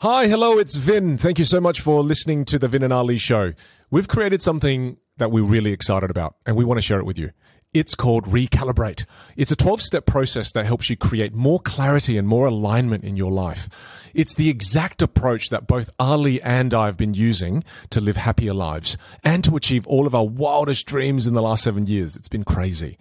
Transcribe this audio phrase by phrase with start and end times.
[0.00, 1.18] Hi, hello, it's Vin.
[1.18, 3.54] Thank you so much for listening to the Vin and Ali show.
[3.90, 7.18] We've created something that we're really excited about, and we want to share it with
[7.18, 7.32] you.
[7.74, 9.06] It's called Recalibrate.
[9.36, 13.16] It's a 12 step process that helps you create more clarity and more alignment in
[13.16, 13.68] your life.
[14.14, 18.54] It's the exact approach that both Ali and I have been using to live happier
[18.54, 22.14] lives and to achieve all of our wildest dreams in the last seven years.
[22.14, 22.98] It's been crazy.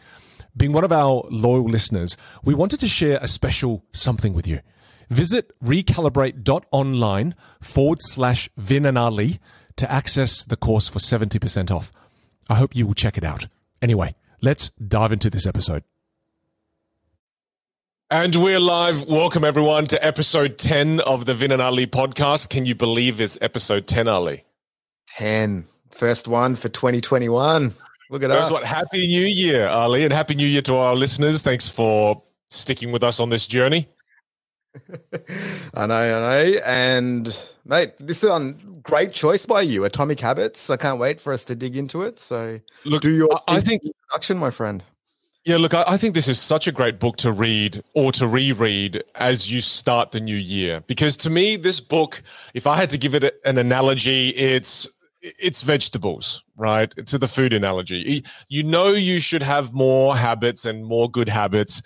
[0.57, 4.61] Being one of our loyal listeners, we wanted to share a special something with you.
[5.09, 9.39] Visit recalibrate.online forward slash Vin and Ali
[9.77, 11.91] to access the course for 70% off.
[12.49, 13.47] I hope you will check it out.
[13.81, 15.83] Anyway, let's dive into this episode.
[18.09, 19.05] And we're live.
[19.05, 22.49] Welcome, everyone, to episode 10 of the Vin and Ali podcast.
[22.49, 24.45] Can you believe it's episode 10, Ali?
[25.07, 25.65] 10.
[25.91, 27.73] First one for 2021.
[28.09, 28.51] Look at First us.
[28.51, 31.41] What, happy New Year, Ali, and Happy New Year to our listeners.
[31.41, 33.89] Thanks for sticking with us on this journey.
[35.73, 36.59] I know, I know.
[36.65, 40.69] And mate, this is a great choice by you, Atomic Habits.
[40.69, 42.19] I can't wait for us to dig into it.
[42.19, 44.83] So look, do your I think introduction, my friend.
[45.45, 48.27] Yeah, look, I, I think this is such a great book to read or to
[48.27, 50.81] reread as you start the new year.
[50.87, 52.21] Because to me, this book,
[52.53, 54.89] if I had to give it an analogy, it's
[55.21, 56.93] it's vegetables, right?
[57.07, 58.23] To the food analogy.
[58.49, 61.81] You know, you should have more habits and more good habits.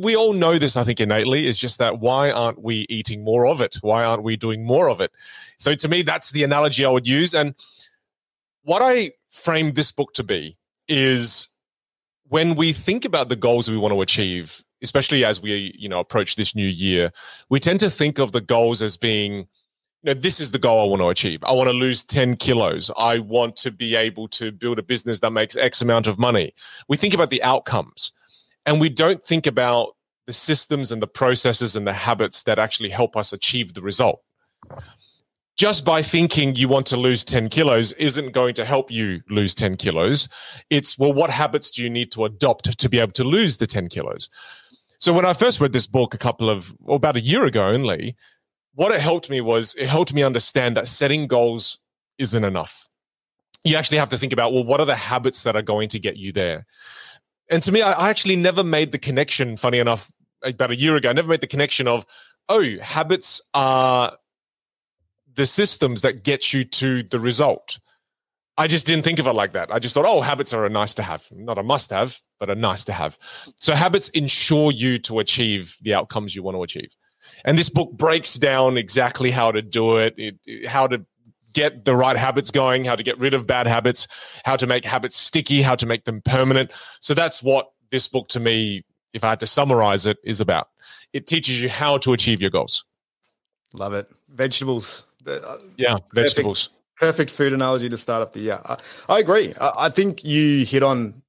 [0.00, 1.46] We all know this, I think, innately.
[1.46, 3.76] It's just that why aren't we eating more of it?
[3.82, 5.12] Why aren't we doing more of it?
[5.58, 7.34] So to me, that's the analogy I would use.
[7.34, 7.54] And
[8.62, 10.56] what I framed this book to be
[10.88, 11.48] is
[12.28, 16.00] when we think about the goals we want to achieve, especially as we, you know,
[16.00, 17.12] approach this new year,
[17.50, 19.48] we tend to think of the goals as being–
[20.04, 21.42] know, this is the goal I want to achieve.
[21.44, 22.90] I want to lose 10 kilos.
[22.96, 26.52] I want to be able to build a business that makes X amount of money.
[26.88, 28.12] We think about the outcomes
[28.66, 32.88] and we don't think about the systems and the processes and the habits that actually
[32.88, 34.22] help us achieve the result.
[35.56, 39.54] Just by thinking you want to lose 10 kilos isn't going to help you lose
[39.54, 40.28] 10 kilos.
[40.68, 43.66] It's, well, what habits do you need to adopt to be able to lose the
[43.66, 44.28] 10 kilos?
[44.98, 47.66] So when I first read this book a couple of, well, about a year ago
[47.66, 48.16] only,
[48.74, 51.78] what it helped me was it helped me understand that setting goals
[52.18, 52.88] isn't enough.
[53.64, 55.98] You actually have to think about, well, what are the habits that are going to
[55.98, 56.66] get you there?
[57.50, 60.10] And to me, I, actually never made the connection, funny enough,
[60.42, 62.04] about a year ago, I never made the connection of,
[62.48, 64.16] oh, habits are
[65.34, 67.78] the systems that get you to the result.
[68.56, 69.72] I just didn't think of it like that.
[69.72, 72.50] I just thought, oh, habits are a nice to have, not a must have, but
[72.50, 73.18] a nice to have.
[73.60, 76.94] So habits ensure you to achieve the outcomes you want to achieve.
[77.44, 81.04] And this book breaks down exactly how to do it, it, how to
[81.52, 84.06] get the right habits going, how to get rid of bad habits,
[84.44, 86.72] how to make habits sticky, how to make them permanent.
[87.00, 90.68] So that's what this book to me, if I had to summarize it, is about.
[91.12, 92.84] It teaches you how to achieve your goals.
[93.72, 94.10] Love it.
[94.28, 95.06] Vegetables.
[95.26, 96.68] Uh, yeah, vegetables.
[96.96, 98.60] Perfect, perfect, food analogy to start off the year.
[98.64, 98.78] I,
[99.08, 99.54] I agree.
[99.60, 101.22] I, I, think you hit on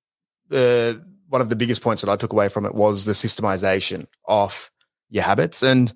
[0.50, 4.08] the one of the biggest points that I took away from it was the systemization
[4.28, 4.70] of
[5.10, 5.64] your habits.
[5.64, 5.94] And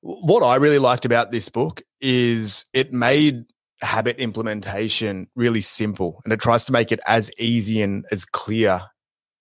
[0.00, 3.44] what I really liked about this book is it made
[3.80, 8.80] habit implementation really simple and it tries to make it as easy and as clear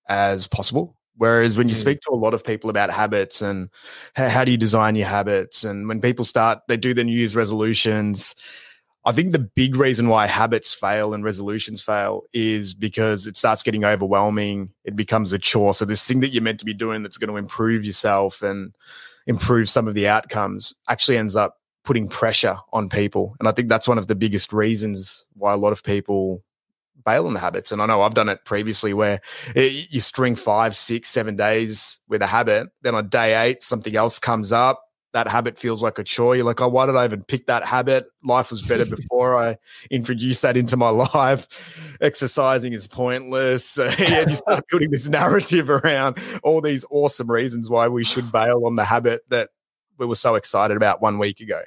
[0.10, 0.98] as possible.
[1.18, 1.80] Whereas when you mm.
[1.80, 3.70] speak to a lot of people about habits and
[4.16, 7.16] how, how, do you design your habits, and when people start, they do their New
[7.16, 8.34] Year's resolutions.
[9.04, 13.64] I think the big reason why habits fail and resolutions fail is because it starts
[13.64, 14.72] getting overwhelming.
[14.84, 15.74] It becomes a chore.
[15.74, 18.76] So this thing that you're meant to be doing that's going to improve yourself and
[19.26, 23.36] improve some of the outcomes actually ends up putting pressure on people.
[23.40, 26.44] And I think that's one of the biggest reasons why a lot of people
[27.04, 27.72] bail on the habits.
[27.72, 29.20] And I know I've done it previously where
[29.56, 32.68] it, you string five, six, seven days with a habit.
[32.84, 36.36] Then on day eight, something else comes up that habit feels like a chore.
[36.36, 38.08] You're like, oh, why did I even pick that habit?
[38.24, 39.58] Life was better before I
[39.90, 41.48] introduced that into my life.
[42.00, 43.78] Exercising is pointless.
[44.00, 48.66] and you start building this narrative around all these awesome reasons why we should bail
[48.66, 49.50] on the habit that
[49.98, 51.62] we were so excited about one week ago.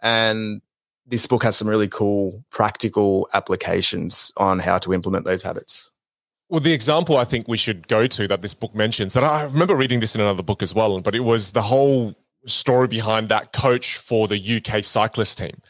[0.00, 0.62] And
[1.06, 5.90] this book has some really cool practical applications on how to implement those habits.
[6.50, 9.44] Well, the example I think we should go to that this book mentions, that I
[9.44, 12.14] remember reading this in another book as well, but it was the whole
[12.46, 15.60] story behind that coach for the UK cyclist team.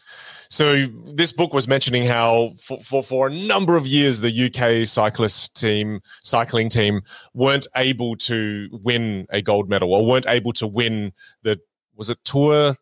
[0.50, 4.88] So this book was mentioning how for, for, for, a number of years the UK
[4.88, 7.02] cyclist team, cycling team,
[7.34, 11.12] weren't able to win a gold medal or weren't able to win
[11.42, 11.60] the
[11.94, 12.76] was it Tour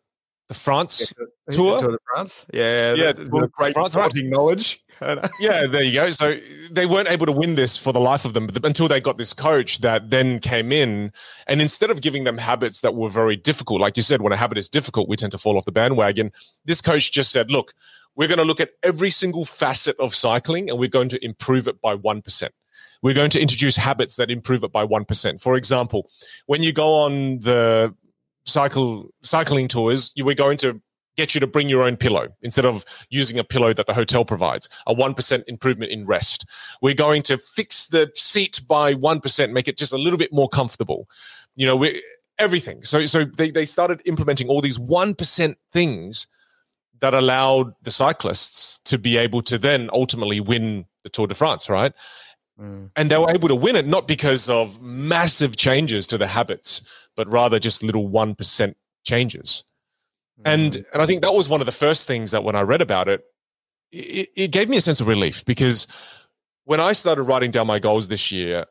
[0.47, 1.11] de France?
[1.51, 1.81] tour.
[1.81, 2.45] Tour de France.
[2.53, 4.05] Yeah, Yeah, Tour de great France, right.
[4.05, 4.83] sporting knowledge.
[5.39, 6.11] Yeah, there you go.
[6.11, 6.39] So
[6.71, 9.33] they weren't able to win this for the life of them until they got this
[9.33, 11.11] coach that then came in.
[11.47, 14.37] And instead of giving them habits that were very difficult, like you said, when a
[14.37, 16.31] habit is difficult, we tend to fall off the bandwagon.
[16.65, 17.73] This coach just said, look,
[18.15, 21.67] we're going to look at every single facet of cycling and we're going to improve
[21.67, 22.49] it by 1%.
[23.03, 25.41] We're going to introduce habits that improve it by 1%.
[25.41, 26.09] For example,
[26.47, 27.93] when you go on the
[28.45, 30.81] cycle cycling tours, you, we're going to
[31.17, 34.23] get you to bring your own pillow instead of using a pillow that the hotel
[34.23, 34.69] provides.
[34.85, 36.45] A 1% improvement in rest.
[36.81, 40.47] We're going to fix the seat by 1%, make it just a little bit more
[40.47, 41.09] comfortable.
[41.55, 42.01] You know, we
[42.39, 42.83] everything.
[42.83, 46.27] So so they, they started implementing all these 1% things
[46.99, 51.69] that allowed the cyclists to be able to then ultimately win the Tour de France,
[51.69, 51.93] right?
[52.59, 52.89] Mm.
[52.95, 56.81] And they were able to win it not because of massive changes to the habits,
[57.15, 59.63] but rather just little 1% changes.
[60.45, 60.85] And Mm.
[60.93, 63.07] and I think that was one of the first things that when I read about
[63.07, 63.23] it,
[63.91, 65.87] it, it gave me a sense of relief because
[66.65, 68.65] when I started writing down my goals this year,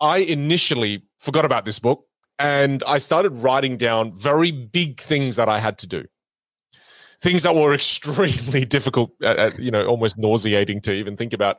[0.00, 2.04] I initially forgot about this book
[2.38, 6.04] and I started writing down very big things that I had to do.
[7.20, 11.58] Things that were extremely difficult, uh, uh, you know, almost nauseating to even think about.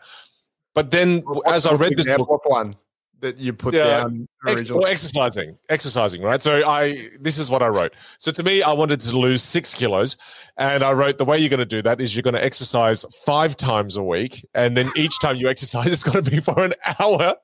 [0.74, 2.76] But then, What- as I read this book, one
[3.22, 6.42] that you put Yeah, down Ex- or exercising, exercising, right?
[6.42, 7.94] So I, this is what I wrote.
[8.20, 10.16] So to me, I wanted to lose six kilos,
[10.58, 13.06] and I wrote the way you're going to do that is you're going to exercise
[13.26, 16.64] five times a week, and then each time you exercise, it's going to be for
[16.64, 17.36] an hour.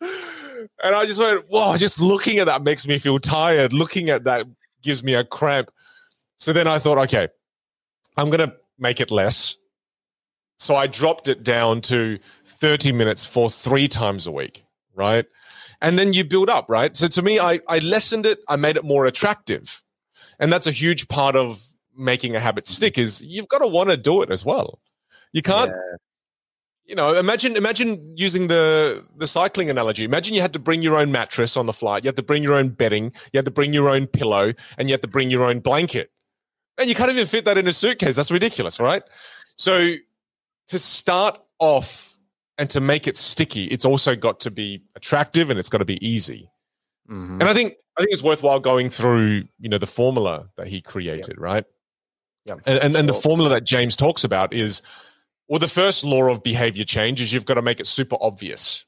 [0.00, 1.76] And I just went, whoa!
[1.76, 3.72] Just looking at that makes me feel tired.
[3.72, 4.46] Looking at that
[4.82, 5.70] gives me a cramp.
[6.36, 7.28] So then I thought, okay,
[8.16, 9.56] I'm going to make it less.
[10.58, 15.26] So I dropped it down to 30 minutes for three times a week, right?
[15.80, 16.96] And then you build up, right?
[16.96, 19.82] So to me, I, I lessened it, I made it more attractive.
[20.38, 21.62] And that's a huge part of
[21.96, 24.80] making a habit stick is you've got to want to do it as well.
[25.32, 25.72] You can't,
[26.84, 30.04] you know, imagine imagine using the the cycling analogy.
[30.04, 32.42] Imagine you had to bring your own mattress on the flight, you had to bring
[32.42, 35.30] your own bedding, you had to bring your own pillow, and you had to bring
[35.30, 36.10] your own blanket.
[36.78, 38.16] And you can't even fit that in a suitcase.
[38.16, 39.02] That's ridiculous, right?
[39.56, 39.94] So
[40.68, 42.11] to start off
[42.58, 45.84] and to make it sticky, it's also got to be attractive and it's got to
[45.84, 46.50] be easy.
[47.08, 47.40] Mhm.
[47.40, 50.80] And I think I think it's worthwhile going through, you know, the formula that he
[50.80, 51.64] created, right?
[52.46, 54.82] Yeah, And and, and the formula that James talks about is
[55.48, 58.84] well, the first law of behavior change is you've got to make it super obvious.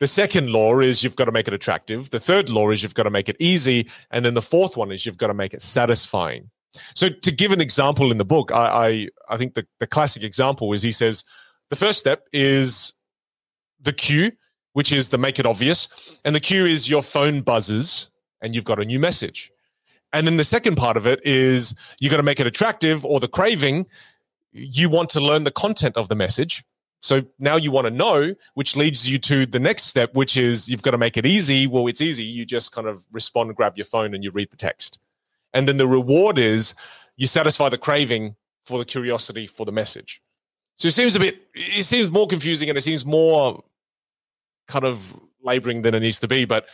[0.00, 2.10] The second law is you've got to make it attractive.
[2.10, 3.88] The third law is you've got to make it easy.
[4.10, 6.50] And then the fourth one is you've got to make it satisfying.
[6.94, 10.22] So to give an example in the book, I I, I think the, the classic
[10.22, 11.24] example is he says
[11.70, 12.94] the first step is
[13.80, 14.32] the cue,
[14.72, 15.88] which is the make it obvious.
[16.24, 18.10] And the cue is your phone buzzes
[18.40, 19.50] and you've got a new message.
[20.12, 23.20] And then the second part of it is you got to make it attractive or
[23.20, 23.86] the craving.
[24.52, 26.64] You want to learn the content of the message.
[27.00, 30.68] So now you want to know, which leads you to the next step, which is
[30.68, 31.66] you've got to make it easy.
[31.66, 32.24] Well, it's easy.
[32.24, 34.98] You just kind of respond, grab your phone, and you read the text.
[35.54, 36.74] And then the reward is
[37.16, 38.34] you satisfy the craving
[38.64, 40.20] for the curiosity for the message.
[40.78, 43.62] So it seems a bit, it seems more confusing and it seems more
[44.68, 46.44] kind of laboring than it needs to be.
[46.44, 46.66] But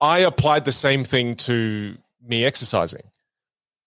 [0.00, 1.96] I applied the same thing to
[2.26, 3.02] me exercising.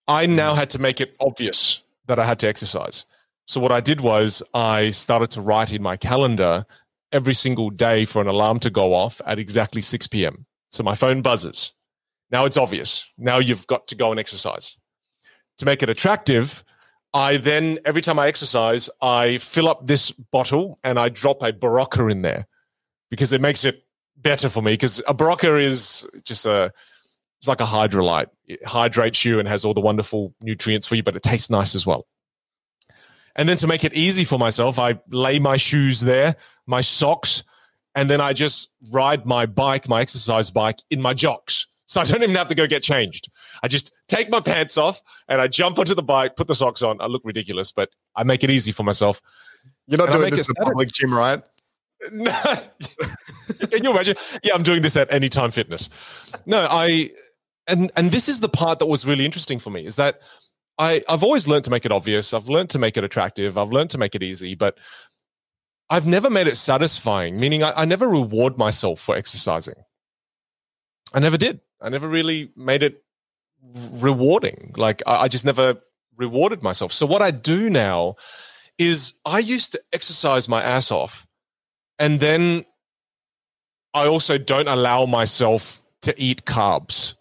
[0.06, 0.36] I hmm.
[0.36, 3.04] now had to make it obvious that I had to exercise.
[3.46, 6.64] So what I did was I started to write in my calendar
[7.12, 10.46] every single day for an alarm to go off at exactly 6 p.m.
[10.70, 11.72] So my phone buzzes.
[12.30, 13.06] Now it's obvious.
[13.18, 14.76] Now you've got to go and exercise.
[15.58, 16.64] To make it attractive,
[17.14, 21.52] I then, every time I exercise, I fill up this bottle and I drop a
[21.52, 22.48] Berocca in there
[23.08, 23.84] because it makes it
[24.16, 24.72] better for me.
[24.72, 26.72] Because a Berocca is just a,
[27.38, 28.26] it's like a Hydralyte.
[28.46, 31.76] It hydrates you and has all the wonderful nutrients for you, but it tastes nice
[31.76, 32.06] as well.
[33.36, 36.34] And then to make it easy for myself, I lay my shoes there,
[36.66, 37.44] my socks,
[37.94, 41.68] and then I just ride my bike, my exercise bike, in my jocks.
[41.86, 43.30] So I don't even have to go get changed.
[43.62, 46.82] I just take my pants off and I jump onto the bike, put the socks
[46.82, 47.00] on.
[47.00, 49.20] I look ridiculous, but I make it easy for myself.
[49.86, 51.42] You're not And doing this in a public gym, right?
[52.12, 52.32] No.
[53.70, 54.16] Can you imagine?
[54.42, 55.88] Yeah, I'm doing this at Anytime Fitness.
[56.44, 57.10] No, I
[57.66, 60.20] and and this is the part that was really interesting for me is that
[60.78, 62.34] I I've always learned to make it obvious.
[62.34, 63.56] I've learned to make it attractive.
[63.56, 64.76] I've learned to make it easy, but
[65.88, 67.38] I've never made it satisfying.
[67.38, 69.76] Meaning, I, I never reward myself for exercising.
[71.14, 71.60] I never did.
[71.80, 73.02] I never really made it
[73.92, 74.72] rewarding.
[74.76, 75.80] Like I, I just never
[76.16, 76.92] rewarded myself.
[76.92, 78.16] So what I do now
[78.78, 81.26] is I used to exercise my ass off,
[81.98, 82.64] and then
[83.92, 87.14] I also don't allow myself to eat carbs.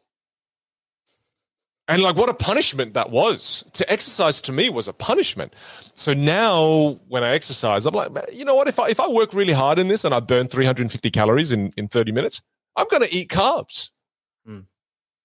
[1.88, 5.54] and like what a punishment that was to exercise to me was a punishment
[5.96, 9.34] so now when i exercise i'm like you know what if i if i work
[9.34, 12.42] really hard in this and i burn 350 calories in in 30 minutes
[12.78, 13.90] i'm going to eat carbs
[14.48, 14.66] mm.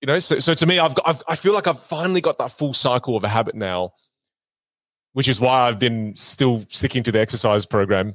[0.01, 2.39] you know so, so to me I've, got, I've i feel like i've finally got
[2.39, 3.93] that full cycle of a habit now
[5.13, 8.15] which is why i've been still sticking to the exercise program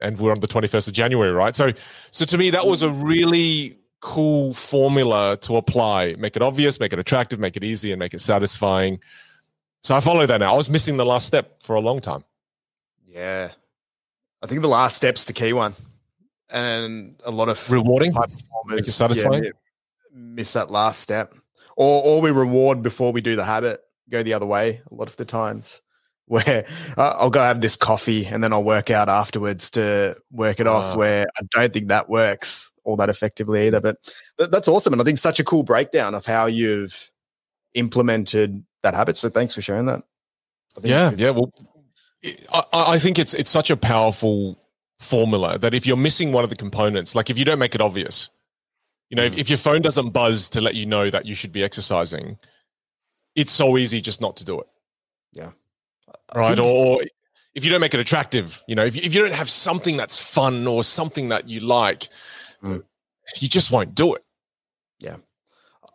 [0.00, 1.72] and we're on the 21st of january right so
[2.10, 6.14] so to me that was a really cool formula to apply.
[6.18, 9.00] Make it obvious, make it attractive, make it easy, and make it satisfying.
[9.82, 10.54] So I follow that now.
[10.54, 12.24] I was missing the last step for a long time.
[13.04, 13.50] Yeah.
[14.42, 15.74] I think the last step's the key one.
[16.50, 19.44] And a lot of rewarding high performers satisfying.
[19.44, 19.50] Yeah,
[20.16, 21.34] miss that last step.
[21.76, 23.80] Or or we reward before we do the habit.
[24.08, 25.82] Go the other way a lot of the times
[26.26, 30.58] where uh, I'll go have this coffee and then I'll work out afterwards to work
[30.58, 30.96] it off.
[30.96, 33.80] Where I don't think that works all that effectively either.
[33.80, 33.98] But
[34.38, 37.10] th- that's awesome, and I think such a cool breakdown of how you've
[37.74, 39.16] implemented that habit.
[39.16, 40.02] So thanks for sharing that.
[40.82, 41.30] yeah, yeah.
[41.30, 41.52] Well,
[42.52, 44.58] I, I think it's it's such a powerful
[44.98, 47.80] formula that if you're missing one of the components, like if you don't make it
[47.80, 48.30] obvious,
[49.10, 49.32] you know, mm.
[49.32, 52.38] if, if your phone doesn't buzz to let you know that you should be exercising,
[53.34, 54.66] it's so easy just not to do it.
[55.32, 55.50] Yeah
[56.34, 56.58] right?
[56.58, 57.00] Or,
[57.54, 59.96] if you don't make it attractive, you know, if you, if you don't have something
[59.96, 62.08] that's fun or something that you like,
[62.62, 62.82] mm.
[63.40, 64.22] you just won't do it.
[64.98, 65.16] Yeah,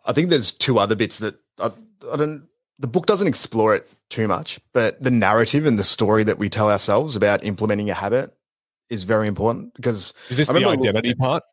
[0.06, 1.70] I think there's two other bits that I,
[2.12, 2.48] I don't.
[2.80, 6.48] The book doesn't explore it too much, but the narrative and the story that we
[6.48, 8.34] tell ourselves about implementing a habit
[8.90, 11.44] is very important because is this the identity part?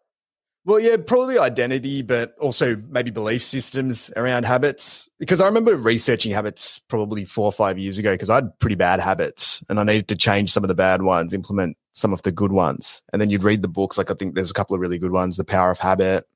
[0.70, 5.10] Well, yeah, probably identity, but also maybe belief systems around habits.
[5.18, 8.76] Because I remember researching habits probably four or five years ago because I had pretty
[8.76, 12.22] bad habits and I needed to change some of the bad ones, implement some of
[12.22, 13.02] the good ones.
[13.12, 13.98] And then you'd read the books.
[13.98, 16.28] Like I think there's a couple of really good ones The Power of Habit,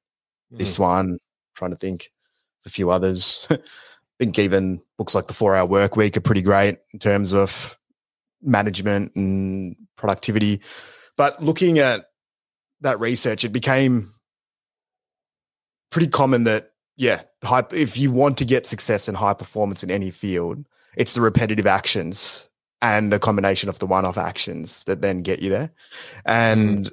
[0.51, 0.57] mm.
[0.57, 1.19] this one,
[1.53, 2.09] trying to think
[2.65, 3.45] a few others.
[3.51, 3.59] I
[4.17, 7.77] think even books like The Four Hour Work Week are pretty great in terms of
[8.41, 10.63] management and productivity.
[11.17, 12.05] But looking at
[12.81, 14.09] that research, it became
[15.93, 19.91] pretty common that yeah, high, if you want to get success and high performance in
[19.91, 20.65] any field,
[20.97, 22.49] it's the repetitive actions
[22.81, 25.71] and the combination of the one-off actions that then get you there.
[26.25, 26.91] And mm.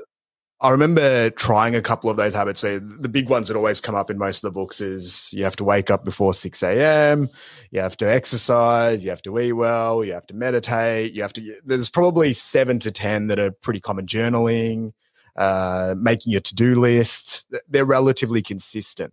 [0.62, 2.60] I remember trying a couple of those habits.
[2.60, 5.42] So the big ones that always come up in most of the books is you
[5.44, 7.28] have to wake up before 6 a.m.
[7.70, 9.02] You have to exercise.
[9.02, 10.04] You have to eat well.
[10.04, 11.12] You have to meditate.
[11.12, 14.92] You have to, there's probably seven to 10 that are pretty common journaling,
[15.36, 17.52] uh, making your to-do list.
[17.68, 19.12] They're relatively consistent.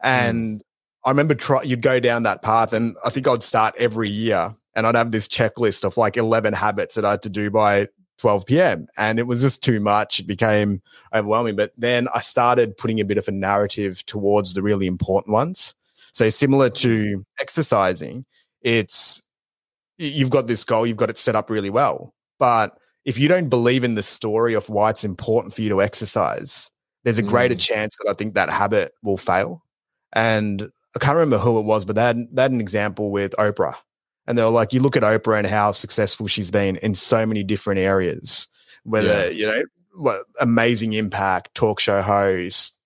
[0.00, 0.06] Hmm.
[0.06, 0.62] And mm.
[1.04, 4.54] I remember try, you'd go down that path, and I think I'd start every year,
[4.74, 7.88] and I'd have this checklist of like 11 habits that I had to do by
[8.18, 8.86] 12 p.m.
[8.96, 10.20] And it was just too much.
[10.20, 10.80] It became
[11.12, 11.56] overwhelming.
[11.56, 15.74] But then I started putting a bit of a narrative towards the really important ones.
[16.12, 17.20] So similar to hmm.
[17.40, 18.24] exercising,
[18.62, 19.22] it's
[19.98, 22.14] you've got this goal, you've got it set up really well.
[22.38, 25.82] But if you don't believe in the story of why it's important for you to
[25.82, 26.70] exercise,
[27.04, 27.60] there's a greater mm.
[27.60, 29.62] chance that I think that habit will fail.
[30.12, 33.34] And I can't remember who it was, but they had, they had an example with
[33.38, 33.74] Oprah.
[34.26, 37.26] And they were like, you look at Oprah and how successful she's been in so
[37.26, 38.48] many different areas,
[38.84, 39.30] whether, yeah.
[39.30, 39.62] you know,
[39.96, 42.78] what amazing impact, talk show host,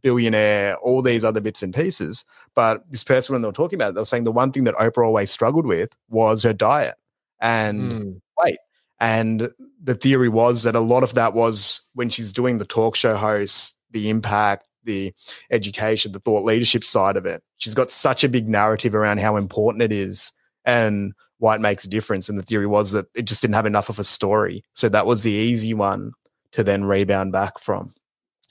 [0.00, 2.24] billionaire, all these other bits and pieces.
[2.56, 4.64] But this person, when they were talking about it, they were saying the one thing
[4.64, 6.96] that Oprah always struggled with was her diet
[7.40, 8.20] and mm.
[8.42, 8.58] weight.
[9.02, 9.50] And
[9.82, 13.16] the theory was that a lot of that was when she's doing the talk show
[13.16, 15.12] host, the impact, the
[15.50, 17.42] education, the thought leadership side of it.
[17.58, 20.32] She's got such a big narrative around how important it is
[20.64, 22.28] and why it makes a difference.
[22.28, 24.62] And the theory was that it just didn't have enough of a story.
[24.74, 26.12] So that was the easy one
[26.52, 27.94] to then rebound back from.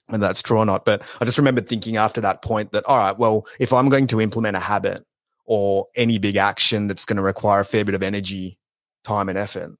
[0.09, 0.83] And that's true or not.
[0.83, 4.07] But I just remember thinking after that point that, all right, well, if I'm going
[4.07, 5.05] to implement a habit
[5.45, 8.57] or any big action that's going to require a fair bit of energy,
[9.05, 9.77] time, and effort,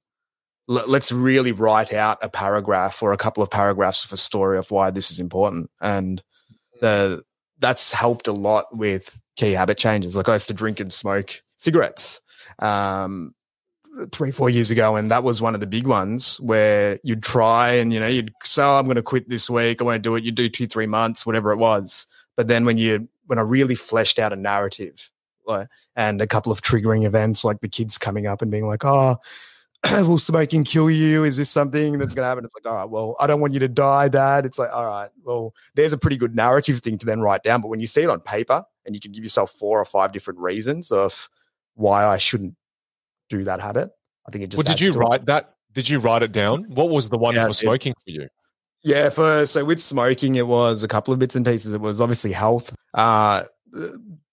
[0.68, 4.70] let's really write out a paragraph or a couple of paragraphs of a story of
[4.70, 5.70] why this is important.
[5.80, 6.22] And
[6.80, 7.22] the,
[7.58, 10.14] that's helped a lot with key habit changes.
[10.14, 12.20] Like I used to drink and smoke cigarettes
[12.58, 13.34] um,
[14.12, 14.96] three, four years ago.
[14.96, 18.32] And that was one of the big ones where you'd try and, you know, you'd
[18.44, 19.80] say, oh, I'm going to quit this week.
[19.80, 20.24] I won't do it.
[20.24, 22.06] You do two, three months, whatever it was.
[22.36, 25.10] But then when you, when I really fleshed out a narrative
[25.46, 28.84] like, and a couple of triggering events like the kids coming up and being like,
[28.84, 29.16] oh,
[29.90, 31.24] will smoking kill you?
[31.24, 32.44] Is this something that's going to happen?
[32.44, 34.46] It's like, all right, well, I don't want you to die, dad.
[34.46, 37.60] It's like, all right, well, there's a pretty good narrative thing to then write down.
[37.62, 40.12] But when you see it on paper and you can give yourself four or five
[40.12, 41.28] different reasons of
[41.74, 42.54] why I shouldn't
[43.28, 43.90] do that habit,
[44.26, 44.64] I think it just.
[44.64, 45.26] Well, did you write it.
[45.26, 45.54] that?
[45.72, 46.64] Did you write it down?
[46.68, 48.28] What was the one yeah, for smoking for you?
[48.84, 51.72] Yeah, for so with smoking, it was a couple of bits and pieces.
[51.72, 52.74] It was obviously health.
[52.94, 53.44] Uh,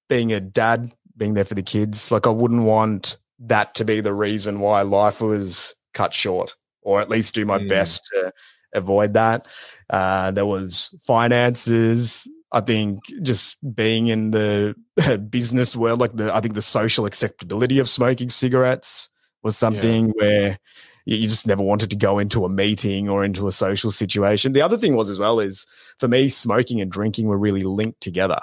[0.10, 2.12] being a dad, being there for the kids.
[2.12, 7.00] Like I wouldn't want that to be the reason why life was cut short, or
[7.00, 7.69] at least do my mm.
[7.69, 8.31] best to
[8.74, 9.48] avoid that.
[9.89, 12.29] Uh, there was finances.
[12.51, 14.75] I think just being in the
[15.29, 19.10] business world, like the, I think the social acceptability of smoking cigarettes
[19.43, 20.13] was something yeah.
[20.15, 20.60] where
[21.05, 24.53] you just never wanted to go into a meeting or into a social situation.
[24.53, 25.65] The other thing was as well is
[26.00, 28.39] for me, smoking and drinking were really linked together.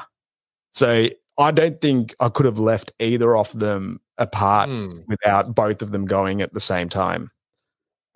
[0.73, 5.05] So I don't think I could have left either of them apart mm.
[5.07, 7.31] without both of them going at the same time.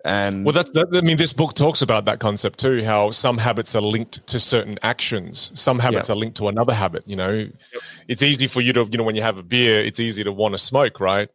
[0.03, 2.83] And well, that's that, I mean, this book talks about that concept too.
[2.83, 5.51] How some habits are linked to certain actions.
[5.53, 7.07] Some habits are linked to another habit.
[7.07, 7.53] You know, yep.
[8.07, 10.31] it's easy for you to, you know, when you have a beer, it's easy to
[10.31, 11.29] want to smoke, right?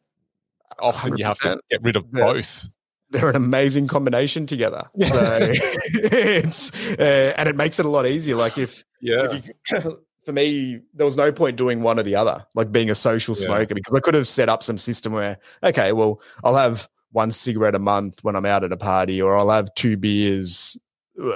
[0.80, 1.18] Often 100%.
[1.18, 2.68] you have to get rid of both
[3.10, 4.84] they're an amazing combination together.
[5.06, 8.36] So it's uh, and it makes it a lot easier.
[8.36, 9.28] Like if yeah.
[9.30, 12.90] If you, for me, there was no point doing one or the other, like being
[12.90, 13.44] a social yeah.
[13.44, 17.30] smoker, because I could have set up some system where, okay, well, I'll have one
[17.30, 20.76] cigarette a month when I'm out at a party, or I'll have two beers,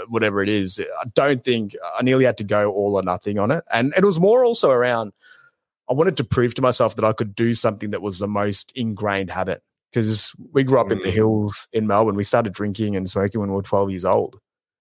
[0.08, 0.80] whatever it is.
[1.00, 3.62] I don't think I nearly had to go all or nothing on it.
[3.72, 5.12] And it was more also around,
[5.88, 8.72] I wanted to prove to myself that I could do something that was the most
[8.74, 10.92] ingrained habit because we grew up mm.
[10.92, 11.14] in the mm.
[11.14, 12.16] hills in Melbourne.
[12.16, 14.40] We started drinking and smoking when we were 12 years old.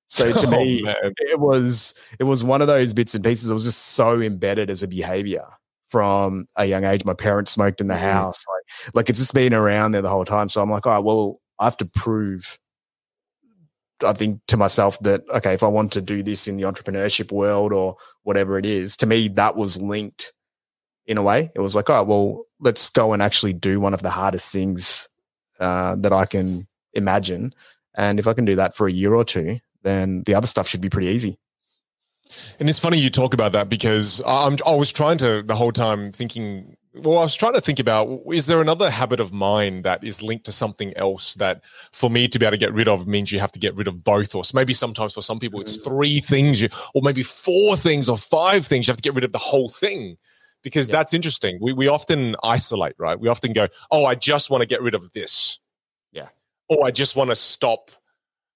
[0.10, 1.14] So to oh, me, man.
[1.18, 3.50] it was it was one of those bits and pieces.
[3.50, 5.46] It was just so embedded as a behavior
[5.88, 7.06] from a young age.
[7.06, 8.00] My parents smoked in the mm.
[8.00, 10.50] house, like like it's just been around there the whole time.
[10.50, 12.60] So I'm like, all right, well, I have to prove.
[14.06, 17.32] I think to myself that okay, if I want to do this in the entrepreneurship
[17.32, 20.34] world or whatever it is, to me that was linked
[21.06, 21.52] in a way.
[21.56, 24.54] It was like, all right, well, let's go and actually do one of the hardest
[24.54, 25.10] things
[25.60, 27.54] uh, that I can imagine.
[27.96, 30.68] And if I can do that for a year or two, then the other stuff
[30.68, 31.38] should be pretty easy.
[32.60, 35.72] And it's funny you talk about that because I'm, I was trying to the whole
[35.72, 39.82] time thinking, well, I was trying to think about is there another habit of mine
[39.84, 42.88] that is linked to something else that for me to be able to get rid
[42.88, 45.60] of means you have to get rid of both, or maybe sometimes for some people
[45.60, 45.84] it's mm.
[45.84, 48.88] three things, you, or maybe four things or five things.
[48.88, 50.18] You have to get rid of the whole thing
[50.64, 50.98] because yeah.
[50.98, 51.58] that's interesting.
[51.62, 53.20] We we often isolate, right?
[53.20, 55.60] We often go, "Oh, I just want to get rid of this."
[56.12, 56.28] Yeah.
[56.70, 57.92] Or I just want to stop.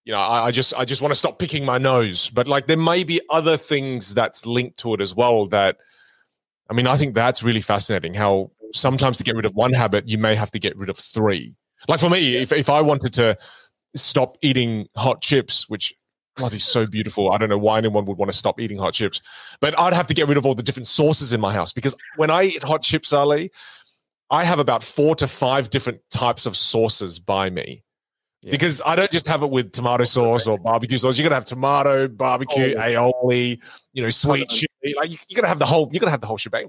[0.06, 2.30] You know, I, I just I just want to stop picking my nose.
[2.30, 5.46] But like, there may be other things that's linked to it as well.
[5.48, 5.78] That,
[6.70, 8.14] I mean, I think that's really fascinating.
[8.14, 10.98] How sometimes to get rid of one habit, you may have to get rid of
[10.98, 11.56] three.
[11.88, 13.38] Like for me, if if I wanted to
[13.96, 15.94] stop eating hot chips, which
[16.36, 17.32] bloody so beautiful.
[17.32, 19.22] I don't know why anyone would want to stop eating hot chips,
[19.60, 21.96] but I'd have to get rid of all the different sauces in my house because
[22.16, 23.52] when I eat hot chips, Ali,
[24.30, 27.84] I have about four to five different types of sauces by me.
[28.44, 28.52] Yeah.
[28.52, 31.18] Because I don't just have it with tomato sauce or barbecue sauce.
[31.18, 32.80] You're gonna have tomato, barbecue, oh.
[32.80, 33.62] aioli,
[33.94, 34.96] you know, sweet chili.
[34.98, 35.90] Like you're gonna have the whole.
[35.94, 36.68] You're gonna have the whole shebang.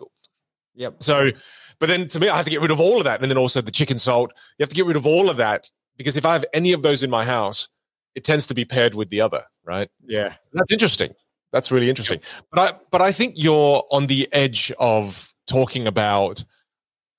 [0.76, 1.02] Yep.
[1.02, 1.32] So,
[1.80, 3.38] but then to me, I have to get rid of all of that, and then
[3.38, 4.32] also the chicken salt.
[4.58, 6.82] You have to get rid of all of that because if I have any of
[6.82, 7.68] those in my house,
[8.14, 9.88] it tends to be paired with the other, right?
[10.06, 11.12] Yeah, that's interesting.
[11.52, 12.20] That's really interesting.
[12.52, 16.44] But I but I think you're on the edge of talking about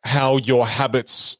[0.03, 1.37] how your habits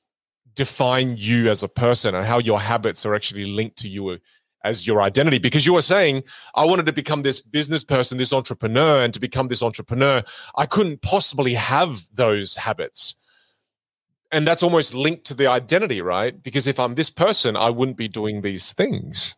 [0.55, 4.17] define you as a person and how your habits are actually linked to you
[4.63, 6.23] as your identity because you were saying
[6.55, 10.23] i wanted to become this business person this entrepreneur and to become this entrepreneur
[10.57, 13.15] i couldn't possibly have those habits
[14.31, 17.97] and that's almost linked to the identity right because if i'm this person i wouldn't
[17.97, 19.35] be doing these things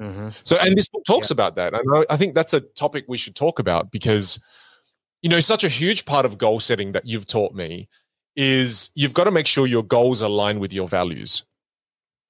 [0.00, 0.28] Mm-hmm.
[0.44, 1.34] So, and this book talks yeah.
[1.34, 1.74] about that.
[1.74, 4.42] And I, I think that's a topic we should talk about because,
[5.22, 7.88] you know, such a huge part of goal setting that you've taught me
[8.38, 11.42] is you've got to make sure your goals align with your values.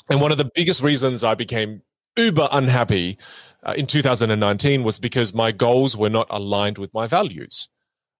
[0.08, 1.82] And one of the biggest reasons I became
[2.16, 3.18] uber unhappy
[3.62, 7.68] uh, in 2019 was because my goals were not aligned with my values.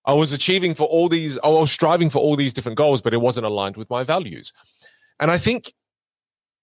[0.04, 3.14] I was achieving for all these, I was striving for all these different goals, but
[3.14, 4.52] it wasn't aligned with my values.
[5.18, 5.72] And I think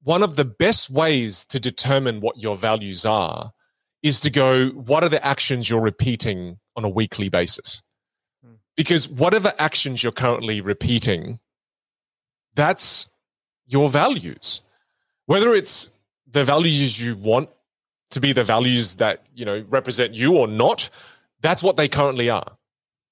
[0.03, 3.51] one of the best ways to determine what your values are
[4.03, 7.81] is to go, what are the actions you're repeating on a weekly basis?
[8.75, 11.39] Because whatever actions you're currently repeating,
[12.55, 13.09] that's
[13.65, 14.61] your values.
[15.27, 15.89] Whether it's
[16.31, 17.49] the values you want
[18.11, 20.89] to be the values that, you know, represent you or not,
[21.41, 22.57] that's what they currently are.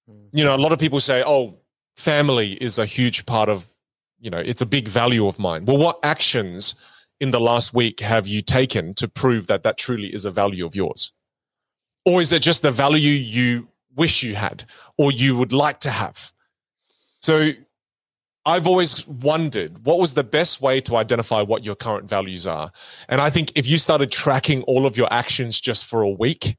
[0.08, 0.26] Hmm.
[0.32, 1.58] You know, a lot of people say, oh,
[1.96, 3.68] family is a huge part of
[4.20, 6.76] you know it's a big value of mine well what actions
[7.20, 10.66] in the last week have you taken to prove that that truly is a value
[10.66, 11.12] of yours
[12.06, 14.66] or is it just the value you wish you had
[14.98, 16.32] or you would like to have
[17.20, 17.52] so
[18.46, 22.74] I've always wondered what was the best way to identify what your current values are.
[23.08, 26.58] And I think if you started tracking all of your actions just for a week,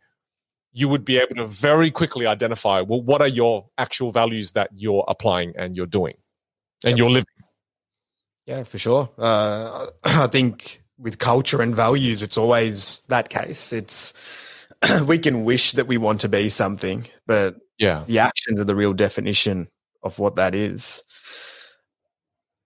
[0.73, 4.71] you would be able to very quickly identify well, what are your actual values that
[4.75, 6.15] you're applying and you're doing
[6.85, 6.99] and yep.
[6.99, 7.27] you're living.
[8.47, 9.11] Yeah, for sure.
[9.19, 13.73] Uh, I think with culture and values, it's always that case.
[13.73, 14.15] It's
[15.07, 18.77] we can wish that we want to be something, but yeah, the actions are the
[18.77, 19.69] real definition
[20.03, 21.03] of what that is.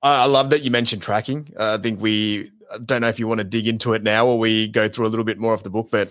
[0.03, 1.53] I, I love that you mentioned tracking.
[1.59, 4.27] Uh, I think we I don't know if you want to dig into it now
[4.27, 6.11] or we go through a little bit more of the book, but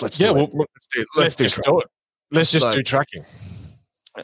[0.00, 1.86] let's yeah, well, let's do, let's, let's do, do it.
[2.30, 3.24] Let's just so, do tracking.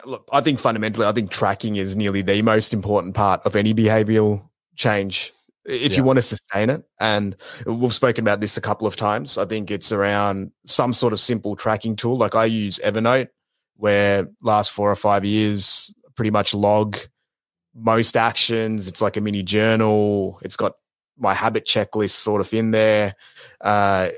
[0.05, 3.73] Look, I think fundamentally, I think tracking is nearly the most important part of any
[3.73, 5.31] behavioral change
[5.65, 5.97] if yeah.
[5.97, 6.83] you want to sustain it.
[6.99, 9.37] And we've spoken about this a couple of times.
[9.37, 12.17] I think it's around some sort of simple tracking tool.
[12.17, 13.29] Like I use Evernote,
[13.75, 16.97] where last four or five years, pretty much log
[17.75, 18.87] most actions.
[18.87, 20.39] It's like a mini journal.
[20.41, 20.73] It's got
[21.17, 23.15] my habit checklist sort of in there.
[23.61, 24.09] Uh,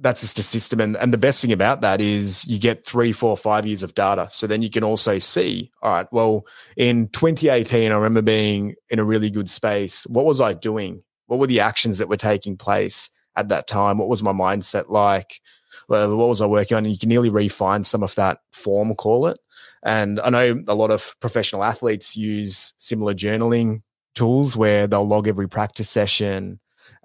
[0.00, 0.80] that's just a system.
[0.80, 3.94] And, and the best thing about that is you get three, four, five years of
[3.94, 4.28] data.
[4.30, 8.98] So then you can also see, all right, well, in 2018, I remember being in
[8.98, 10.06] a really good space.
[10.06, 11.02] What was I doing?
[11.26, 13.98] What were the actions that were taking place at that time?
[13.98, 15.40] What was my mindset like?
[15.86, 16.84] What was I working on?
[16.84, 19.38] And you can nearly refine some of that form, call it.
[19.82, 23.82] And I know a lot of professional athletes use similar journaling
[24.14, 26.60] tools where they'll log every practice session,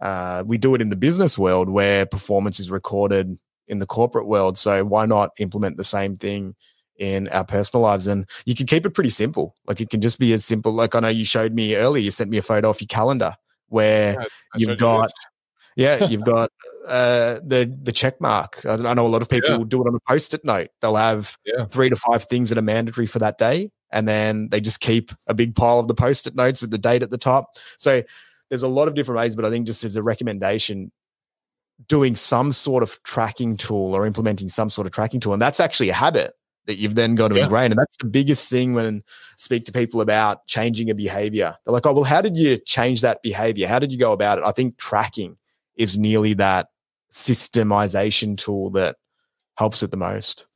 [0.06, 4.28] uh, we do it in the business world where performance is recorded in the corporate
[4.28, 4.56] world.
[4.56, 6.54] So why not implement the same thing
[7.00, 8.06] in our personal lives?
[8.06, 9.56] And you can keep it pretty simple.
[9.66, 10.74] Like it can just be as simple.
[10.74, 13.36] Like I know you showed me earlier, you sent me a photo of your calendar
[13.70, 14.24] where
[14.56, 15.10] you've got,
[15.76, 16.52] yeah, you've got
[16.88, 18.64] uh, the the check mark.
[18.64, 19.58] I, know a lot of people yeah.
[19.58, 20.70] will do it on a post-it note.
[20.84, 21.66] They'll have yeah.
[21.66, 25.12] three to five things that are mandatory for that day, and then they just keep
[25.26, 27.56] a big pile of the post-it notes with the date at the top.
[27.80, 28.04] So
[28.50, 30.92] there's a lot of different ways, but I think just as a recommendation,
[31.88, 35.60] doing some sort of tracking tool or implementing some sort of tracking tool, and that's
[35.60, 36.34] actually a habit
[36.66, 37.44] that you've then got to yeah.
[37.44, 37.72] ingrain.
[37.72, 39.02] And that's the biggest thing when I
[39.38, 41.56] speak to people about changing a behavior.
[41.64, 43.68] They're like, oh, well, how did you change that behavior?
[43.68, 44.44] How did you go about it?
[44.44, 45.38] I think tracking
[45.78, 46.68] is nearly that
[47.12, 48.98] systemization tool that
[49.58, 50.48] helps it the most.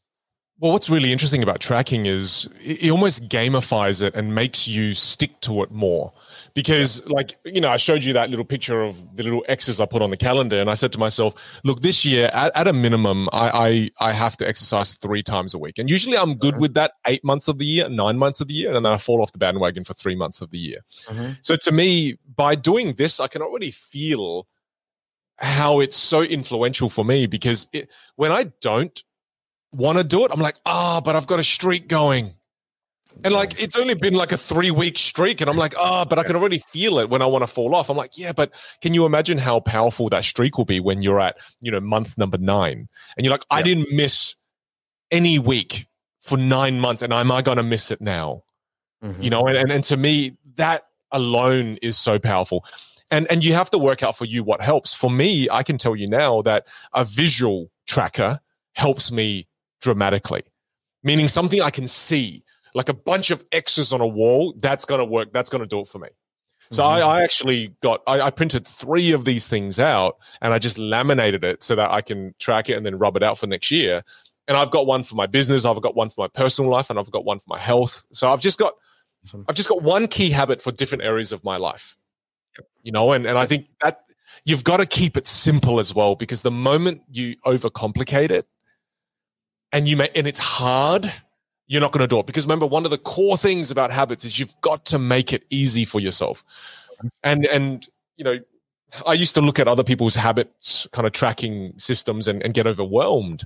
[0.59, 5.39] Well, what's really interesting about tracking is it almost gamifies it and makes you stick
[5.41, 6.11] to it more.
[6.53, 7.13] Because, yeah.
[7.15, 10.01] like, you know, I showed you that little picture of the little X's I put
[10.01, 11.33] on the calendar, and I said to myself,
[11.63, 15.53] look, this year, at, at a minimum, I, I, I have to exercise three times
[15.53, 15.77] a week.
[15.77, 16.61] And usually I'm good uh-huh.
[16.61, 18.97] with that eight months of the year, nine months of the year, and then I
[18.97, 20.79] fall off the bandwagon for three months of the year.
[21.09, 21.31] Uh-huh.
[21.41, 24.47] So to me, by doing this, I can already feel
[25.37, 29.01] how it's so influential for me because it, when I don't
[29.71, 30.31] want to do it.
[30.31, 32.33] I'm like, ah, oh, but I've got a streak going.
[33.23, 36.19] And like it's only been like a three week streak, and I'm like, oh, but
[36.19, 37.89] I can already feel it when I want to fall off.
[37.89, 41.19] I'm like, yeah, but can you imagine how powerful that streak will be when you're
[41.19, 44.35] at, you know, month number nine, and you're like, I didn't miss
[45.11, 45.85] any week
[46.21, 48.43] for nine months, and am I going to miss it now?
[49.03, 49.21] Mm-hmm.
[49.21, 52.65] You know, and, and and to me, that alone is so powerful.
[53.11, 54.93] And and you have to work out for you what helps.
[54.93, 58.39] For me, I can tell you now that a visual tracker
[58.75, 59.47] helps me
[59.81, 60.43] dramatically,
[61.03, 64.53] meaning something I can see, like a bunch of X's on a wall.
[64.57, 65.33] That's going to work.
[65.33, 66.09] That's going to do it for me.
[66.71, 67.03] So mm-hmm.
[67.03, 70.77] I, I, actually got I, I, printed three of these things out and I just
[70.77, 73.71] laminated it so that I can track it and then rub it out for next
[73.71, 74.03] year.
[74.47, 76.97] And I've got one for my business, I've got one for my personal life, and
[76.97, 78.07] I've got one for my health.
[78.11, 78.73] So I've just got
[79.47, 81.97] I've just got one key habit for different areas of my life.
[82.83, 84.01] You know, and, and I think that
[84.45, 88.47] you've got to keep it simple as well because the moment you overcomplicate it,
[89.71, 91.11] and you may and it's hard
[91.69, 94.25] you're not going to do it because remember one of the core things about habits
[94.25, 96.43] is you've got to make it easy for yourself
[97.23, 98.37] and and you know
[99.07, 102.67] i used to look at other people's habits kind of tracking systems and, and get
[102.67, 103.45] overwhelmed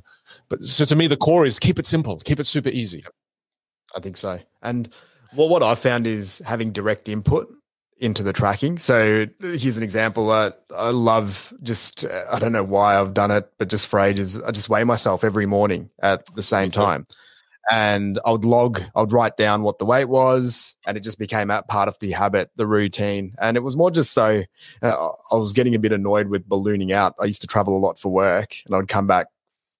[0.49, 3.03] but so to me the core is keep it simple keep it super easy
[3.95, 4.89] i think so and
[5.35, 7.47] well what i found is having direct input
[7.99, 8.77] into the tracking.
[8.77, 10.29] So here's an example.
[10.29, 14.41] Uh, I love just, I don't know why I've done it, but just for ages,
[14.41, 17.07] I just weigh myself every morning at the same time.
[17.71, 21.17] And I would log, I would write down what the weight was, and it just
[21.17, 23.33] became a part of the habit, the routine.
[23.41, 24.43] And it was more just so
[24.81, 27.15] uh, I was getting a bit annoyed with ballooning out.
[27.21, 29.27] I used to travel a lot for work, and I would come back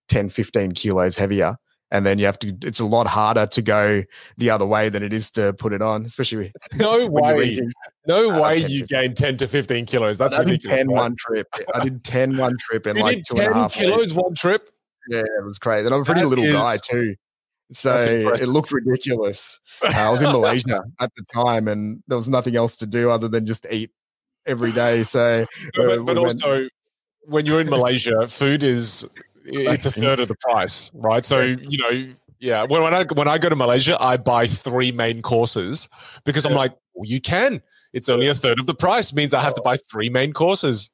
[0.09, 1.57] 10, 15 kilos heavier.
[1.91, 4.01] And then you have to it's a lot harder to go
[4.37, 7.59] the other way than it is to put it on especially no way.
[8.07, 10.17] No uh, way you gained 10 to 15 kilos.
[10.17, 10.95] That's I did 10 right?
[10.95, 11.47] one trip.
[11.75, 14.13] I did 10 one trip in you like two 10 and a half kilos weeks.
[14.13, 14.71] one trip?
[15.07, 15.85] Yeah it was crazy.
[15.85, 17.15] And i'm a pretty that little is, guy too
[17.73, 22.29] so it looked ridiculous uh, i was in malaysia at the time and there was
[22.29, 23.91] nothing else to do other than just eat
[24.45, 26.67] every day so but, uh, but also
[27.25, 29.05] when you're in malaysia food is
[29.45, 31.25] it's a third of the price, right?
[31.25, 32.63] So you know, yeah.
[32.63, 35.89] When, when I when I go to Malaysia, I buy three main courses
[36.23, 37.61] because I'm like, well, you can.
[37.91, 39.13] It's only a third of the price.
[39.13, 40.91] Means I have to buy three main courses.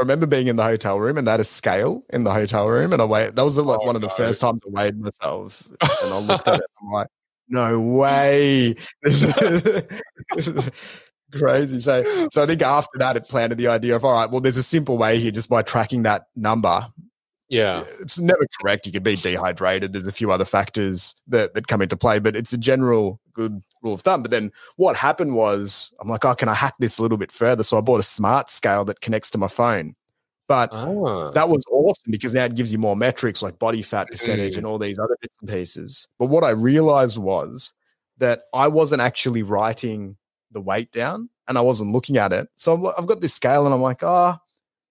[0.00, 2.66] I remember being in the hotel room and they had a scale in the hotel
[2.66, 3.36] room, and I weighed.
[3.36, 4.14] That was like oh, one of the no.
[4.14, 5.62] first times I weighed myself,
[6.02, 6.64] and I looked at it.
[6.80, 7.08] And I'm like,
[7.50, 8.76] no way.
[11.32, 11.80] crazy.
[11.80, 14.30] So, so I think after that, it planted the idea of all right.
[14.30, 16.86] Well, there's a simple way here, just by tracking that number.
[17.50, 18.86] Yeah, it's never correct.
[18.86, 19.92] You could be dehydrated.
[19.92, 23.62] There's a few other factors that that come into play, but it's a general good
[23.82, 24.22] rule of thumb.
[24.22, 27.32] But then what happened was, I'm like, oh, can I hack this a little bit
[27.32, 27.62] further?
[27.62, 29.94] So I bought a smart scale that connects to my phone.
[30.48, 31.30] But oh.
[31.30, 34.58] that was awesome because now it gives you more metrics like body fat percentage mm.
[34.58, 36.08] and all these other bits and pieces.
[36.18, 37.72] But what I realized was
[38.18, 40.16] that I wasn't actually writing
[40.50, 42.48] the weight down and I wasn't looking at it.
[42.56, 44.44] So I've got this scale and I'm like, ah, oh,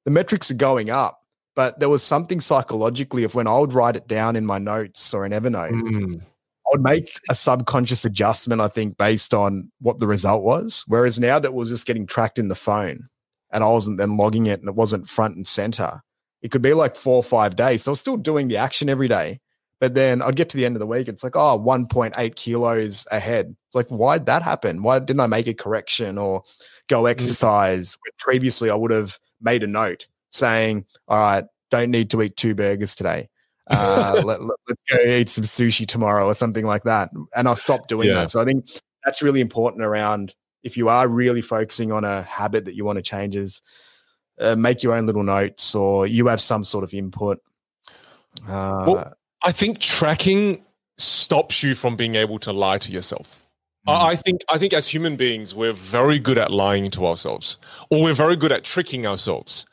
[0.06, 1.20] the metrics are going up.
[1.56, 5.14] But there was something psychologically of when I would write it down in my notes
[5.14, 6.22] or in Evernote, mm.
[6.70, 10.84] I would make a subconscious adjustment, I think, based on what the result was.
[10.88, 13.10] Whereas now that was just getting tracked in the phone
[13.52, 16.02] and I wasn't then logging it and it wasn't front and center,
[16.42, 17.84] it could be like four or five days.
[17.84, 19.40] So I was still doing the action every day.
[19.80, 23.08] But then I'd get to the end of the week, it's like, oh, 1.8 kilos
[23.12, 23.56] ahead.
[23.68, 24.84] It's like, why'd that happen?
[24.84, 26.44] Why didn't I make a correction or
[26.88, 27.10] go mm.
[27.10, 27.96] exercise?
[27.96, 28.18] Mm.
[28.18, 32.56] Previously, I would have made a note saying, all right, don't need to eat two
[32.56, 33.30] burgers today.
[33.70, 37.10] Uh, let, us go eat some sushi tomorrow or something like that.
[37.36, 38.16] And I'll stop doing yeah.
[38.16, 38.32] that.
[38.32, 38.66] So I think
[39.06, 42.98] that's really important around if you are really focusing on a habit that you want
[42.98, 43.62] to change is
[44.40, 47.40] uh, make your own little notes or you have some sort of input.
[48.48, 50.64] Uh, well, I think tracking
[50.98, 53.46] stops you from being able to lie to yourself.
[53.88, 54.02] Mm.
[54.02, 57.58] I think I think as human beings, we're very good at lying to ourselves,
[57.90, 59.66] or we're very good at tricking ourselves.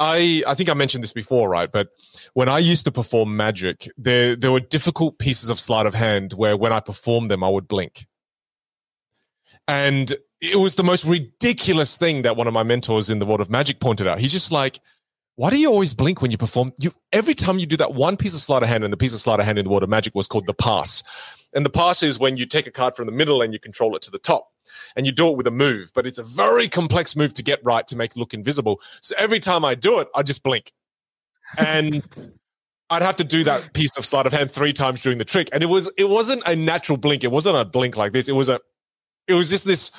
[0.00, 1.70] I I think I mentioned this before, right?
[1.70, 1.90] But
[2.32, 6.32] when I used to perform magic, there there were difficult pieces of sleight of hand
[6.32, 8.06] where when I performed them, I would blink.
[9.68, 13.42] And it was the most ridiculous thing that one of my mentors in the world
[13.42, 14.18] of magic pointed out.
[14.18, 14.80] He's just like,
[15.36, 16.72] why do you always blink when you perform?
[16.80, 19.12] You every time you do that one piece of sleight of hand, and the piece
[19.12, 21.02] of sleight of hand in the world of magic was called the pass.
[21.52, 23.94] And the pass is when you take a card from the middle and you control
[23.96, 24.49] it to the top.
[24.96, 27.60] And you do it with a move, but it's a very complex move to get
[27.64, 28.80] right to make it look invisible.
[29.00, 30.72] So every time I do it, I just blink.
[31.58, 32.06] And
[32.90, 35.48] I'd have to do that piece of sleight of hand three times during the trick.
[35.52, 37.22] And it was it wasn't a natural blink.
[37.22, 38.28] It wasn't a blink like this.
[38.28, 38.60] It was a
[39.28, 39.92] it was just this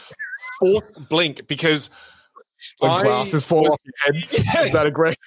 [0.59, 1.89] fourth blink because
[2.79, 4.27] when I, glasses fall off your head.
[4.53, 4.63] Yeah.
[4.63, 5.17] Is that aggressive?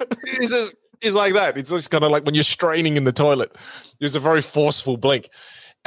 [0.24, 1.58] it's, just, it's like that.
[1.58, 3.56] It's just kind of like when you're straining in the toilet.
[3.98, 5.28] There's a very forceful blink.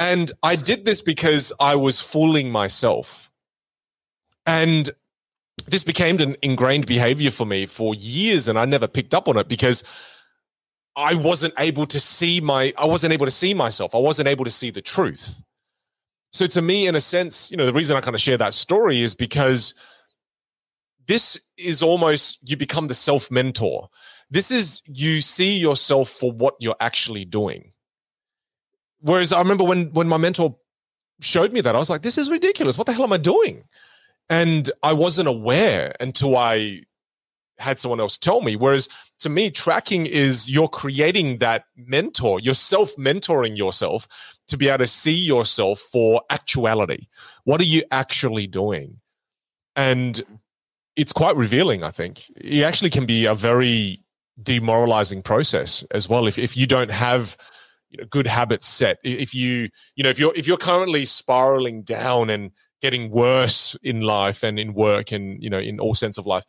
[0.02, 3.30] And I did this because I was fooling myself.
[4.44, 4.90] And
[5.66, 9.36] this became an ingrained behavior for me for years, and I never picked up on
[9.36, 9.84] it because
[10.96, 13.94] I wasn't able to see my I wasn't able to see myself.
[13.94, 15.40] I wasn't able to see the truth.
[16.32, 18.54] So to me, in a sense, you know, the reason I kind of share that
[18.54, 19.72] story is because
[21.06, 23.88] this is almost you become the self mentor.
[24.30, 27.71] This is you see yourself for what you're actually doing.
[29.02, 30.56] Whereas I remember when when my mentor
[31.20, 32.78] showed me that, I was like, this is ridiculous.
[32.78, 33.64] What the hell am I doing?
[34.30, 36.82] And I wasn't aware until I
[37.58, 38.56] had someone else tell me.
[38.56, 38.88] Whereas
[39.20, 44.08] to me, tracking is you're creating that mentor, you're self mentoring yourself
[44.48, 47.06] to be able to see yourself for actuality.
[47.44, 49.00] What are you actually doing?
[49.76, 50.22] And
[50.96, 52.28] it's quite revealing, I think.
[52.36, 54.02] It actually can be a very
[54.42, 57.36] demoralizing process as well if, if you don't have
[57.92, 58.98] you know, good habits set.
[59.04, 62.50] If you, you know, if you're if you're currently spiraling down and
[62.80, 66.44] getting worse in life and in work and you know in all sense of life,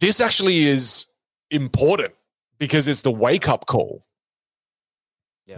[0.00, 1.06] this actually is
[1.50, 2.14] important
[2.58, 4.06] because it's the wake up call.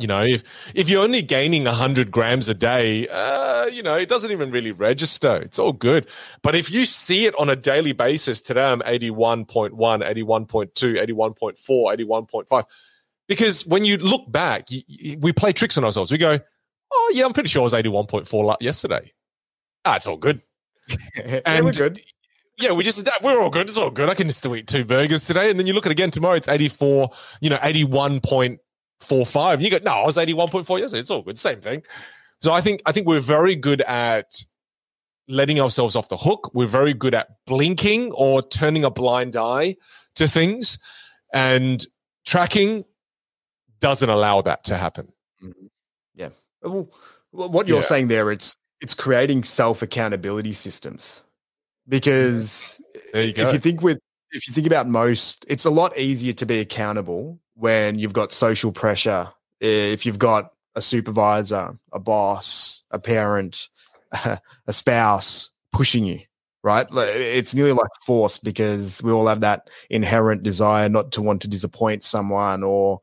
[0.00, 0.42] You know, if
[0.74, 4.72] if you're only gaining 100 grams a day, uh, you know, it doesn't even really
[4.72, 5.36] register.
[5.36, 6.06] It's all good.
[6.42, 12.64] But if you see it on a daily basis, today I'm 81.1, 81.2, 81.4, 81.5.
[13.28, 16.10] Because when you look back, you, you, we play tricks on ourselves.
[16.10, 16.38] We go,
[16.90, 19.12] oh, yeah, I'm pretty sure I was 81.4 yesterday.
[19.84, 20.42] Ah, it's all good.
[21.22, 22.00] and yeah, we're good.
[22.58, 23.68] Yeah, we just we're all good.
[23.68, 24.08] It's all good.
[24.08, 26.34] I can still eat two burgers today, and then you look at it again tomorrow.
[26.34, 27.10] It's eighty four,
[27.40, 28.58] you know, eighty one point
[29.00, 29.62] four five.
[29.62, 31.00] You go, no, I was eighty one point four yesterday.
[31.00, 31.84] It's all good, same thing.
[32.42, 34.44] So I think I think we're very good at
[35.28, 36.50] letting ourselves off the hook.
[36.52, 39.76] We're very good at blinking or turning a blind eye
[40.16, 40.80] to things,
[41.32, 41.86] and
[42.26, 42.84] tracking
[43.80, 45.12] doesn't allow that to happen.
[45.42, 45.66] Mm-hmm.
[46.14, 46.30] Yeah.
[46.62, 46.90] Well,
[47.30, 47.82] what you're yeah.
[47.82, 51.22] saying there, it's it's creating self accountability systems
[51.88, 52.80] because
[53.14, 53.98] you if you think with
[54.30, 58.32] if you think about most, it's a lot easier to be accountable when you've got
[58.32, 59.28] social pressure.
[59.60, 63.68] If you've got a supervisor, a boss, a parent,
[64.12, 64.40] a
[64.72, 66.20] spouse pushing you,
[66.62, 66.86] right?
[66.92, 71.48] It's nearly like forced because we all have that inherent desire not to want to
[71.48, 73.00] disappoint someone or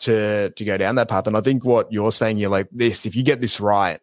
[0.00, 1.26] to to go down that path.
[1.26, 3.06] And I think what you're saying, you're like this.
[3.06, 4.00] If you get this right,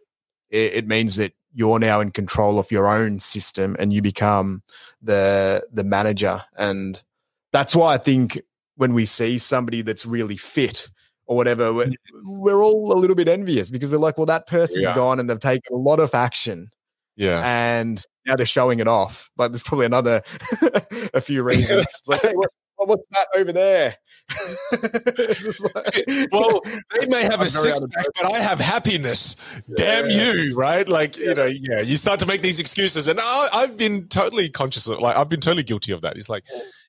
[0.49, 4.61] it, it means that you're now in control of your own system and you become
[5.01, 6.41] the the manager.
[6.57, 6.99] And
[7.51, 8.41] that's why I think
[8.75, 10.89] when we see somebody that's really fit
[11.27, 11.91] or whatever, we're,
[12.23, 14.95] we're all a little bit envious because we're like, well, that person's yeah.
[14.95, 16.69] gone and they've taken a lot of action.
[17.15, 17.41] Yeah.
[17.45, 19.29] And now they're showing it off.
[19.37, 20.21] But there's probably another
[21.13, 21.85] a few reasons.
[21.99, 23.95] It's like, hey, what, what's that over there?
[24.71, 26.61] like, well,
[26.93, 29.35] they may have a six pack, but I have happiness.
[29.67, 29.75] Yeah.
[29.75, 30.87] Damn you, right?
[30.87, 31.25] Like, yeah.
[31.25, 33.07] you know, yeah, you start to make these excuses.
[33.07, 36.17] And I, I've been totally conscious of like, I've been totally guilty of that.
[36.17, 36.43] It's like,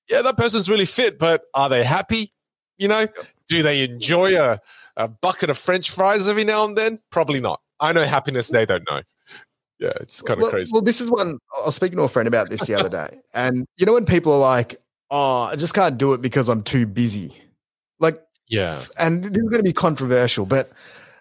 [0.09, 2.33] yeah, that person's really fit, but are they happy?
[2.79, 3.07] You know,
[3.49, 4.59] do they enjoy a,
[4.97, 7.01] a bucket of French fries every now and then?
[7.11, 7.61] Probably not.
[7.81, 9.03] I know happiness, they don't know
[9.79, 10.71] yeah, it's kind of well, crazy.
[10.73, 13.21] Well, this is one I was speaking to a friend about this the other day,
[13.35, 16.63] and you know when people are like, "Oh, I just can't do it because I'm
[16.63, 17.35] too busy,"
[17.99, 20.71] like, yeah, and this is going to be controversial, but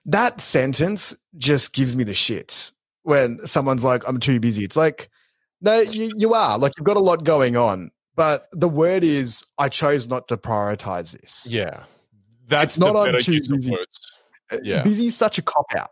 [0.06, 2.72] that sentence just gives me the shits
[3.04, 5.10] when someone's like, "I'm too busy." It's like,
[5.62, 9.46] no, you, you are like you've got a lot going on, but the word is,
[9.58, 11.48] I chose not to prioritize this.
[11.50, 11.84] Yeah,
[12.48, 13.76] that's it's not on too busy.
[14.52, 14.84] Uh, yeah.
[14.84, 15.90] Busy is such a cop out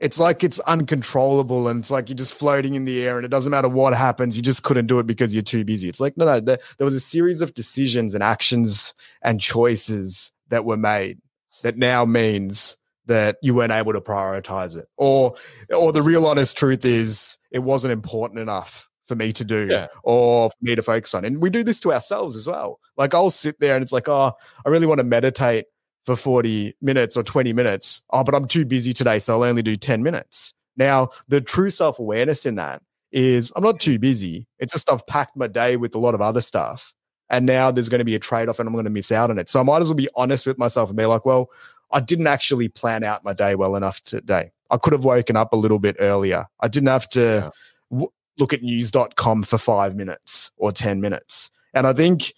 [0.00, 3.30] it's like it's uncontrollable and it's like you're just floating in the air and it
[3.30, 5.88] doesn't matter what happens you just couldn't do it because you're too busy.
[5.88, 10.32] It's like no no there, there was a series of decisions and actions and choices
[10.48, 11.18] that were made
[11.62, 14.86] that now means that you weren't able to prioritize it.
[14.96, 15.34] Or
[15.74, 19.88] or the real honest truth is it wasn't important enough for me to do yeah.
[20.04, 21.24] or for me to focus on.
[21.24, 22.80] And we do this to ourselves as well.
[22.96, 24.32] Like i'll sit there and it's like oh
[24.64, 25.66] i really want to meditate
[26.06, 28.02] for 40 minutes or 20 minutes.
[28.10, 30.54] Oh, but I'm too busy today, so I'll only do 10 minutes.
[30.76, 32.82] Now, the true self awareness in that
[33.12, 34.46] is I'm not too busy.
[34.58, 36.94] It's just I've packed my day with a lot of other stuff.
[37.28, 39.30] And now there's going to be a trade off and I'm going to miss out
[39.30, 39.48] on it.
[39.48, 41.50] So I might as well be honest with myself and be like, well,
[41.92, 44.52] I didn't actually plan out my day well enough today.
[44.70, 46.46] I could have woken up a little bit earlier.
[46.60, 47.50] I didn't have to yeah.
[47.90, 51.50] w- look at news.com for five minutes or 10 minutes.
[51.74, 52.32] And I think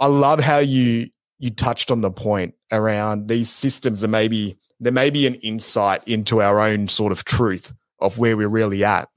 [0.00, 4.92] I love how you you touched on the point around these systems and maybe there
[4.92, 9.08] may be an insight into our own sort of truth of where we're really at.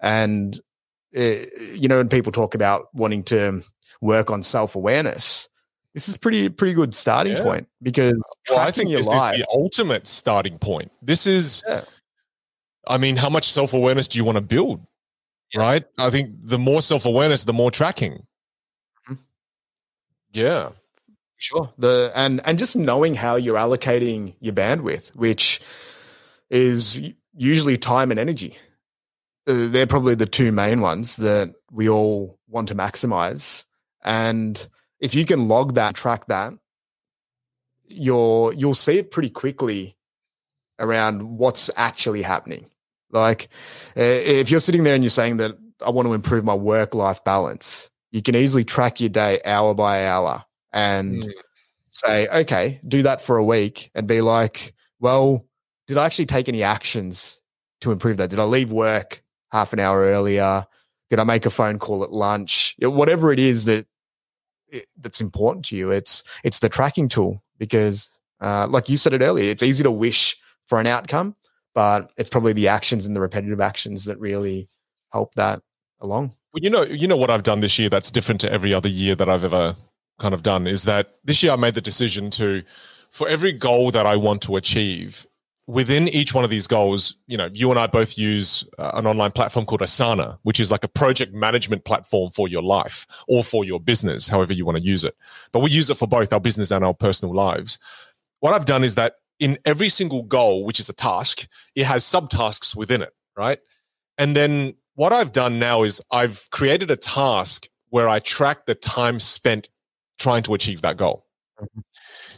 [0.00, 0.58] And,
[1.16, 1.36] uh,
[1.72, 3.62] you know, when people talk about wanting to
[4.00, 5.48] work on self awareness,
[5.94, 7.42] this is pretty pretty good starting yeah.
[7.42, 8.14] point because
[8.50, 10.90] well, I think this life, is the ultimate starting point.
[11.00, 11.82] This is, yeah.
[12.86, 14.84] I mean, how much self awareness do you want to build?
[15.54, 15.60] Yeah.
[15.60, 15.84] Right.
[15.98, 18.26] I think the more self awareness, the more tracking.
[19.08, 19.14] Mm-hmm.
[20.32, 20.70] Yeah.
[21.44, 21.70] Sure.
[21.76, 25.60] The and and just knowing how you're allocating your bandwidth, which
[26.48, 26.98] is
[27.34, 28.56] usually time and energy.
[29.46, 33.66] Uh, they're probably the two main ones that we all want to maximize.
[34.02, 34.66] And
[35.00, 36.54] if you can log that, track that,
[37.88, 39.98] you're you'll see it pretty quickly
[40.78, 42.70] around what's actually happening.
[43.10, 43.50] Like
[43.98, 46.94] uh, if you're sitting there and you're saying that I want to improve my work
[46.94, 51.30] life balance, you can easily track your day hour by hour and mm.
[51.88, 55.46] say, okay, do that for a week and be like, well,
[55.86, 57.40] did I actually take any actions
[57.80, 58.28] to improve that?
[58.28, 60.66] Did I leave work half an hour earlier?
[61.08, 62.74] Did I make a phone call at lunch?
[62.80, 63.86] Whatever it is that
[64.98, 68.10] that's important to you, it's it's the tracking tool because,
[68.40, 71.36] uh, like you said it earlier, it's easy to wish for an outcome,
[71.74, 74.68] but it's probably the actions and the repetitive actions that really
[75.12, 75.62] help that
[76.00, 76.34] along.
[76.52, 78.88] Well, you know, you know what I've done this year that's different to every other
[78.88, 79.76] year that I've ever
[80.18, 82.62] kind of done is that this year I made the decision to,
[83.10, 85.26] for every goal that I want to achieve,
[85.66, 89.06] within each one of these goals, you know, you and I both use uh, an
[89.06, 93.42] online platform called Asana, which is like a project management platform for your life or
[93.42, 95.16] for your business, however you want to use it.
[95.52, 97.78] But we use it for both our business and our personal lives.
[98.40, 102.04] What I've done is that in every single goal, which is a task, it has
[102.04, 103.58] subtasks within it, right?
[104.18, 108.74] And then what I've done now is I've created a task where I track the
[108.74, 109.70] time spent
[110.18, 111.26] trying to achieve that goal.
[111.60, 111.80] Mm-hmm.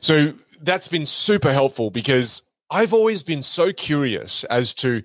[0.01, 5.03] So that's been super helpful because I've always been so curious as to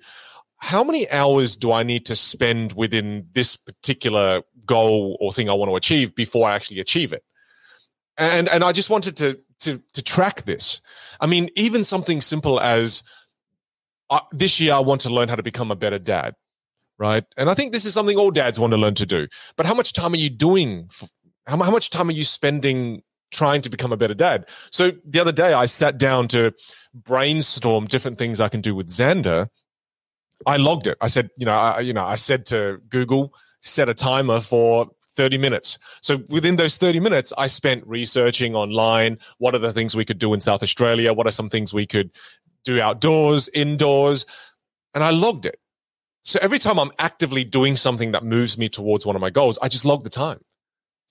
[0.58, 5.54] how many hours do I need to spend within this particular goal or thing I
[5.54, 7.24] want to achieve before I actually achieve it.
[8.16, 10.80] And and I just wanted to to to track this.
[11.20, 13.02] I mean, even something simple as
[14.10, 16.34] uh, this year I want to learn how to become a better dad,
[16.98, 17.24] right?
[17.36, 19.26] And I think this is something all dads want to learn to do.
[19.56, 20.90] But how much time are you doing
[21.46, 24.46] How, how much time are you spending trying to become a better dad?
[24.70, 26.52] So the other day, I sat down to
[26.94, 29.48] brainstorm different things I can do with Xander.
[30.46, 30.98] I logged it.
[31.00, 34.90] I said, you know, I, you know, I said to Google, set a timer for
[35.14, 35.78] 30 minutes.
[36.00, 39.18] So within those 30 minutes, I spent researching online.
[39.38, 41.12] What are the things we could do in South Australia?
[41.12, 42.10] What are some things we could
[42.64, 44.26] do outdoors, indoors?
[44.94, 45.58] And I logged it.
[46.22, 49.58] So every time I'm actively doing something that moves me towards one of my goals,
[49.60, 50.40] I just log the time.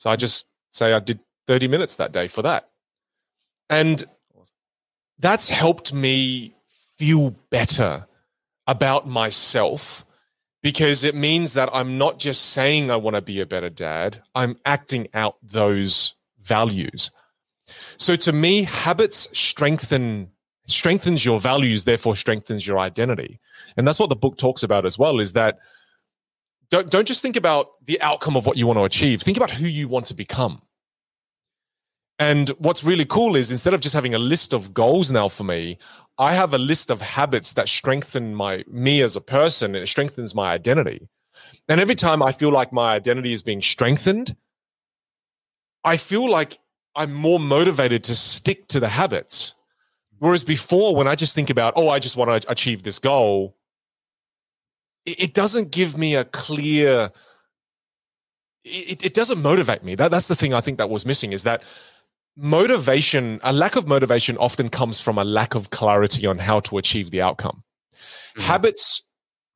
[0.02, 2.72] So I just say I did 30 minutes that day for that.
[3.70, 4.04] And
[5.20, 6.56] that's helped me
[6.98, 8.08] feel better
[8.66, 10.04] about myself
[10.64, 14.24] because it means that I'm not just saying I want to be a better dad,
[14.34, 17.12] I'm acting out those values.
[17.98, 20.32] So to me, habits strengthen
[20.66, 23.40] strengthens your values, therefore strengthens your identity.
[23.78, 25.60] And that's what the book talks about as well, is that
[26.72, 29.22] don't, don't just think about the outcome of what you want to achieve.
[29.22, 30.62] Think about who you want to become.
[32.18, 35.44] And what's really cool is instead of just having a list of goals now for
[35.44, 35.78] me,
[36.18, 39.88] I have a list of habits that strengthen my me as a person and it
[39.88, 41.10] strengthens my identity.
[41.68, 44.36] And every time I feel like my identity is being strengthened,
[45.84, 46.60] I feel like
[46.96, 49.56] I'm more motivated to stick to the habits.
[50.20, 53.56] Whereas before, when I just think about, oh, I just want to achieve this goal,
[55.06, 57.12] it, doesn't give me a clear,
[58.64, 59.96] it, it doesn't motivate me.
[59.96, 61.64] That, that's the thing I think that was missing is that
[62.38, 66.78] motivation, a lack of motivation often comes from a lack of clarity on how to
[66.78, 67.64] achieve the outcome.
[67.94, 68.42] Mm-hmm.
[68.42, 69.04] Habits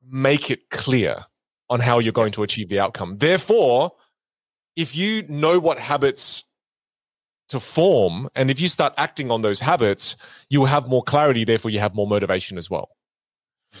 [0.08, 1.24] make it clear
[1.68, 3.16] on how you're going to achieve the outcome.
[3.16, 3.92] Therefore,
[4.76, 6.44] if you know what habits
[7.48, 10.16] to form and if you start acting on those habits,
[10.50, 12.95] you will have more clarity, therefore you have more motivation as well.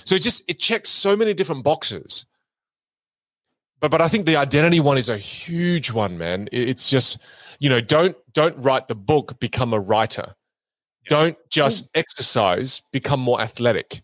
[0.04, 2.26] So it just it checks so many different boxes.
[3.80, 6.48] But but I think the identity one is a huge one, man.
[6.52, 7.18] It's just
[7.58, 10.34] you know don't don't write the book become a writer.
[11.08, 11.88] Don't just mm.
[11.94, 14.02] exercise become more athletic.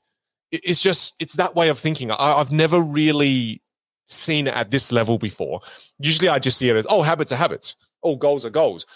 [0.50, 2.10] It's just it's that way of thinking.
[2.10, 3.62] I, i've never really
[4.06, 5.60] seen it at this level before.
[5.98, 7.74] Usually i just see it as oh habits are habits.
[8.02, 8.86] Oh goals are goals.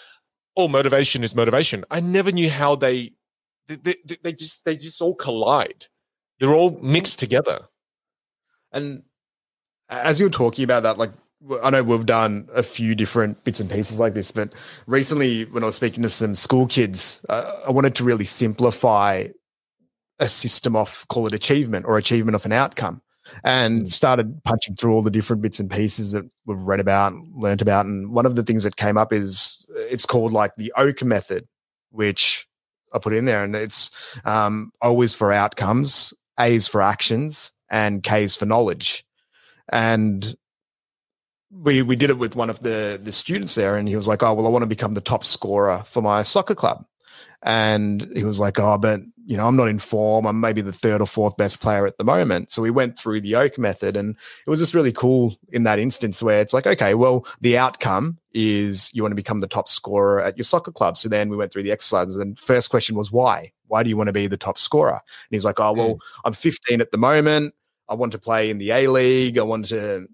[0.55, 1.83] Oh motivation is motivation.
[1.89, 3.13] I never knew how they
[3.67, 5.87] they, they, they just they just all collide
[6.39, 7.61] they're all mixed together
[8.71, 9.03] and
[9.89, 11.11] as you're talking about that like
[11.63, 14.53] I know we've done a few different bits and pieces like this, but
[14.87, 19.27] recently when I was speaking to some school kids, uh, I wanted to really simplify
[20.19, 23.01] a system of call it achievement or achievement of an outcome
[23.43, 23.87] and mm.
[23.87, 27.85] started punching through all the different bits and pieces that we've read about, learned about.
[27.85, 31.47] And one of the things that came up is it's called like the Oak method,
[31.91, 32.47] which
[32.93, 33.43] I put in there.
[33.43, 33.91] And it's
[34.25, 39.05] um, is for outcomes, A is for actions, and K is for knowledge.
[39.69, 40.35] And
[41.51, 44.23] we we did it with one of the the students there, and he was like,
[44.23, 46.85] "Oh, well, I want to become the top scorer for my soccer club."
[47.43, 50.25] And he was like, "Oh, but you know, I'm not in form.
[50.25, 53.21] I'm maybe the third or fourth best player at the moment." So we went through
[53.21, 54.15] the Oak method, and
[54.45, 58.17] it was just really cool in that instance where it's like, okay, well, the outcome
[58.33, 60.97] is you want to become the top scorer at your soccer club.
[60.97, 63.51] So then we went through the exercises, and first question was why?
[63.67, 64.93] Why do you want to be the top scorer?
[64.93, 65.99] And he's like, "Oh, well, mm.
[66.25, 67.53] I'm 15 at the moment."
[67.89, 69.37] I want to play in the A League.
[69.37, 70.07] I want to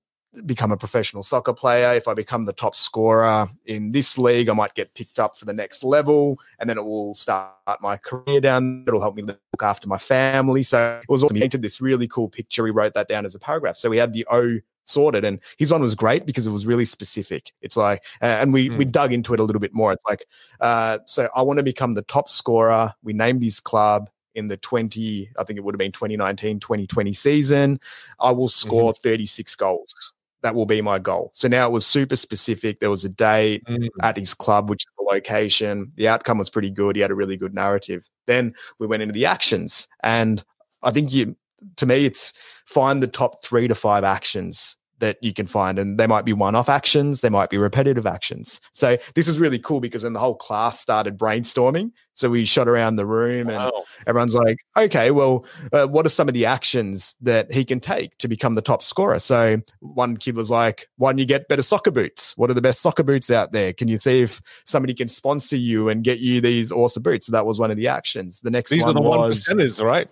[0.46, 1.94] become a professional soccer player.
[1.94, 5.46] If I become the top scorer in this league, I might get picked up for
[5.46, 8.84] the next level, and then it will start my career down.
[8.88, 10.64] It'll help me look after my family.
[10.64, 11.36] So it was awesome.
[11.36, 12.66] He painted this really cool picture.
[12.66, 13.76] He wrote that down as a paragraph.
[13.76, 16.86] So we had the O sorted and his one was great because it was really
[16.86, 18.78] specific it's like uh, and we mm.
[18.78, 20.26] we dug into it a little bit more it's like
[20.62, 24.58] uh, so i want to become the top scorer we named his club in the
[24.58, 27.80] 20 i think it would have been 2019 2020 season
[28.20, 29.02] i will score mm-hmm.
[29.10, 30.13] 36 goals
[30.44, 31.32] that will be my goal.
[31.34, 32.80] So now it was super specific.
[32.80, 33.88] There was a date mm.
[34.02, 35.92] at his club, which is the location.
[35.96, 36.96] The outcome was pretty good.
[36.96, 38.08] He had a really good narrative.
[38.28, 39.88] Then we went into the actions.
[40.04, 40.44] And
[40.84, 41.36] I think you,
[41.78, 42.34] to me, it's
[42.66, 45.78] find the top three to five actions that you can find.
[45.78, 48.62] And they might be one off actions, they might be repetitive actions.
[48.72, 51.92] So this was really cool because then the whole class started brainstorming.
[52.14, 53.70] So we shot around the room and
[54.08, 58.18] everyone's like, okay, well, uh, what are some of the actions that he can take
[58.20, 59.20] to become the top scorer?
[59.20, 62.34] So one kid was like, why don't you get better soccer boots?
[62.38, 63.74] What are the best soccer boots out there?
[63.74, 67.26] Can you see if somebody can sponsor you and get you these awesome boots?
[67.26, 68.40] So that was one of the actions.
[68.40, 70.08] The next these one are the was, one percenters, right?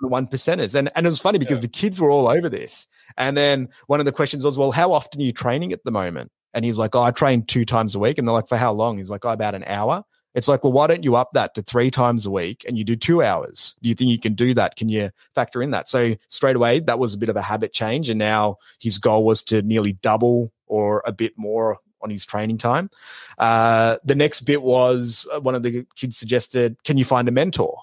[0.00, 0.74] The one percenters.
[0.74, 1.62] And and it was funny because yeah.
[1.62, 2.86] the kids were all over this.
[3.16, 5.90] And then one of the questions was, Well, how often are you training at the
[5.90, 6.30] moment?
[6.54, 8.18] And he's like, Oh, I train two times a week.
[8.18, 8.98] And they're like, For how long?
[8.98, 10.04] He's like, Oh, about an hour.
[10.34, 12.84] It's like, well, why don't you up that to three times a week and you
[12.84, 13.74] do two hours?
[13.82, 14.76] Do you think you can do that?
[14.76, 15.88] Can you factor in that?
[15.88, 18.08] So straight away, that was a bit of a habit change.
[18.08, 22.58] And now his goal was to nearly double or a bit more on his training
[22.58, 22.90] time.
[23.38, 27.32] Uh, the next bit was uh, one of the kids suggested, "Can you find a
[27.32, 27.82] mentor?"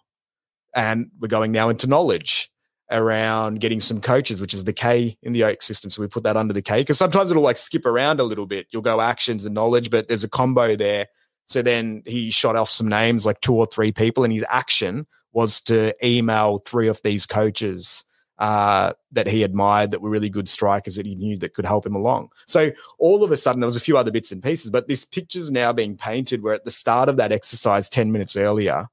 [0.75, 2.51] And we're going now into knowledge
[2.91, 5.89] around getting some coaches, which is the K in the Oak system.
[5.89, 8.45] So we put that under the K because sometimes it'll like skip around a little
[8.45, 8.67] bit.
[8.71, 11.07] You'll go actions and knowledge, but there's a combo there.
[11.45, 15.05] So then he shot off some names, like two or three people, and his action
[15.31, 18.03] was to email three of these coaches
[18.39, 21.85] uh, that he admired that were really good strikers that he knew that could help
[21.85, 22.29] him along.
[22.47, 25.05] So all of a sudden, there was a few other bits and pieces, but this
[25.05, 28.87] picture's now being painted where at the start of that exercise 10 minutes earlier,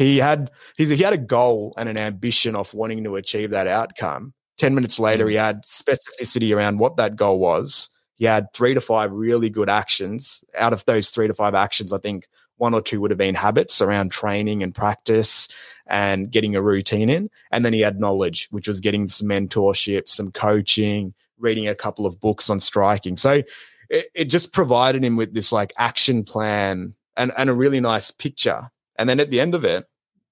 [0.00, 4.32] he had he had a goal and an ambition of wanting to achieve that outcome.
[4.56, 5.40] 10 minutes later, he mm.
[5.40, 7.90] had specificity around what that goal was.
[8.14, 10.42] He had three to five really good actions.
[10.56, 13.34] Out of those three to five actions, I think one or two would have been
[13.34, 15.48] habits around training and practice
[15.86, 17.28] and getting a routine in.
[17.50, 22.06] And then he had knowledge, which was getting some mentorship, some coaching, reading a couple
[22.06, 23.16] of books on striking.
[23.16, 23.42] So
[23.90, 28.10] it, it just provided him with this like action plan and, and a really nice
[28.10, 28.70] picture.
[28.96, 29.86] And then at the end of it,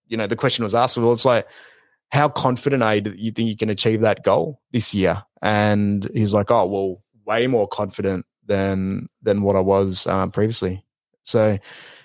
[0.09, 1.47] you know, the question was asked, well, it's like,
[2.11, 5.23] how confident are you that you think you can achieve that goal this year?
[5.43, 10.85] And he's like, oh, well, way more confident than than what I was um, previously.
[11.23, 11.59] So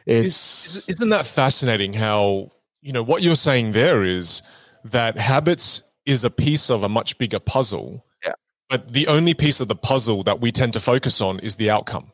[0.06, 2.50] it's isn't that fascinating how
[2.82, 4.44] you know what you're saying there is
[4.84, 8.06] that habits is a piece of a much bigger puzzle.
[8.26, 8.34] Yeah.
[8.70, 11.70] But the only piece of the puzzle that we tend to focus on is the
[11.70, 12.12] outcome.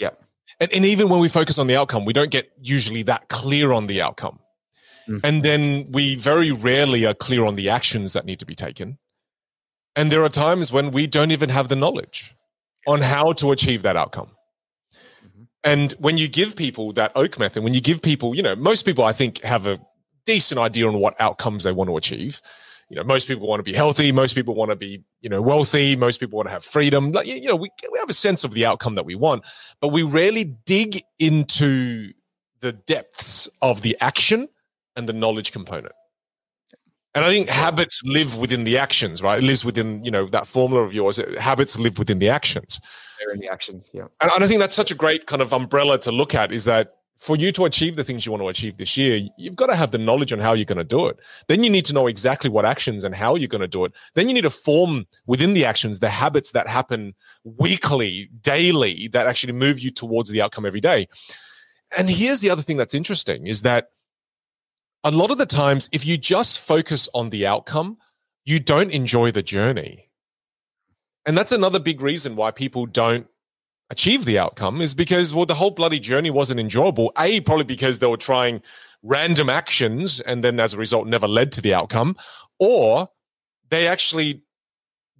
[0.00, 0.10] Yeah.
[0.58, 3.72] And, and even when we focus on the outcome, we don't get usually that clear
[3.72, 4.38] on the outcome.
[5.08, 5.18] Mm-hmm.
[5.24, 8.98] And then we very rarely are clear on the actions that need to be taken.
[9.94, 12.34] And there are times when we don't even have the knowledge
[12.86, 14.30] on how to achieve that outcome.
[15.64, 18.84] And when you give people that oak method, when you give people, you know, most
[18.84, 19.78] people I think have a
[20.24, 22.40] decent idea on what outcomes they want to achieve.
[22.88, 24.12] You know, most people want to be healthy.
[24.12, 25.96] Most people want to be, you know, wealthy.
[25.96, 27.10] Most people want to have freedom.
[27.10, 29.44] Like, you know, we, we have a sense of the outcome that we want,
[29.80, 32.12] but we rarely dig into
[32.60, 34.48] the depths of the action
[34.96, 35.94] and the knowledge component.
[37.14, 39.42] And I think habits live within the actions, right?
[39.42, 41.20] It lives within, you know, that formula of yours.
[41.38, 42.80] Habits live within the actions.
[43.18, 44.06] They're in the actions, yeah.
[44.20, 46.64] And, and I think that's such a great kind of umbrella to look at is
[46.64, 49.66] that for you to achieve the things you want to achieve this year, you've got
[49.66, 51.18] to have the knowledge on how you're going to do it.
[51.46, 53.92] Then you need to know exactly what actions and how you're going to do it.
[54.14, 57.14] Then you need to form within the actions the habits that happen
[57.44, 61.06] weekly, daily, that actually move you towards the outcome every day.
[61.96, 63.90] And here's the other thing that's interesting is that
[65.04, 67.98] a lot of the times, if you just focus on the outcome,
[68.44, 70.10] you don't enjoy the journey.
[71.26, 73.26] And that's another big reason why people don't
[73.90, 77.12] achieve the outcome is because, well, the whole bloody journey wasn't enjoyable.
[77.18, 78.62] A, probably because they were trying
[79.02, 82.16] random actions and then as a result never led to the outcome,
[82.58, 83.10] or
[83.68, 84.42] they actually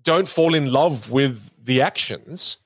[0.03, 2.59] don't fall in love with the actions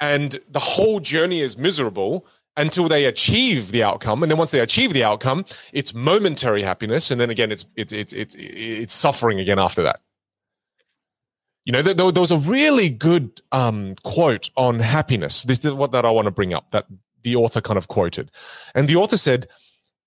[0.00, 2.26] and the whole journey is miserable
[2.56, 7.10] until they achieve the outcome and then once they achieve the outcome it's momentary happiness
[7.10, 10.00] and then again it's it's it's it's, it's suffering again after that.
[11.64, 15.42] You know there, there was a really good um, quote on happiness.
[15.42, 16.86] This is what that i want to bring up that
[17.22, 18.30] the author kind of quoted.
[18.74, 19.48] And the author said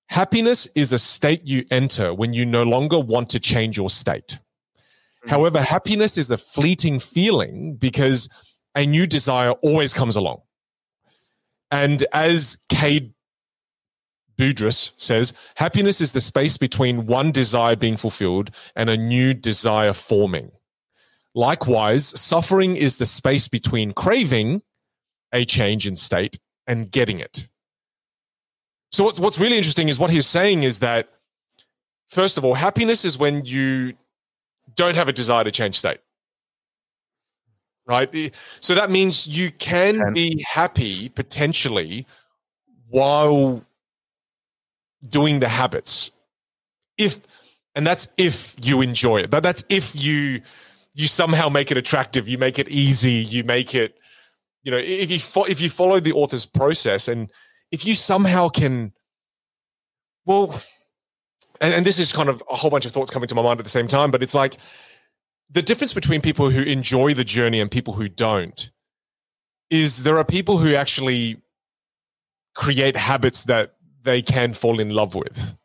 [0.07, 4.39] happiness is a state you enter when you no longer want to change your state.
[5.17, 5.29] Mm-hmm.
[5.31, 8.29] however happiness is a fleeting feeling because
[8.75, 10.41] a new desire always comes along
[11.71, 13.13] and as Caed
[14.37, 19.93] Budris says, happiness is the space between one desire being fulfilled and a new desire
[19.93, 20.51] forming.
[21.33, 24.61] Likewise, suffering is the space between craving
[25.33, 27.47] a change in state and getting it.
[28.91, 31.09] So, what's, what's really interesting is what he's saying is that,
[32.09, 33.93] first of all, happiness is when you
[34.75, 35.99] don't have a desire to change state
[37.87, 38.33] right?
[38.59, 42.05] So that means you can be happy potentially
[42.89, 43.63] while
[45.07, 46.11] doing the habits.
[46.97, 47.19] If
[47.75, 49.29] and that's if you enjoy it.
[49.29, 50.41] But that's if you
[50.93, 53.97] you somehow make it attractive, you make it easy, you make it
[54.63, 57.31] you know, if you fo- if you follow the author's process and
[57.71, 58.91] if you somehow can
[60.25, 60.61] well
[61.61, 63.59] and, and this is kind of a whole bunch of thoughts coming to my mind
[63.59, 64.57] at the same time, but it's like
[65.49, 68.69] the difference between people who enjoy the journey and people who don't
[69.69, 71.41] is there are people who actually
[72.55, 75.55] create habits that they can fall in love with.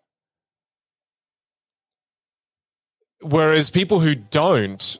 [3.20, 4.98] Whereas people who don't,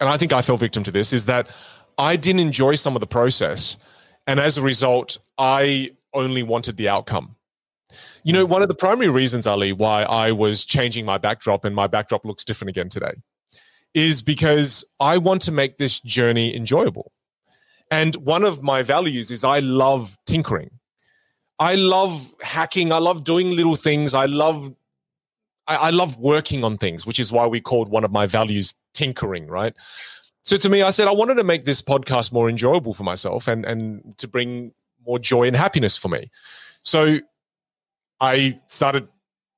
[0.00, 1.48] and I think I fell victim to this, is that
[1.98, 3.76] I didn't enjoy some of the process.
[4.26, 7.36] And as a result, I only wanted the outcome.
[8.22, 11.76] You know, one of the primary reasons, Ali, why I was changing my backdrop and
[11.76, 13.12] my backdrop looks different again today
[13.94, 17.12] is because I want to make this journey enjoyable.
[17.90, 20.70] And one of my values is I love tinkering.
[21.58, 22.92] I love hacking.
[22.92, 24.14] I love doing little things.
[24.14, 24.74] I love
[25.66, 28.74] I, I love working on things, which is why we called one of my values
[28.92, 29.74] tinkering, right?
[30.42, 33.48] So to me, I said I wanted to make this podcast more enjoyable for myself
[33.48, 34.72] and and to bring
[35.06, 36.30] more joy and happiness for me.
[36.82, 37.20] So
[38.20, 39.08] I started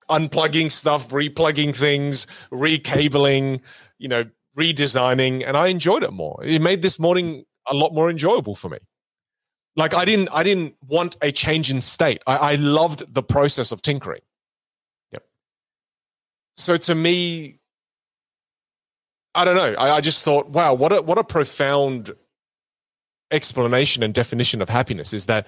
[0.08, 3.60] unplugging stuff, replugging things, recabling,
[3.98, 4.24] you know,
[4.56, 6.40] redesigning, and I enjoyed it more.
[6.42, 8.78] It made this morning a lot more enjoyable for me.
[9.76, 12.22] Like I didn't, I didn't want a change in state.
[12.26, 14.22] I, I loved the process of tinkering.
[15.12, 15.24] Yep.
[16.56, 17.58] So to me,
[19.34, 19.74] I don't know.
[19.78, 22.14] I, I just thought, wow, what a what a profound
[23.30, 25.46] explanation and definition of happiness is that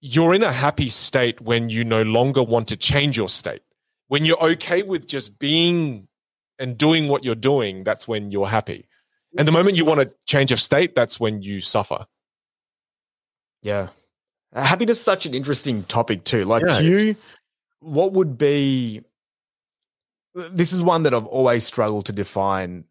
[0.00, 3.62] you're in a happy state when you no longer want to change your state.
[4.08, 6.08] When you're okay with just being
[6.58, 8.86] and doing what you're doing, that's when you're happy.
[9.36, 9.58] And the mm-hmm.
[9.58, 12.06] moment you want a change of state, that's when you suffer.
[13.62, 13.88] Yeah.
[14.52, 16.44] Uh, happiness is such an interesting topic too.
[16.44, 17.16] Like yeah, you,
[17.80, 19.02] what would be
[20.34, 22.84] this is one that I've always struggled to define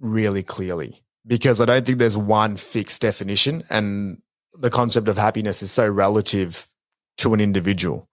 [0.00, 4.20] really clearly because I don't think there's one fixed definition and
[4.58, 6.68] the concept of happiness is so relative
[7.18, 8.08] to an individual.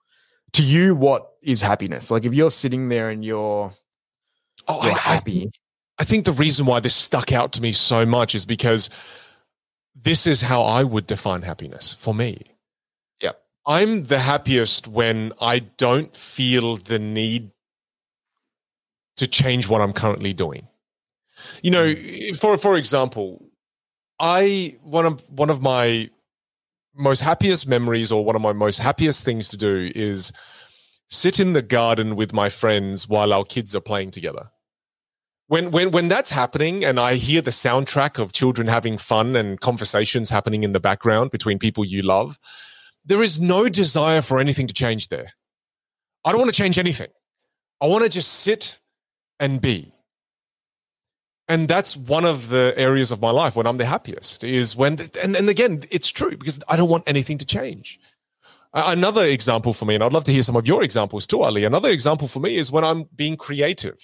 [0.54, 2.12] To you, what is happiness?
[2.12, 3.74] Like if you're sitting there and you're,
[4.68, 5.52] oh, I, happy.
[5.98, 8.90] I think the reason why this stuck out to me so much is because
[9.96, 12.42] this is how I would define happiness for me.
[13.22, 13.32] Yeah.
[13.66, 17.52] I'm the happiest when I don't feel the need
[19.18, 20.68] to change what I'm currently doing.
[21.62, 22.38] You know, mm.
[22.38, 23.46] for for example,
[24.20, 26.10] I one of one of my
[26.94, 30.32] most happiest memories or one of my most happiest things to do is
[31.10, 34.50] sit in the garden with my friends while our kids are playing together
[35.48, 39.62] when when when that's happening and i hear the soundtrack of children having fun and
[39.62, 42.40] conversations happening in the background between people you love
[43.06, 45.34] there is no desire for anything to change there.
[46.26, 47.10] I don't want to change anything.
[47.80, 48.80] I want to just sit
[49.40, 49.94] and be.
[51.48, 54.98] And that's one of the areas of my life when i'm the happiest is when
[55.22, 58.00] and, and again it's true because i don't want anything to change.
[58.74, 61.64] Another example for me and i'd love to hear some of your examples too ali.
[61.64, 64.00] Another example for me is when i'm being creative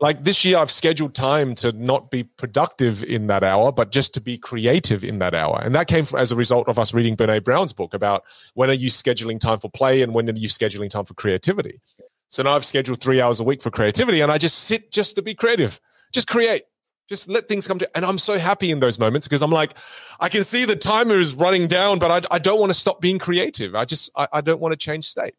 [0.00, 4.12] like this year i've scheduled time to not be productive in that hour but just
[4.14, 5.60] to be creative in that hour.
[5.62, 8.24] And that came from, as a result of us reading brene brown's book about
[8.54, 11.80] when are you scheduling time for play and when are you scheduling time for creativity.
[12.28, 15.16] So now i've scheduled three hours a week for creativity and i just sit just
[15.16, 15.80] to be creative.
[16.12, 16.64] Just create.
[17.08, 19.74] Just let things come to and i'm so happy in those moments because i'm like
[20.18, 23.00] i can see the timer is running down but i, I don't want to stop
[23.00, 23.74] being creative.
[23.74, 25.34] I just I, I don't want to change state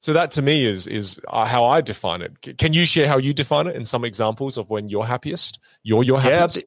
[0.00, 2.58] so that to me is is uh, how I define it.
[2.58, 5.60] Can you share how you define it in some examples of when you're happiest?
[5.82, 6.56] You're your happiest.
[6.56, 6.62] Yeah,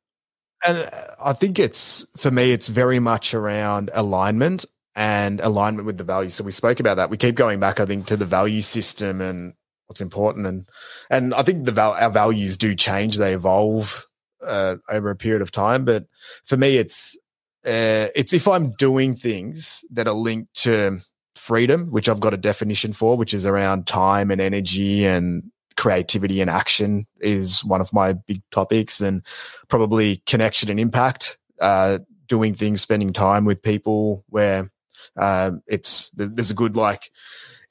[0.69, 0.89] and uh,
[1.23, 4.65] I think it's for me, it's very much around alignment
[4.95, 6.35] and alignment with the values.
[6.35, 7.09] So we spoke about that.
[7.09, 9.53] We keep going back, I think, to the value system and
[9.87, 10.69] what's important, and
[11.09, 14.05] and I think the val- our values do change; they evolve
[14.45, 15.85] uh, over a period of time.
[15.85, 16.05] But
[16.45, 17.17] for me, it's
[17.65, 21.01] uh, it's if I'm doing things that are linked to
[21.43, 25.43] freedom, which I've got a definition for, which is around time and energy and
[25.75, 29.25] creativity and action is one of my big topics and
[29.67, 34.71] probably connection and impact, uh, doing things, spending time with people where,
[35.17, 37.11] uh, it's, there's a good like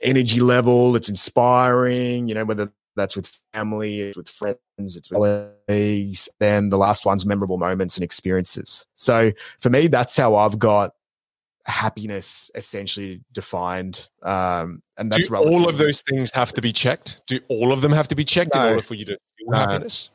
[0.03, 0.95] energy level.
[0.95, 4.59] It's inspiring, you know, whether that's with family, it's with friends,
[4.97, 5.18] it's with
[5.68, 6.29] colleagues.
[6.41, 8.87] Then the last one's memorable moments and experiences.
[8.97, 10.93] So for me, that's how I've got
[11.65, 17.21] happiness essentially defined um and that's do all of those things have to be checked
[17.27, 19.51] do all of them have to be checked no, in order for you to feel
[19.51, 19.59] no.
[19.59, 20.11] happiness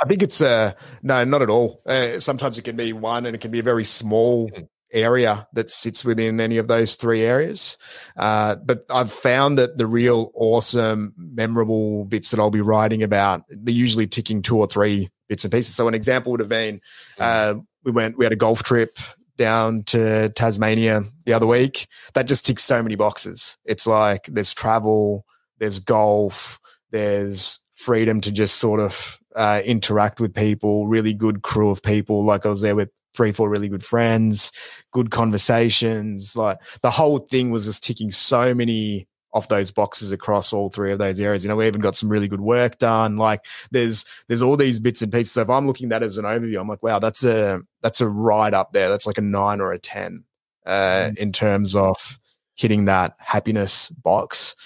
[0.00, 1.82] I think it's uh no, not at all.
[1.86, 4.64] Uh, sometimes it can be one, and it can be a very small mm-hmm.
[4.92, 7.78] area that sits within any of those three areas.
[8.16, 13.44] Uh, but I've found that the real awesome, memorable bits that I'll be writing about,
[13.48, 15.74] they're usually ticking two or three bits and pieces.
[15.74, 16.80] So an example would have been,
[17.18, 17.20] mm.
[17.20, 18.98] uh, we went, we had a golf trip
[19.36, 21.86] down to Tasmania the other week.
[22.14, 23.56] That just ticks so many boxes.
[23.64, 25.24] It's like there's travel,
[25.58, 26.58] there's golf,
[26.90, 32.24] there's freedom to just sort of uh, interact with people, really good crew of people.
[32.24, 34.50] Like I was there with three, four really good friends,
[34.92, 36.36] good conversations.
[36.36, 40.92] Like the whole thing was just ticking so many off those boxes across all three
[40.92, 41.44] of those areas.
[41.44, 43.16] You know, we even got some really good work done.
[43.16, 43.40] Like
[43.72, 45.32] there's there's all these bits and pieces.
[45.32, 48.00] So if I'm looking at that as an overview, I'm like, wow, that's a that's
[48.00, 48.88] a right up there.
[48.88, 50.24] That's like a nine or a ten
[50.64, 51.18] uh, mm.
[51.18, 52.18] in terms of
[52.54, 54.56] hitting that happiness box.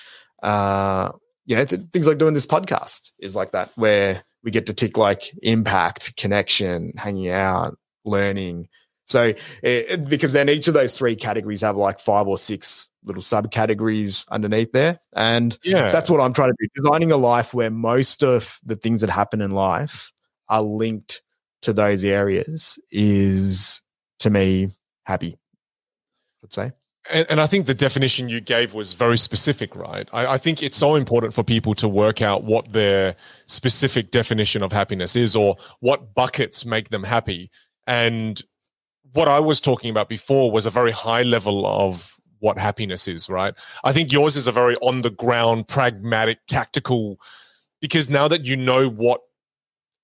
[0.41, 1.11] Uh,
[1.45, 4.73] you know, th- things like doing this podcast is like that, where we get to
[4.73, 8.69] tick like impact, connection, hanging out, learning.
[9.09, 9.33] So,
[9.65, 14.29] it, because then each of those three categories have like five or six little subcategories
[14.29, 15.01] underneath there.
[15.17, 18.77] And yeah, that's what I'm trying to do designing a life where most of the
[18.77, 20.13] things that happen in life
[20.49, 21.23] are linked
[21.63, 23.83] to those areas is
[24.21, 24.71] to me
[25.05, 25.37] happy,
[26.43, 26.73] I'd say.
[27.11, 30.07] And, and, I think the definition you gave was very specific, right?
[30.13, 34.63] I, I, think it's so important for people to work out what their specific definition
[34.63, 37.51] of happiness is or what buckets make them happy.
[37.87, 38.43] And
[39.15, 43.29] what I was talking about before was a very high level of what happiness is,
[43.29, 43.55] right?
[43.85, 47.19] I think yours is a very on the ground, pragmatic, tactical,
[47.81, 49.23] because now that you know what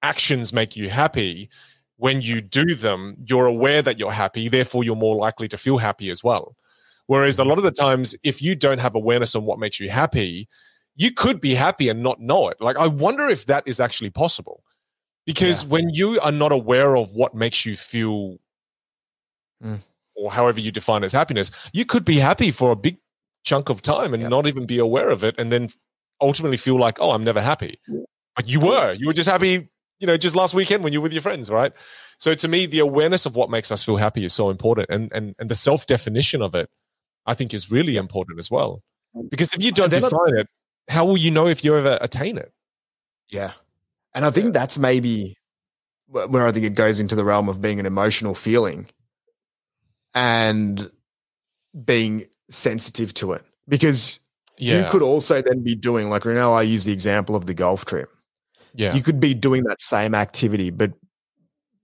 [0.04, 1.48] actions make you happy,
[1.96, 5.78] when you do them, you're aware that you're happy, therefore, you're more likely to feel
[5.78, 6.54] happy as well.
[7.06, 9.90] Whereas a lot of the times, if you don't have awareness on what makes you
[9.90, 10.48] happy,
[10.96, 12.60] you could be happy and not know it.
[12.60, 14.62] Like, I wonder if that is actually possible.
[15.26, 15.70] Because yeah.
[15.70, 18.36] when you are not aware of what makes you feel,
[19.62, 19.80] mm.
[20.16, 22.98] or however you define as happiness, you could be happy for a big
[23.44, 24.30] chunk of time and yep.
[24.30, 25.34] not even be aware of it.
[25.38, 25.70] And then
[26.20, 27.78] ultimately feel like, oh, I'm never happy.
[28.36, 28.92] But you were.
[28.92, 29.68] You were just happy
[29.98, 31.72] you know, just last weekend when you're with your friends, right?
[32.18, 35.12] So to me, the awareness of what makes us feel happy is so important, and
[35.12, 36.70] and and the self definition of it,
[37.26, 38.82] I think, is really important as well.
[39.30, 40.48] Because if you don't define it,
[40.88, 42.52] how will you know if you ever attain it?
[43.28, 43.52] Yeah,
[44.14, 44.50] and I think yeah.
[44.52, 45.36] that's maybe
[46.06, 48.86] where I think it goes into the realm of being an emotional feeling
[50.14, 50.90] and
[51.84, 54.20] being sensitive to it, because
[54.58, 54.84] yeah.
[54.84, 56.52] you could also then be doing like right now.
[56.52, 58.13] I use the example of the golf trip
[58.74, 58.94] yeah.
[58.94, 60.92] You could be doing that same activity, but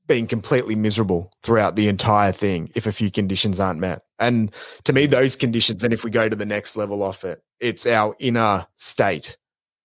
[0.08, 4.02] being completely miserable throughout the entire thing if a few conditions aren't met.
[4.18, 4.52] And
[4.84, 7.86] to me, those conditions, and if we go to the next level off it, it's
[7.86, 9.38] our inner state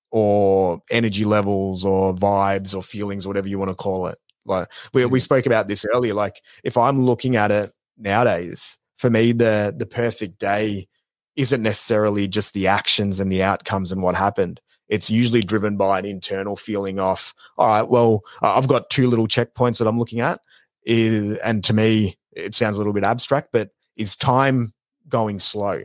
[0.10, 4.18] or energy levels or vibes or feelings, whatever you want to call it.
[4.46, 5.24] Like we, we mm-hmm.
[5.24, 6.16] spoke about this earlier.
[6.16, 10.88] Like if I'm looking at it nowadays, for me, the the perfect day
[11.36, 16.00] isn't necessarily just the actions and the outcomes and what happened it's usually driven by
[16.00, 20.20] an internal feeling of, all right, well, I've got two little checkpoints that I'm looking
[20.20, 20.40] at.
[20.88, 24.74] And to me, it sounds a little bit abstract, but is time
[25.08, 25.84] going slow?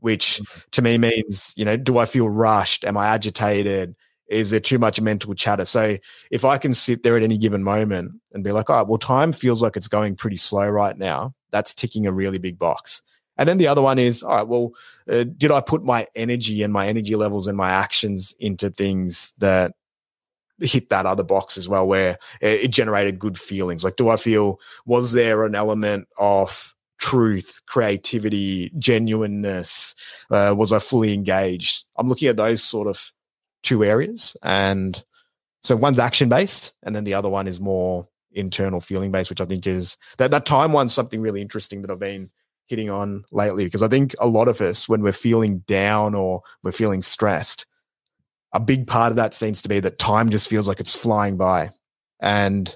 [0.00, 0.60] Which mm-hmm.
[0.72, 2.84] to me means, you know, do I feel rushed?
[2.84, 3.94] Am I agitated?
[4.28, 5.64] Is there too much mental chatter?
[5.64, 5.96] So
[6.30, 8.98] if I can sit there at any given moment and be like, all right, well,
[8.98, 13.00] time feels like it's going pretty slow right now, that's ticking a really big box.
[13.38, 14.72] And then the other one is, all right, well,
[15.10, 19.32] uh, did I put my energy and my energy levels and my actions into things
[19.38, 19.72] that
[20.60, 23.84] hit that other box as well, where it generated good feelings?
[23.84, 29.94] Like, do I feel, was there an element of truth, creativity, genuineness?
[30.30, 31.84] Uh, was I fully engaged?
[31.96, 33.12] I'm looking at those sort of
[33.62, 34.36] two areas.
[34.42, 35.02] And
[35.62, 39.40] so one's action based, and then the other one is more internal feeling based, which
[39.40, 42.30] I think is that, that time one's something really interesting that I've been
[42.66, 46.42] hitting on lately because I think a lot of us, when we're feeling down or
[46.62, 47.66] we're feeling stressed,
[48.52, 51.36] a big part of that seems to be that time just feels like it's flying
[51.36, 51.70] by.
[52.20, 52.74] And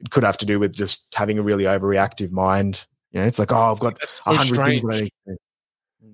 [0.00, 2.86] it could have to do with just having a really overreactive mind.
[3.12, 5.36] You know, it's like, oh, I've got a hundred things that I need to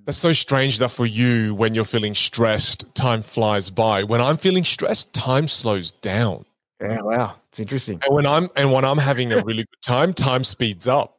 [0.04, 4.02] That's so strange that for you, when you're feeling stressed, time flies by.
[4.02, 6.44] When I'm feeling stressed, time slows down.
[6.80, 8.00] Yeah, wow, it's interesting.
[8.04, 11.18] And when I'm and when I'm having a really good time, time speeds up.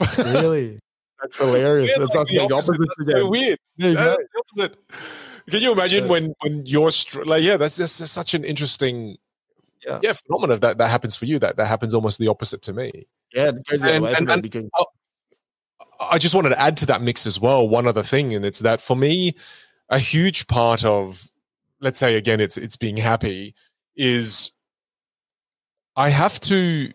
[0.18, 0.78] really?
[1.22, 1.96] That's hilarious.
[1.96, 2.80] That's like the opposite.
[2.80, 3.58] opposite so weird.
[3.76, 4.76] Yeah, opposite.
[5.48, 6.10] Can you imagine yeah.
[6.10, 9.16] when when you're str- like, yeah, that's just such an interesting,
[9.86, 11.38] yeah, yeah phenomenon that that happens for you.
[11.38, 13.06] That that happens almost the opposite to me.
[13.32, 14.68] Yeah, and, and, and because-
[16.00, 17.68] I just wanted to add to that mix as well.
[17.68, 19.36] One other thing, and it's that for me,
[19.88, 21.30] a huge part of,
[21.80, 23.54] let's say again, it's it's being happy
[23.94, 24.50] is
[25.94, 26.90] I have to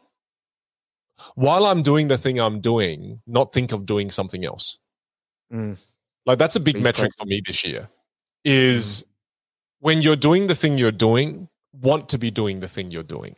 [1.35, 4.79] while I'm doing the thing I'm doing, not think of doing something else.
[5.53, 5.77] Mm.
[6.25, 7.89] Like that's a big, big metric for me this year.
[8.43, 9.05] Is mm.
[9.79, 13.35] when you're doing the thing you're doing, want to be doing the thing you're doing.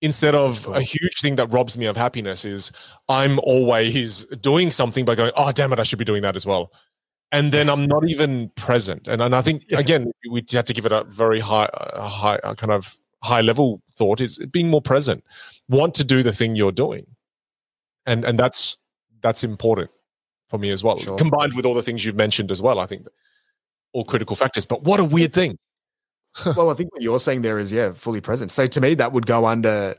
[0.00, 0.74] Instead of cool.
[0.74, 2.72] a huge thing that robs me of happiness is
[3.08, 6.44] I'm always doing something by going, oh damn it, I should be doing that as
[6.44, 6.72] well.
[7.30, 9.06] And then I'm not even present.
[9.06, 9.78] And and I think yeah.
[9.78, 14.20] again, we had to give it a very high, high kind of high level thought
[14.20, 15.24] is being more present.
[15.68, 17.06] Want to do the thing you're doing.
[18.06, 18.76] And and that's
[19.20, 19.90] that's important
[20.48, 20.98] for me as well.
[20.98, 21.16] Sure.
[21.16, 23.06] combined with all the things you've mentioned as well i think
[23.92, 25.58] all critical factors but what a weird thing.
[26.56, 28.50] Well i think what you're saying there is yeah fully present.
[28.50, 29.94] So to me that would go under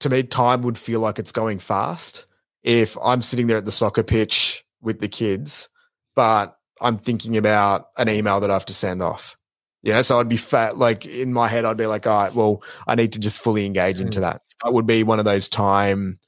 [0.00, 2.26] to me time would feel like it's going fast
[2.62, 5.68] if i'm sitting there at the soccer pitch with the kids
[6.14, 9.37] but i'm thinking about an email that i have to send off
[9.82, 10.76] you know, so I'd be fat.
[10.76, 13.64] Like in my head, I'd be like, all right, well, I need to just fully
[13.66, 14.22] engage into mm.
[14.22, 14.42] that.
[14.64, 16.18] That would be one of those time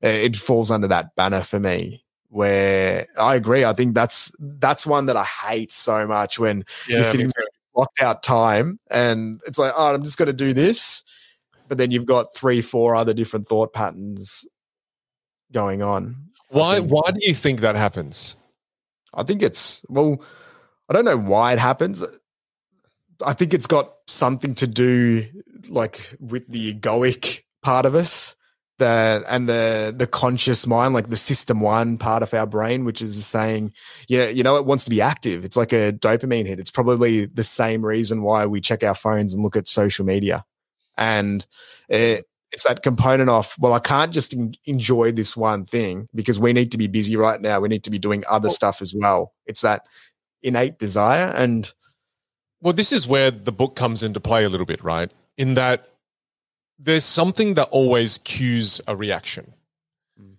[0.00, 2.04] it falls under that banner for me.
[2.30, 6.96] Where I agree, I think that's that's one that I hate so much when yeah,
[6.96, 7.44] you're sitting there
[7.74, 11.02] locked out time and it's like, oh, I'm just going to do this,
[11.68, 14.44] but then you've got three, four other different thought patterns
[15.52, 16.16] going on.
[16.50, 16.80] Why?
[16.80, 18.36] Why do you think that happens?
[19.14, 20.22] I think it's well,
[20.90, 22.04] I don't know why it happens.
[23.24, 25.26] I think it's got something to do
[25.68, 28.34] like with the egoic part of us
[28.78, 33.02] that and the the conscious mind like the system one part of our brain which
[33.02, 33.72] is saying
[34.08, 35.44] yeah you know it wants to be active.
[35.44, 36.60] It's like a dopamine hit.
[36.60, 40.44] It's probably the same reason why we check our phones and look at social media.
[40.96, 41.46] And
[41.88, 46.38] it, it's that component of well i can't just en- enjoy this one thing because
[46.38, 47.60] we need to be busy right now.
[47.60, 49.32] We need to be doing other stuff as well.
[49.46, 49.82] It's that
[50.42, 51.72] innate desire and
[52.60, 55.90] well this is where the book comes into play a little bit right in that
[56.78, 59.52] there's something that always cues a reaction
[60.20, 60.34] mm.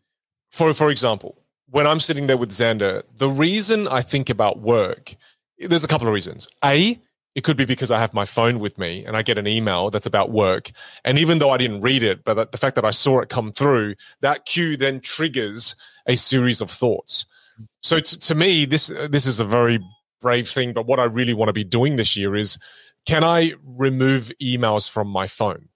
[0.51, 1.37] for for example
[1.69, 5.15] when i'm sitting there with xander the reason i think about work
[5.59, 6.99] there's a couple of reasons a
[7.35, 9.89] it could be because I have my phone with me and I get an email
[9.89, 10.71] that's about work.
[11.05, 13.51] And even though I didn't read it, but the fact that I saw it come
[13.51, 15.75] through, that cue then triggers
[16.07, 17.25] a series of thoughts.
[17.81, 19.79] So t- to me, this this is a very
[20.21, 20.73] brave thing.
[20.73, 22.57] But what I really want to be doing this year is,
[23.05, 25.69] can I remove emails from my phone?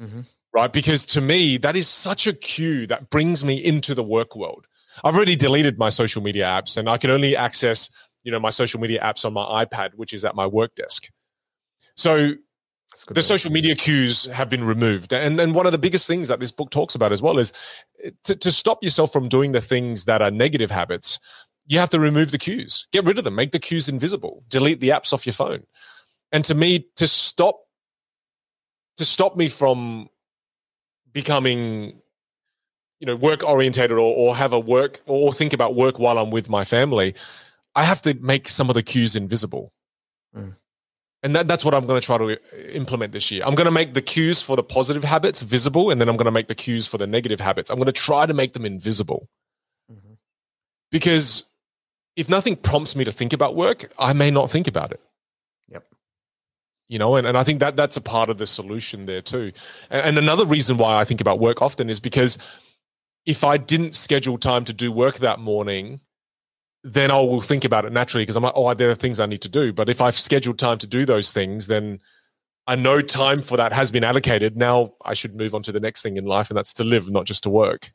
[0.00, 0.20] Mm-hmm.
[0.54, 4.36] Right, because to me that is such a cue that brings me into the work
[4.36, 4.66] world.
[5.02, 7.90] I've already deleted my social media apps, and I can only access
[8.22, 11.08] you know my social media apps on my iPad, which is at my work desk.
[11.96, 12.34] So
[13.08, 16.40] the social media cues have been removed, and and one of the biggest things that
[16.40, 17.52] this book talks about as well is
[18.04, 21.18] eh, to, to stop yourself from doing the things that are negative habits.
[21.66, 24.80] You have to remove the cues, get rid of them, make the cues invisible, delete
[24.80, 25.64] the apps off your phone.
[26.32, 27.60] And to me, to stop
[28.96, 30.08] to stop me from
[31.12, 32.00] becoming
[33.00, 36.30] you know work orientated or, or have a work or think about work while i'm
[36.30, 37.14] with my family
[37.74, 39.72] I have to make some of the cues invisible.
[40.36, 40.56] Mm.
[41.22, 42.36] And that, that's what I'm going to try to uh,
[42.72, 43.42] implement this year.
[43.46, 46.26] I'm going to make the cues for the positive habits visible, and then I'm going
[46.26, 47.70] to make the cues for the negative habits.
[47.70, 49.28] I'm going to try to make them invisible.
[49.90, 50.14] Mm-hmm.
[50.90, 51.48] Because
[52.16, 55.00] if nothing prompts me to think about work, I may not think about it.
[55.68, 55.84] Yep.
[56.88, 59.52] You know, and, and I think that that's a part of the solution there too.
[59.90, 62.38] And, and another reason why I think about work often is because
[63.24, 66.00] if I didn't schedule time to do work that morning,
[66.84, 69.26] then I will think about it naturally because I'm like, oh, there are things I
[69.26, 69.72] need to do.
[69.72, 72.00] But if I've scheduled time to do those things, then
[72.66, 74.56] I know time for that has been allocated.
[74.56, 77.10] Now I should move on to the next thing in life, and that's to live,
[77.10, 77.92] not just to work.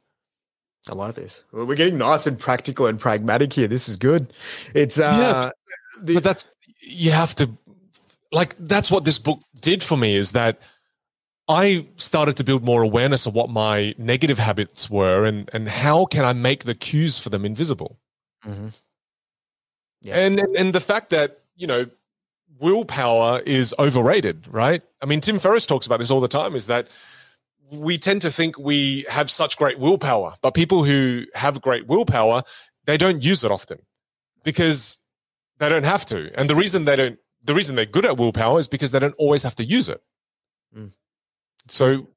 [0.90, 1.44] I like this.
[1.52, 3.68] We're getting nice and practical and pragmatic here.
[3.68, 4.34] This is good.
[4.74, 5.52] It's uh,
[6.00, 6.50] yeah, the- but that's
[6.82, 7.50] you have to
[8.32, 10.60] like that's what this book did for me is that
[11.48, 16.06] I started to build more awareness of what my negative habits were and and how
[16.06, 17.98] can I make the cues for them invisible.
[18.46, 18.68] Mm-hmm.
[20.02, 20.16] Yeah.
[20.16, 21.88] And, and and the fact that you know
[22.60, 24.82] willpower is overrated, right?
[25.02, 26.56] I mean, Tim Ferriss talks about this all the time.
[26.56, 26.88] Is that
[27.72, 32.43] we tend to think we have such great willpower, but people who have great willpower
[32.88, 33.80] they don't use it often
[34.43, 34.97] because
[35.59, 36.32] they don't have to.
[36.39, 39.15] And the reason they don't, the reason they're good at willpower is because they don't
[39.20, 40.01] always have to use it.
[40.76, 40.93] Mm.
[41.68, 42.07] So,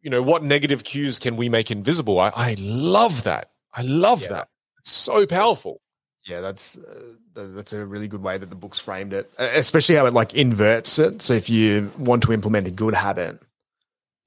[0.00, 2.18] you know, what negative cues can we make invisible?
[2.18, 3.50] I, I love that.
[3.74, 4.28] I love yeah.
[4.28, 4.48] that.
[4.78, 5.82] It's so powerful.
[6.26, 10.06] Yeah, that's uh, that's a really good way that the book's framed it, especially how
[10.06, 11.22] it like inverts it.
[11.22, 13.40] So if you want to implement a good habit,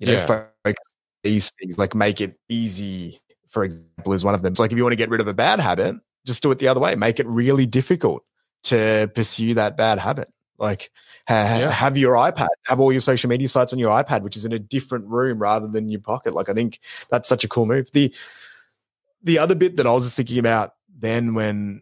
[0.07, 0.25] you know, yeah.
[0.63, 0.93] focus
[1.23, 3.21] these things like make it easy.
[3.47, 4.51] For example, is one of them.
[4.51, 5.95] It's like if you want to get rid of a bad habit,
[6.25, 6.95] just do it the other way.
[6.95, 8.23] Make it really difficult
[8.63, 10.29] to pursue that bad habit.
[10.57, 10.91] Like
[11.27, 11.69] ha- yeah.
[11.69, 14.53] have your iPad, have all your social media sites on your iPad, which is in
[14.53, 16.33] a different room rather than your pocket.
[16.33, 16.79] Like I think
[17.09, 17.89] that's such a cool move.
[17.93, 18.13] The
[19.21, 21.81] the other bit that I was just thinking about then when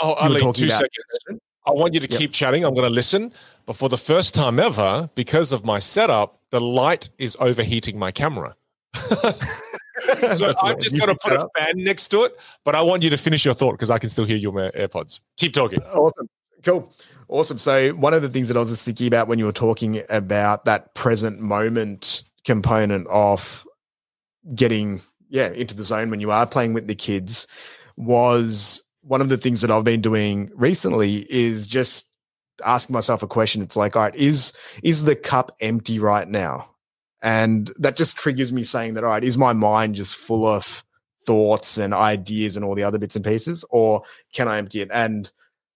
[0.00, 1.40] oh, Ali, two seconds.
[1.68, 2.18] I want you to yep.
[2.18, 2.64] keep chatting.
[2.64, 3.32] I'm going to listen.
[3.66, 8.10] But for the first time ever, because of my setup, the light is overheating my
[8.10, 8.56] camera.
[8.94, 12.36] so I'm just going to put a fan next to it.
[12.64, 14.70] But I want you to finish your thought because I can still hear your uh,
[14.70, 15.20] AirPods.
[15.36, 15.80] Keep talking.
[15.94, 16.28] Awesome.
[16.64, 16.92] Cool.
[17.28, 17.58] Awesome.
[17.58, 20.02] So one of the things that I was just thinking about when you were talking
[20.08, 23.66] about that present moment component of
[24.54, 27.46] getting yeah into the zone when you are playing with the kids
[27.96, 32.12] was one of the things that I've been doing recently is just
[32.64, 33.62] asking myself a question.
[33.62, 34.52] It's like, all right, is
[34.82, 36.70] is the cup empty right now?
[37.22, 40.84] And that just triggers me saying that, all right, is my mind just full of
[41.26, 44.02] thoughts and ideas and all the other bits and pieces, or
[44.32, 44.90] can I empty it?
[44.92, 45.30] And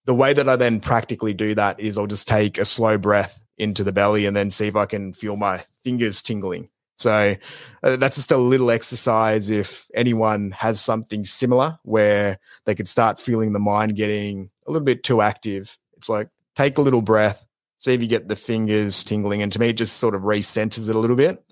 [0.05, 3.43] the way that I then practically do that is I'll just take a slow breath
[3.57, 7.35] into the belly and then see if I can feel my fingers tingling So
[7.81, 13.19] uh, that's just a little exercise if anyone has something similar where they could start
[13.19, 15.77] feeling the mind getting a little bit too active.
[15.97, 17.45] It's like take a little breath,
[17.79, 19.41] see if you get the fingers tingling.
[19.41, 21.43] And to me, it just sort of recenters it a little bit.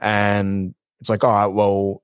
[0.00, 2.02] And it's like, all right, well,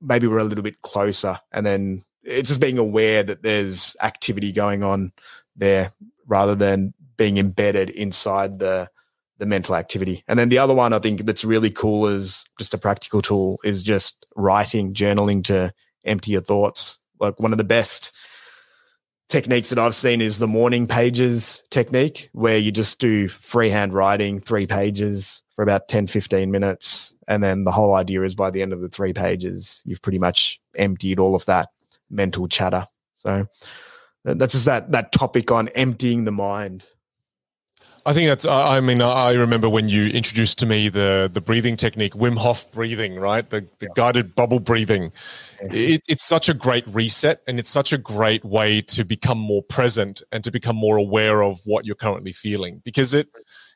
[0.00, 1.38] maybe we're a little bit closer.
[1.52, 5.12] And then it's just being aware that there's activity going on
[5.56, 5.92] there
[6.26, 8.90] rather than being embedded inside the
[9.42, 10.22] the mental activity.
[10.28, 13.58] And then the other one I think that's really cool is just a practical tool
[13.64, 15.74] is just writing, journaling to
[16.04, 17.02] empty your thoughts.
[17.18, 18.14] Like one of the best
[19.28, 24.38] techniques that I've seen is the morning pages technique, where you just do freehand writing,
[24.38, 27.12] three pages for about 10, 15 minutes.
[27.26, 30.20] And then the whole idea is by the end of the three pages, you've pretty
[30.20, 31.70] much emptied all of that
[32.08, 32.86] mental chatter.
[33.14, 33.46] So
[34.24, 36.84] uh, that's just that that topic on emptying the mind.
[38.04, 38.44] I think that's.
[38.44, 42.70] I mean, I remember when you introduced to me the the breathing technique, Wim Hof
[42.72, 43.48] breathing, right?
[43.48, 43.92] The the yeah.
[43.94, 45.12] guided bubble breathing.
[45.60, 49.62] It, it's such a great reset, and it's such a great way to become more
[49.62, 52.82] present and to become more aware of what you're currently feeling.
[52.84, 53.28] Because it,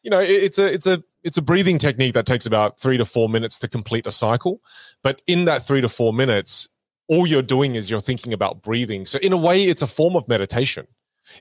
[0.03, 2.97] you know, it, it's a it's a it's a breathing technique that takes about three
[2.99, 4.61] to four minutes to complete a cycle.
[5.05, 6.69] But in that three to four minutes,
[7.09, 9.07] all you're doing is you're thinking about breathing.
[9.07, 10.89] So in a way, it's a form of meditation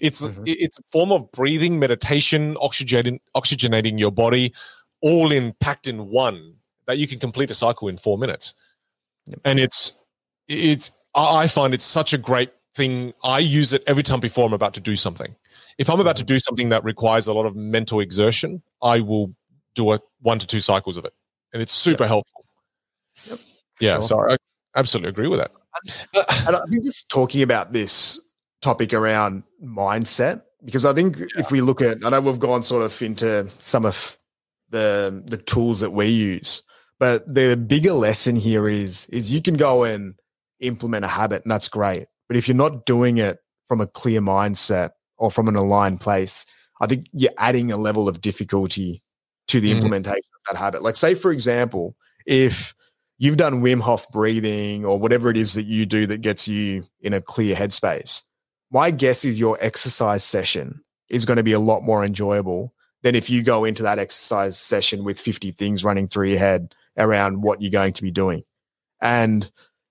[0.01, 0.43] it's mm-hmm.
[0.45, 4.53] it's a form of breathing, meditation, oxygenating oxygenating your body,
[5.01, 6.55] all in packed in one
[6.87, 8.53] that you can complete a cycle in four minutes.
[9.27, 9.39] Yep.
[9.45, 9.93] And it's
[10.47, 13.13] it's I find it's such a great thing.
[13.23, 15.35] I use it every time before I'm about to do something.
[15.77, 16.35] If I'm about to mm-hmm.
[16.35, 19.33] do something that requires a lot of mental exertion, I will
[19.75, 21.13] do a one to two cycles of it,
[21.53, 22.09] and it's super yep.
[22.09, 22.45] helpful.
[23.29, 23.39] Yep.
[23.79, 24.01] Yeah, sure.
[24.03, 24.37] so I
[24.75, 25.51] absolutely agree with that.
[26.47, 28.21] And I think just talking about this
[28.65, 31.25] topic around mindset because I think yeah.
[31.37, 34.17] if we look at, I know we've gone sort of into some of
[34.71, 36.63] the the tools that we use,
[36.99, 40.15] but the bigger lesson here is is you can go and
[40.59, 42.07] implement a habit, and that's great.
[42.27, 43.37] But if you're not doing it
[43.67, 46.47] from a clear mindset or from an aligned place,
[46.81, 49.03] I think you're adding a level of difficulty
[49.49, 49.77] to the mm-hmm.
[49.77, 50.81] implementation of that habit.
[50.81, 51.95] Like, say, for example,
[52.25, 52.73] if
[53.19, 56.85] you've done Wim Hof breathing or whatever it is that you do that gets you
[57.01, 58.23] in a clear headspace,
[58.75, 62.73] my guess is your exercise session is going to be a lot more enjoyable
[63.03, 66.75] than if you go into that exercise session with 50 things running through your head
[66.97, 68.43] around what you're going to be doing.
[69.01, 69.49] And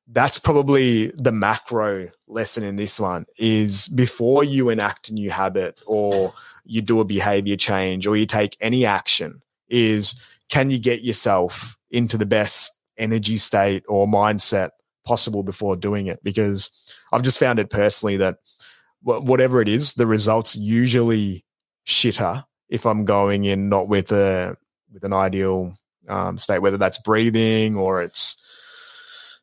[0.09, 5.81] that's probably the macro lesson in this one is before you enact a new habit
[5.87, 6.35] or
[6.67, 10.15] you do a behavior change or you take any action is
[10.51, 14.73] can you get yourself into the best energy state or mindset
[15.07, 16.69] possible before doing it because
[17.13, 18.37] I've just found it personally that
[19.05, 21.45] whatever it is, the results usually
[21.87, 24.57] shitter if I'm going in not with a
[24.93, 25.77] with an ideal
[26.09, 28.41] um, state, whether that's breathing or it's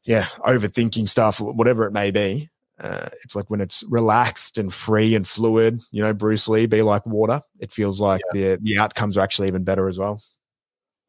[0.03, 2.49] yeah overthinking stuff, whatever it may be.
[2.79, 5.81] Uh, it's like when it's relaxed and free and fluid.
[5.91, 7.41] You know, Bruce Lee, be like water.
[7.59, 8.55] It feels like yeah.
[8.55, 10.21] the the outcomes are actually even better as well.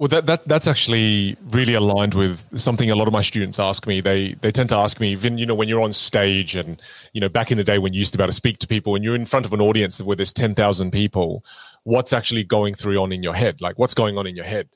[0.03, 3.87] Well, that, that that's actually really aligned with something a lot of my students ask
[3.87, 4.01] me.
[4.01, 6.83] They they tend to ask me, even you know, when you're on stage and
[7.13, 8.67] you know, back in the day when you used to be able to speak to
[8.67, 11.45] people and you're in front of an audience where there's ten thousand people,
[11.85, 13.61] what's actually going through on in your head?
[13.61, 14.71] Like, what's going on in your head?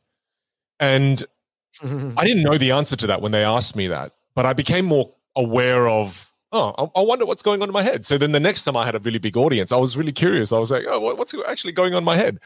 [0.79, 1.25] And
[1.83, 4.85] I didn't know the answer to that when they asked me that, but I became
[4.85, 6.31] more aware of.
[6.53, 8.05] Oh, I wonder what's going on in my head.
[8.05, 10.53] So then the next time I had a really big audience, I was really curious.
[10.53, 12.39] I was like, oh, what's actually going on in my head?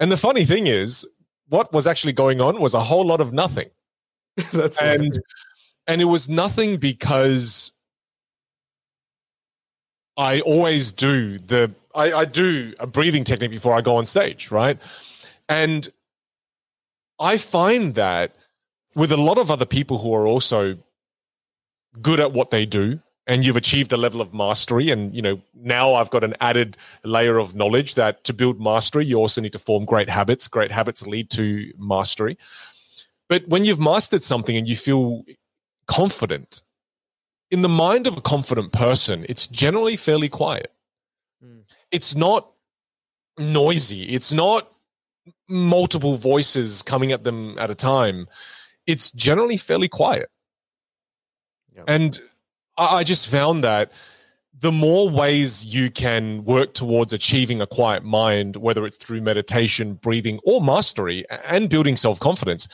[0.00, 1.06] And the funny thing is,
[1.48, 3.68] what was actually going on was a whole lot of nothing.
[4.52, 5.18] That's and
[5.86, 7.72] and it was nothing because
[10.16, 14.50] I always do the I, I do a breathing technique before I go on stage,
[14.50, 14.78] right?
[15.48, 15.88] And
[17.18, 18.34] I find that
[18.94, 20.78] with a lot of other people who are also
[22.02, 25.40] good at what they do, and you've achieved a level of mastery and you know
[25.54, 29.52] now i've got an added layer of knowledge that to build mastery you also need
[29.52, 30.48] to form great habits.
[30.48, 32.38] Great habits lead to mastery.
[33.28, 35.24] But when you've mastered something and you feel
[35.86, 36.62] confident
[37.50, 40.72] in the mind of a confident person it's generally fairly quiet.
[41.44, 41.64] Mm.
[41.90, 42.50] it's not
[43.38, 44.04] noisy.
[44.04, 44.72] It's not
[45.48, 48.26] multiple voices coming at them at a time.
[48.86, 50.30] It's generally fairly quiet.
[51.86, 52.20] And
[52.78, 53.92] I just found that
[54.58, 59.94] the more ways you can work towards achieving a quiet mind, whether it's through meditation,
[59.94, 62.66] breathing, or mastery and building self confidence,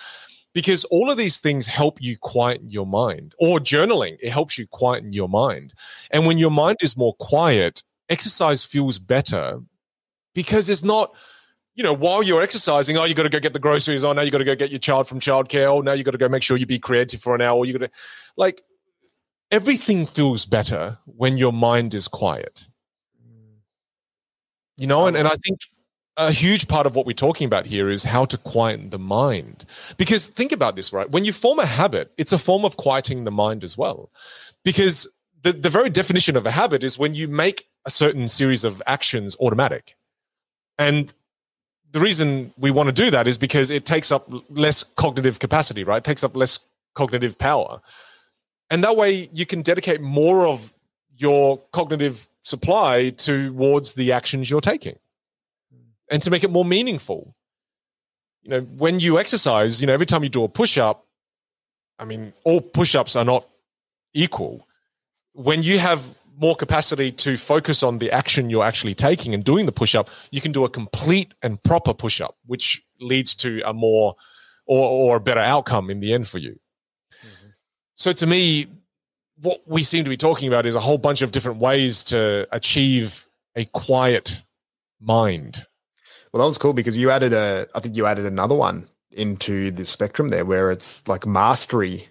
[0.52, 4.66] because all of these things help you quieten your mind, or journaling, it helps you
[4.66, 5.74] quieten your mind.
[6.10, 9.60] And when your mind is more quiet, exercise feels better
[10.34, 11.14] because it's not
[11.74, 14.04] you know, while you're exercising, oh, you got to go get the groceries.
[14.04, 15.68] Oh, now you got to go get your child from childcare.
[15.68, 17.64] Oh, now you got to go make sure you be creative for an hour.
[17.64, 17.90] You got to,
[18.36, 18.60] like,
[19.52, 22.66] everything feels better when your mind is quiet.
[23.22, 23.58] Mm.
[24.78, 25.60] You know, and, and I think
[26.16, 29.64] a huge part of what we're talking about here is how to quieten the mind.
[29.96, 31.10] Because think about this, right?
[31.10, 34.10] When you form a habit, it's a form of quieting the mind as well.
[34.64, 35.06] Because
[35.42, 38.82] the, the very definition of a habit is when you make a certain series of
[38.86, 39.96] actions automatic.
[40.78, 41.12] And
[41.90, 45.84] the reason we want to do that is because it takes up less cognitive capacity,
[45.84, 45.98] right?
[45.98, 46.60] It takes up less
[46.94, 47.82] cognitive power.
[48.72, 50.72] And that way you can dedicate more of
[51.18, 54.96] your cognitive supply towards the actions you're taking
[56.10, 57.34] and to make it more meaningful.
[58.40, 61.06] You know, when you exercise, you know, every time you do a push up,
[61.98, 63.46] I mean, all push ups are not
[64.14, 64.66] equal.
[65.34, 69.66] When you have more capacity to focus on the action you're actually taking and doing
[69.66, 73.60] the push up, you can do a complete and proper push up, which leads to
[73.66, 74.16] a more
[74.64, 76.58] or, or a better outcome in the end for you.
[77.22, 77.41] Mm-hmm.
[77.94, 78.66] So to me,
[79.40, 82.46] what we seem to be talking about is a whole bunch of different ways to
[82.52, 83.26] achieve
[83.56, 84.42] a quiet
[85.00, 85.66] mind.
[86.32, 89.70] Well, that was cool because you added a, I think you added another one into
[89.70, 92.08] the spectrum there where it's like mastery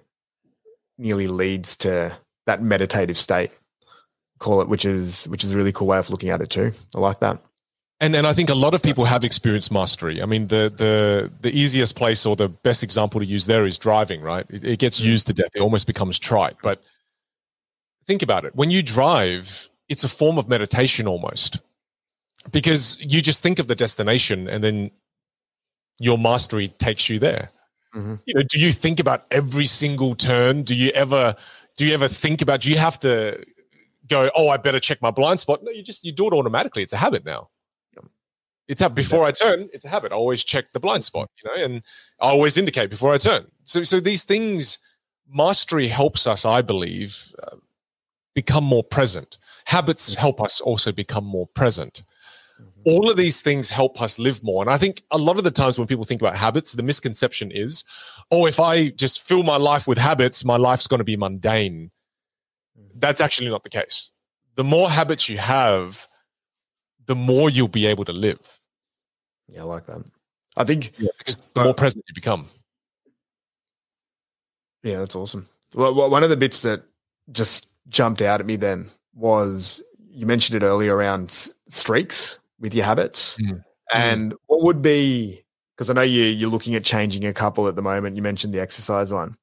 [0.98, 2.16] nearly leads to
[2.46, 3.52] that meditative state
[4.42, 6.74] call it, which is which is a really cool way of looking at it too.
[6.96, 7.40] I like that.
[8.02, 10.22] And and I think a lot of people have experienced mastery.
[10.22, 13.78] I mean, the the the easiest place or the best example to use there is
[13.78, 14.22] driving.
[14.22, 15.06] Right, it, it gets mm.
[15.06, 15.52] used to death.
[15.56, 16.58] It almost becomes trite.
[16.64, 16.82] But
[18.08, 18.56] think about it.
[18.56, 21.62] When you drive, it's a form of meditation almost,
[22.52, 24.90] because you just think of the destination and then
[26.00, 27.52] your mastery takes you there.
[27.94, 28.16] Mm-hmm.
[28.26, 30.64] You know, do you think about every single turn?
[30.64, 31.36] Do you ever
[31.78, 32.62] do you ever think about?
[32.62, 33.46] Do you have to
[34.08, 35.64] go, oh, I better check my blind spot.
[35.64, 36.82] No, you just you do it automatically.
[36.82, 37.50] It's a habit now.
[38.68, 39.70] It's a, before I turn.
[39.74, 40.12] It's a habit.
[40.12, 41.84] I always check the blind spot, you know, and
[42.20, 43.46] I always indicate before I turn.
[43.64, 44.80] So, so these things,
[45.30, 47.58] mastery helps us, I believe, uh,
[48.34, 49.38] become more present.
[49.66, 52.04] Habits help us also become more present.
[52.62, 52.82] Mm-hmm.
[52.86, 54.64] All of these things help us live more.
[54.64, 57.52] And I think a lot of the times when people think about habits, the misconception
[57.52, 57.84] is,
[58.32, 61.92] oh, if I just fill my life with habits, my life's going to be mundane
[62.96, 64.12] that's actually not the case.
[64.56, 66.08] The more habits you have,
[67.12, 68.40] the more you'll be able to live.
[69.50, 70.02] Yeah, I like that.
[70.56, 72.48] I think yeah, because the more present you become.
[74.82, 75.50] Yeah, that's awesome.
[75.76, 76.84] Well, one of the bits that
[77.34, 82.86] just jumped out at me then was you mentioned it earlier around streaks with your
[82.86, 83.62] habits, mm.
[83.94, 84.38] and mm.
[84.48, 85.44] what would be
[85.76, 88.16] because I know you you're looking at changing a couple at the moment.
[88.16, 89.36] You mentioned the exercise one.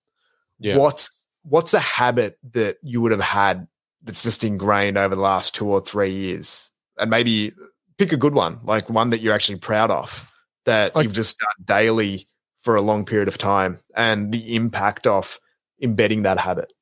[0.59, 0.79] Yeah.
[0.79, 3.69] What's what's a habit that you would have had
[4.03, 6.68] that's just ingrained over the last two or three years?
[6.99, 7.53] And maybe
[7.99, 10.31] pick a good one, like one that you're actually proud of
[10.65, 12.29] that you've just done daily
[12.61, 15.39] for a long period of time and the impact of
[15.81, 16.73] embedding that habit.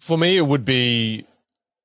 [0.00, 1.26] For me, it would be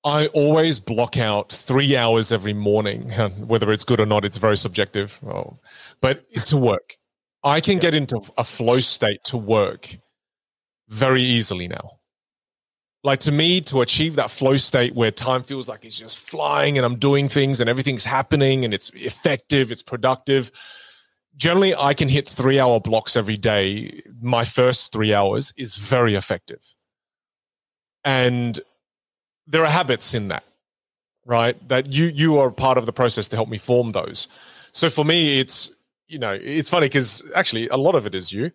[0.04, 3.10] I always block out three hours every morning.
[3.46, 5.20] Whether it's good or not, it's very subjective.
[5.22, 5.60] Well,
[6.02, 6.96] but to work,
[7.44, 9.98] I can get into a flow state to work
[10.88, 11.97] very easily now.
[13.08, 16.78] Like to me, to achieve that flow state where time feels like it's just flying
[16.78, 20.52] and I'm doing things and everything's happening and it's effective, it's productive.
[21.38, 24.02] Generally, I can hit three hour blocks every day.
[24.20, 26.76] My first three hours is very effective.
[28.04, 28.60] And
[29.48, 30.44] there are habits in that,
[31.26, 31.56] right?
[31.70, 34.28] That you you are part of the process to help me form those.
[34.74, 35.72] So for me, it's
[36.10, 38.52] you know it's funny because actually a lot of it is you,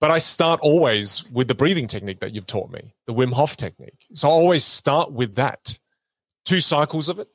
[0.00, 3.56] but I start always with the breathing technique that you've taught me, the Wim Hof
[3.56, 4.06] technique.
[4.14, 5.78] So I always start with that,
[6.44, 7.28] two cycles of it,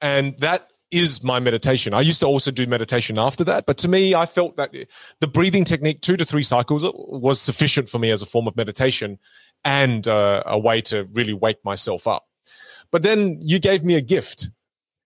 [0.00, 1.92] and that is my meditation.
[1.94, 4.72] I used to also do meditation after that, but to me, I felt that
[5.20, 8.56] the breathing technique, two to three cycles, was sufficient for me as a form of
[8.56, 9.18] meditation
[9.64, 12.24] and uh, a way to really wake myself up.
[12.92, 14.48] But then you gave me a gift.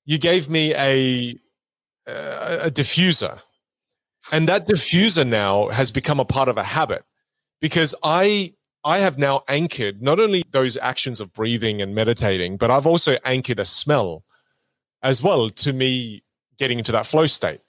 [0.04, 1.38] You gave me a
[2.06, 3.40] a diffuser,
[4.32, 7.04] and that diffuser now has become a part of a habit
[7.60, 12.70] because I I have now anchored not only those actions of breathing and meditating, but
[12.70, 14.24] I've also anchored a smell
[15.02, 16.22] as well to me
[16.58, 17.60] getting into that flow state.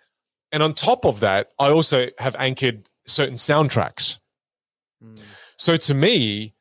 [0.52, 4.20] And on top of that, I also have anchored certain soundtracks.
[5.04, 5.20] Mm.
[5.58, 6.54] So to me,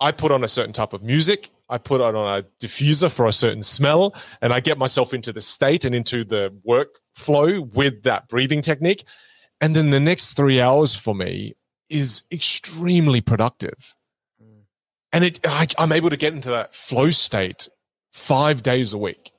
[0.00, 1.50] I put on a certain type of music.
[1.72, 5.32] I put it on a diffuser for a certain smell, and I get myself into
[5.32, 9.04] the state and into the workflow with that breathing technique.
[9.60, 11.54] And then the next three hours for me
[11.88, 13.94] is extremely productive.
[14.42, 14.64] Mm.
[15.12, 17.68] And it, I, I'm able to get into that flow state
[18.12, 19.32] five days a week,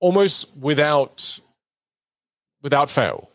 [0.00, 1.38] almost without
[2.62, 3.30] without fail.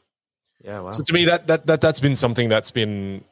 [0.64, 0.92] Yeah, wow.
[0.92, 3.24] So to me, that that that that's been something that's been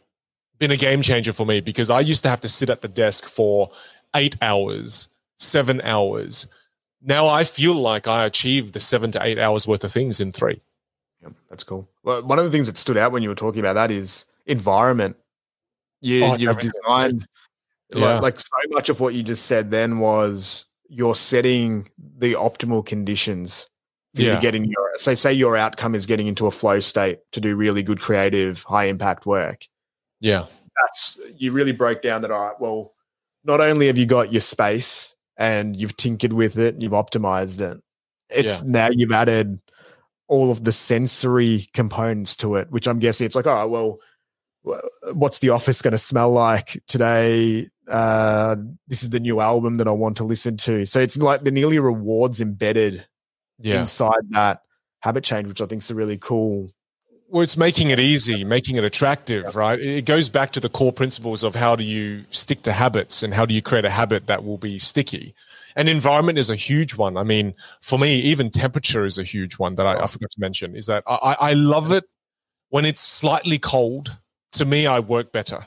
[0.59, 2.87] been a game changer for me because I used to have to sit at the
[2.87, 3.71] desk for
[4.15, 5.07] eight hours,
[5.37, 6.47] seven hours.
[7.01, 10.31] Now I feel like I achieved the seven to eight hours worth of things in
[10.31, 10.61] three.
[11.21, 11.87] Yeah, that's cool.
[12.03, 14.25] Well, one of the things that stood out when you were talking about that is
[14.45, 15.15] environment.
[16.01, 17.27] You, Oh, you've designed
[17.93, 18.13] Yeah.
[18.15, 22.85] like, like so much of what you just said then was you're setting the optimal
[22.85, 23.69] conditions
[24.15, 24.35] for you Yeah.
[24.35, 27.39] to get in your say say your outcome is getting into a flow state to
[27.41, 29.65] do really good creative high impact work
[30.19, 30.45] Yeah.
[30.81, 32.93] that's you really broke down that all right well
[33.43, 37.59] not only have you got your space and you've tinkered with it and you've optimized
[37.61, 37.81] it
[38.29, 39.59] it's now you've added
[40.27, 43.99] all of the sensory components to it which i'm guessing it's like all right well
[45.13, 47.67] what's the office going to smell like today?
[47.89, 48.55] Uh
[48.87, 50.85] this is the new album that i want to listen to.
[50.85, 53.05] So it's like the nearly rewards embedded
[53.59, 53.81] Yeah.
[53.81, 54.61] inside that
[55.01, 56.71] habit change which i think is a really cool
[57.33, 59.79] Well, it's making it easy, making it attractive, right?
[59.79, 63.33] It goes back to the core principles of how do you stick to habits and
[63.33, 65.33] how do you create a habit that will be sticky.
[65.75, 67.17] And environment is a huge one.
[67.17, 70.39] I mean, for me, even temperature is a huge one that I, I forgot to
[70.39, 70.75] mention.
[70.75, 72.03] Is that I, I I love it
[72.69, 74.15] when it's slightly cold.
[74.51, 75.65] To me, I work better.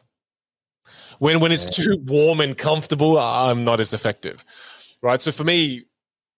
[1.18, 4.44] When when it's too warm and comfortable, I'm not as effective,
[5.02, 5.20] right?
[5.20, 5.86] So for me,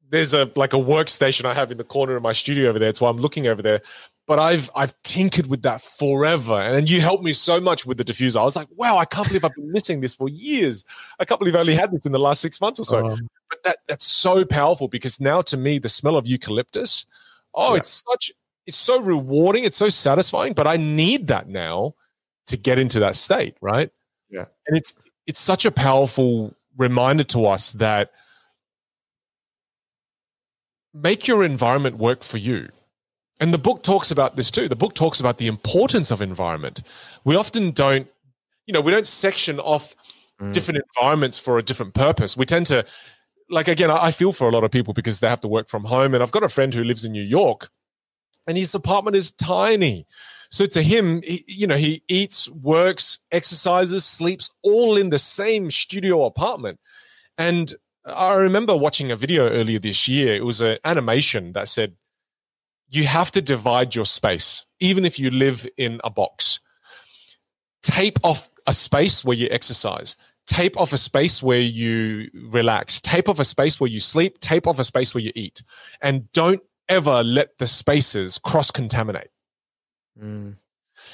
[0.08, 2.88] there's a like a workstation I have in the corner of my studio over there.
[2.88, 3.82] It's why I'm looking over there
[4.28, 6.52] but I've I've tinkered with that forever.
[6.60, 8.38] And you helped me so much with the diffuser.
[8.38, 10.84] I was like, wow, I can't believe I've been missing this for years.
[11.18, 13.06] I can't believe I only had this in the last six months or so.
[13.06, 17.06] Um, but that that's so powerful because now to me, the smell of eucalyptus,
[17.54, 17.78] oh, Yeah.
[17.78, 18.30] it's such
[18.66, 20.52] it's so rewarding, it's so satisfying.
[20.52, 21.94] But I need that now
[22.48, 23.90] to get into that state, right?
[24.28, 24.44] Yeah.
[24.66, 24.92] And it's
[25.26, 28.10] it's such a powerful reminder to us that
[30.92, 32.68] make your environment work for you.
[33.40, 34.68] And the book talks about this too.
[34.68, 36.82] The book talks about the importance of environment.
[37.24, 38.08] We often don't,
[38.66, 39.94] you know, we don't section off
[40.40, 40.52] Mm.
[40.52, 42.36] different environments for a different purpose.
[42.36, 42.84] We tend to,
[43.50, 45.68] like, again, I I feel for a lot of people because they have to work
[45.68, 46.14] from home.
[46.14, 47.70] And I've got a friend who lives in New York
[48.46, 50.06] and his apartment is tiny.
[50.50, 55.72] So to him, he, you know, he eats, works, exercises, sleeps all in the same
[55.72, 56.78] studio apartment.
[57.36, 57.74] And
[58.04, 60.34] I remember watching a video earlier this year.
[60.36, 61.96] It was an animation that said,
[62.90, 66.60] you have to divide your space, even if you live in a box.
[67.82, 70.16] Tape off a space where you exercise,
[70.46, 74.66] tape off a space where you relax, tape off a space where you sleep, tape
[74.66, 75.62] off a space where you eat.
[76.02, 79.28] And don't ever let the spaces cross contaminate.
[80.20, 80.56] mm, And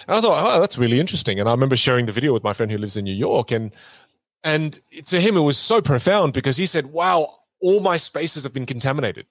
[0.09, 1.39] I thought, oh, that's really interesting.
[1.41, 3.73] And I remember sharing the video with my friend who lives in New York, and
[4.43, 8.53] and to him it was so profound because he said, "Wow, all my spaces have
[8.53, 9.27] been contaminated.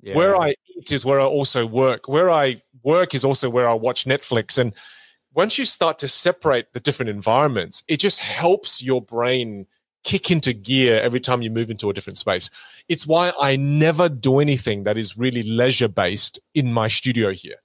[0.00, 0.14] Yeah.
[0.14, 2.08] Where I eat is where I also work.
[2.08, 4.74] Where I work is also where I watch Netflix." And
[5.34, 9.66] once you start to separate the different environments, it just helps your brain
[10.04, 12.50] kick into gear every time you move into a different space.
[12.88, 17.56] It's why I never do anything that is really leisure based in my studio here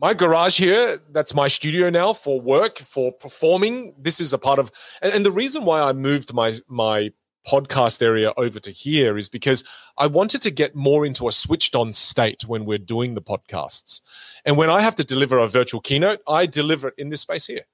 [0.00, 4.58] my garage here that's my studio now for work for performing this is a part
[4.58, 4.70] of
[5.02, 7.10] and, and the reason why i moved my my
[7.48, 9.64] podcast area over to here is because
[9.96, 14.00] i wanted to get more into a switched on state when we're doing the podcasts
[14.44, 17.46] and when i have to deliver a virtual keynote i deliver it in this space
[17.46, 17.64] here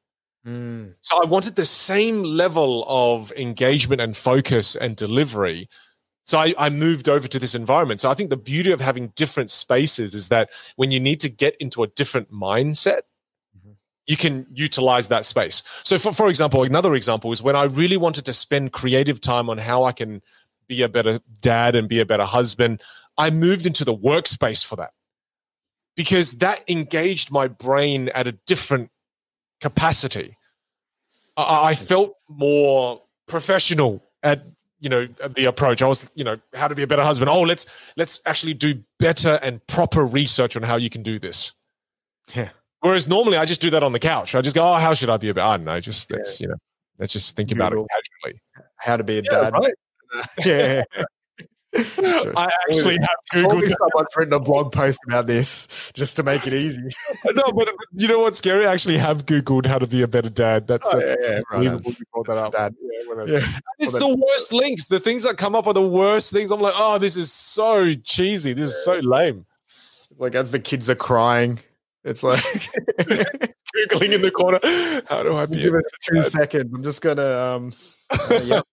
[0.47, 5.69] Mm, so I wanted the same level of engagement and focus and delivery.
[6.23, 8.01] So I, I moved over to this environment.
[8.01, 11.29] So I think the beauty of having different spaces is that when you need to
[11.29, 13.03] get into a different mindset.
[14.07, 15.63] You can utilize that space.
[15.83, 19.49] So for, for example, another example is when I really wanted to spend creative time
[19.49, 20.23] on how I can
[20.69, 22.83] be a better dad and be a better husband,
[23.17, 24.93] I moved into the workspace for that
[25.97, 28.91] because that engaged my brain at a different
[29.61, 30.37] capacity.
[31.37, 34.45] I, I felt more professional at
[34.81, 35.81] you know the approach.
[35.81, 37.31] I was you know how to be a better husband.
[37.31, 37.65] Oh, let's
[37.97, 41.53] let's actually do better and proper research on how you can do this.
[42.35, 42.51] yeah.
[42.85, 44.35] Whereas normally I just do that on the couch.
[44.35, 45.47] I just go, oh, how should I be a better?
[45.49, 45.81] I don't know.
[45.81, 46.57] Just let's you know
[46.99, 47.89] let's just think about it Google.
[48.23, 48.41] casually.
[48.77, 49.53] How to be a Yeah, dad.
[49.55, 49.75] right.
[50.45, 50.83] yeah.
[51.77, 53.75] I actually have Probably Googled.
[53.79, 56.81] someone's written a blog post about this just to make it easy.
[57.35, 58.65] no, but you know what's scary?
[58.67, 60.69] I actually have Googled how to be a better dad.
[60.69, 61.85] That's, Oh, that's yeah, yeah, right.
[61.85, 62.53] you brought that up.
[62.53, 62.75] dad.
[62.81, 63.25] Yeah.
[63.41, 63.49] Yeah.
[63.81, 64.87] It's Well, the worst links.
[64.87, 66.53] The things that come up are the worst things.
[66.53, 68.53] I'm like, oh, this is so cheesy.
[68.53, 69.45] This is so lame.
[69.67, 71.59] It's like as the kids are crying,
[72.05, 72.41] it's like
[73.75, 74.61] Googling in the corner.
[75.09, 75.63] How do I be?
[75.63, 76.71] give us two seconds.
[76.75, 77.73] I'm just gonna um
[78.11, 78.65] uh, yep.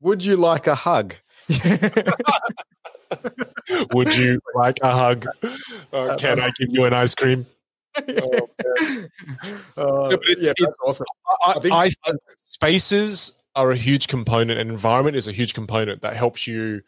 [0.00, 1.14] Would you like a hug?
[3.92, 5.26] Would you like a hug?
[5.92, 7.46] Uh, can I give you an ice cream?
[7.96, 8.48] Oh,
[9.76, 11.06] uh, it, yeah, that's awesome.
[11.44, 15.54] I, I, think, I think spaces are a huge component, and environment is a huge
[15.54, 16.82] component that helps you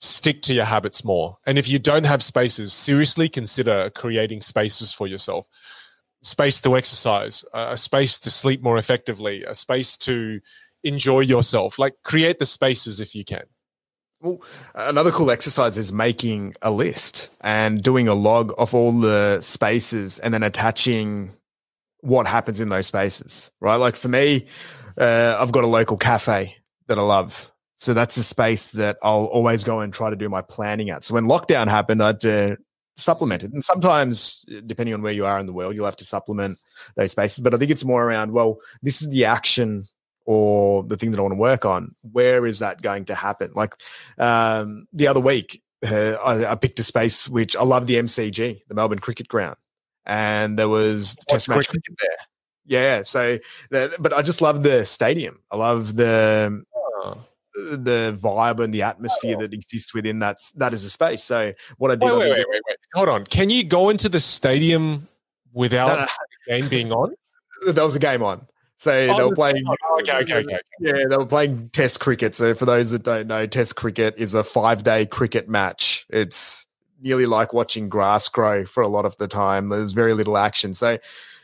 [0.00, 1.38] stick to your habits more.
[1.46, 5.46] And if you don't have spaces, seriously consider creating spaces for yourself.
[6.22, 10.40] Space to exercise, a space to sleep more effectively, a space to
[10.82, 11.78] enjoy yourself.
[11.78, 13.44] Like create the spaces if you can.
[14.20, 14.40] Well,
[14.74, 20.18] another cool exercise is making a list and doing a log of all the spaces
[20.18, 21.30] and then attaching
[22.00, 23.76] what happens in those spaces, right?
[23.76, 24.46] Like for me,
[24.98, 26.56] uh, I've got a local cafe
[26.86, 27.50] that I love.
[27.84, 31.04] So that's the space that I'll always go and try to do my planning at.
[31.04, 32.56] So when lockdown happened, I'd uh,
[32.96, 33.52] supplement it.
[33.52, 36.58] And sometimes, depending on where you are in the world, you'll have to supplement
[36.96, 37.40] those spaces.
[37.40, 39.84] But I think it's more around, well, this is the action
[40.24, 43.52] or the thing that I want to work on, where is that going to happen?
[43.54, 43.74] Like
[44.16, 48.62] um, the other week, uh, I, I, picked a space which I love the MCG,
[48.66, 49.56] the Melbourne Cricket Ground,
[50.06, 52.16] and there was the Test match cricket there.
[52.64, 53.38] Yeah, so
[53.70, 55.40] the, but I just love the stadium.
[55.50, 57.18] I love the oh.
[57.54, 59.40] The vibe and the atmosphere oh.
[59.40, 61.22] that exists within that that is a space.
[61.22, 63.24] So what I did, wait, wait, wait, wait, wait, hold on.
[63.24, 65.08] Can you go into the stadium
[65.52, 66.06] without no, no.
[66.46, 67.14] the game being on?
[67.66, 68.46] There was a game on.
[68.76, 69.64] So oh, they were playing.
[69.66, 70.58] Oh, okay, okay, okay, okay.
[70.80, 72.34] Yeah, they were playing Test cricket.
[72.34, 76.06] So for those that don't know, Test cricket is a five-day cricket match.
[76.10, 76.66] It's
[77.00, 79.68] nearly like watching grass grow for a lot of the time.
[79.68, 80.74] There's very little action.
[80.74, 80.98] So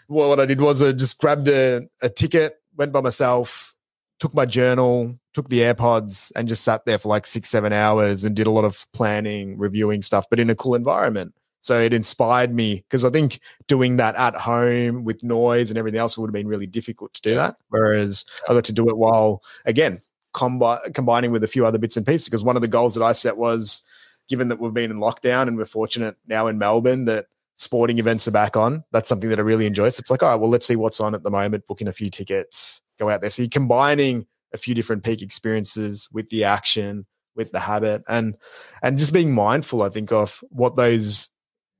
[0.08, 3.76] well, what I did was I just grabbed a, a ticket, went by myself,
[4.20, 8.22] took my journal, took the AirPods, and just sat there for like six, seven hours
[8.22, 11.34] and did a lot of planning, reviewing stuff, but in a cool environment.
[11.62, 16.00] So it inspired me because I think doing that at home with noise and everything
[16.00, 17.56] else would have been really difficult to do that.
[17.68, 20.00] Whereas I got to do it while, again,
[20.34, 22.28] combi- combining with a few other bits and pieces.
[22.28, 23.82] Because one of the goals that I set was
[24.28, 27.26] given that we've been in lockdown and we're fortunate now in Melbourne that
[27.56, 29.90] sporting events are back on, that's something that I really enjoy.
[29.90, 31.92] So it's like, all right, well, let's see what's on at the moment, booking a
[31.92, 33.30] few tickets, go out there.
[33.30, 38.36] So you're combining a few different peak experiences with the action, with the habit, and
[38.82, 41.30] and just being mindful, I think, of what those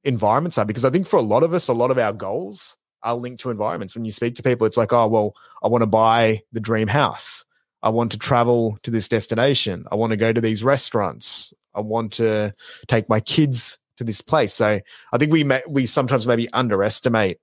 [0.05, 2.77] environments are because I think for a lot of us, a lot of our goals
[3.03, 3.95] are linked to environments.
[3.95, 6.89] When you speak to people, it's like, oh, well, I want to buy the dream
[6.89, 7.45] house.
[7.83, 9.85] I want to travel to this destination.
[9.91, 11.55] I want to go to these restaurants.
[11.75, 12.55] I want to
[12.89, 14.53] take my kids to this place.
[14.55, 14.81] So
[15.13, 17.39] I think we may, we sometimes maybe underestimate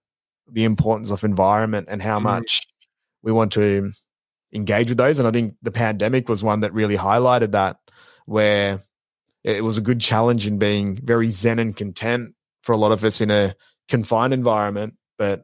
[0.50, 2.24] the importance of environment and how mm.
[2.24, 2.67] much
[3.28, 3.92] we want to
[4.54, 5.20] engage with those.
[5.20, 7.76] And I think the pandemic was one that really highlighted that,
[8.26, 8.82] where
[9.44, 13.04] it was a good challenge in being very zen and content for a lot of
[13.04, 13.54] us in a
[13.90, 15.42] confined environment, but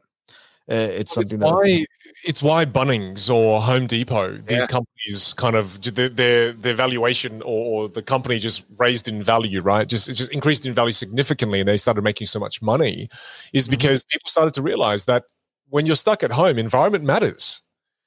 [0.70, 1.84] uh, it's something it's that why,
[2.24, 4.66] it's why Bunnings or Home Depot, these yeah.
[4.66, 9.86] companies kind of their their valuation or, or, the company just raised in value, right?
[9.86, 13.10] Just it just increased in value significantly, and they started making so much money,
[13.52, 13.72] is mm-hmm.
[13.72, 15.24] because people started to realize that
[15.68, 17.60] when you're stuck at home, environment matters.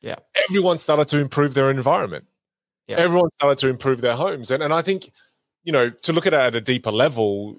[0.07, 0.15] Yeah,
[0.49, 2.25] everyone started to improve their environment.
[2.87, 2.97] Yeah.
[2.97, 5.11] Everyone started to improve their homes, and and I think
[5.63, 7.57] you know to look at it at a deeper level,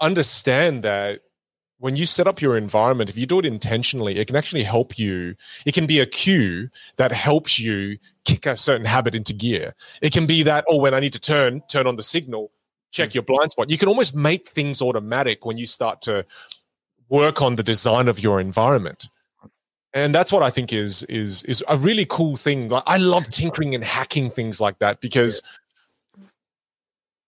[0.00, 1.20] understand that
[1.78, 4.98] when you set up your environment, if you do it intentionally, it can actually help
[4.98, 5.36] you.
[5.66, 9.74] It can be a cue that helps you kick a certain habit into gear.
[10.00, 12.52] It can be that, oh, when I need to turn, turn on the signal,
[12.90, 13.14] check mm.
[13.14, 13.70] your blind spot.
[13.70, 16.24] You can almost make things automatic when you start to
[17.08, 19.08] work on the design of your environment.
[19.94, 22.68] And that's what I think is is is a really cool thing.
[22.68, 25.50] Like I love tinkering and hacking things like that because yeah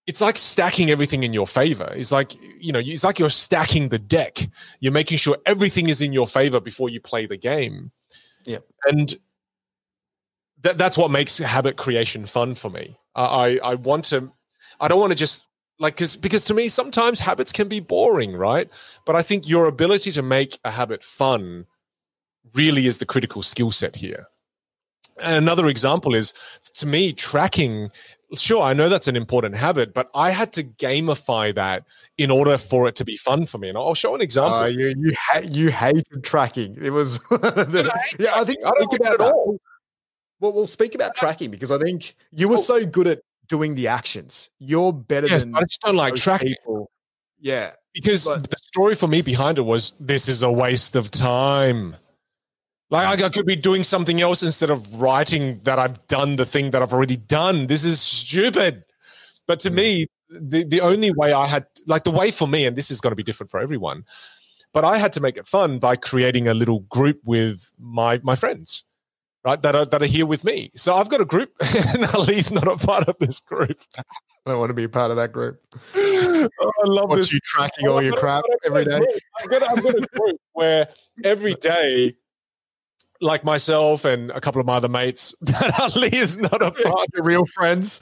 [0.07, 1.93] it's like stacking everything in your favor.
[1.97, 4.39] It's like, you know, it's like you're stacking the deck.
[4.79, 7.91] You're making sure everything is in your favor before you play the game.
[8.45, 8.59] Yeah.
[8.87, 9.19] And
[10.63, 12.97] that, that's what makes habit creation fun for me.
[13.17, 14.31] I, I want to,
[14.79, 15.45] I don't want to just
[15.81, 18.71] like, cause, because to me, sometimes habits can be boring, right?
[19.07, 21.67] But I think your ability to make a habit fun
[22.55, 24.27] really is the critical skill set here.
[25.19, 26.35] Another example is
[26.75, 27.91] to me, tracking
[28.35, 31.85] sure i know that's an important habit but i had to gamify that
[32.19, 33.69] in order for it to be fun for me.
[33.69, 34.55] And i'll show an example.
[34.55, 36.77] Uh, you you, ha- you hated tracking.
[36.81, 39.59] It was the, yeah i think i don't about it all.
[40.41, 43.87] Well we'll speak about tracking because i think you were so good at doing the
[43.87, 44.51] actions.
[44.59, 46.49] You're better yes, than i just don't like tracking.
[46.49, 46.91] people.
[47.39, 51.11] yeah because but, the story for me behind it was this is a waste of
[51.11, 51.97] time
[52.91, 56.71] like I could be doing something else instead of writing that I've done the thing
[56.71, 57.67] that I've already done.
[57.67, 58.85] This is stupid.
[59.47, 59.75] But to mm.
[59.75, 63.01] me, the, the only way I had, like the way for me, and this is
[63.01, 64.05] going to be different for everyone,
[64.73, 68.35] but I had to make it fun by creating a little group with my my
[68.37, 68.85] friends.
[69.47, 69.63] right?
[69.63, 70.71] That are that are here with me.
[70.75, 71.53] So I've got a group,
[71.95, 73.81] and Ali's not a part of this group.
[73.99, 75.61] I don't want to be a part of that group.
[75.95, 77.33] Oh, I love Watch this.
[77.33, 79.01] you tracking all your crap every day.
[79.41, 80.89] I've got, I've got a group where
[81.25, 82.15] every day,
[83.21, 87.09] like myself and a couple of my other mates, that Ali is not a part
[87.17, 88.01] of real friends.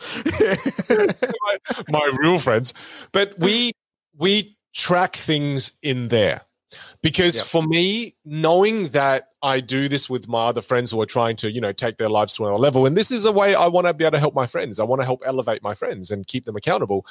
[0.89, 1.59] my,
[1.89, 2.75] my real friends,
[3.13, 3.73] but we
[4.17, 6.43] we track things in there
[7.03, 7.47] because Yep.
[7.47, 11.51] for me, knowing that I do this with my other friends who are trying to
[11.51, 13.87] you know take their lives to another level, and this is a way I want
[13.87, 14.81] to be able to help my friends.
[14.81, 17.07] I want to help elevate my friends and keep them accountable.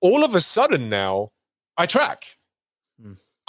[0.00, 1.30] All of a sudden now,
[1.76, 2.36] I track.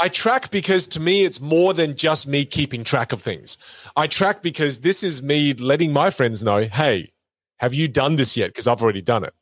[0.03, 3.57] I track because to me, it's more than just me keeping track of things.
[3.95, 7.13] I track because this is me letting my friends know, hey,
[7.59, 8.49] have you done this yet?
[8.49, 9.33] Because I've already done it.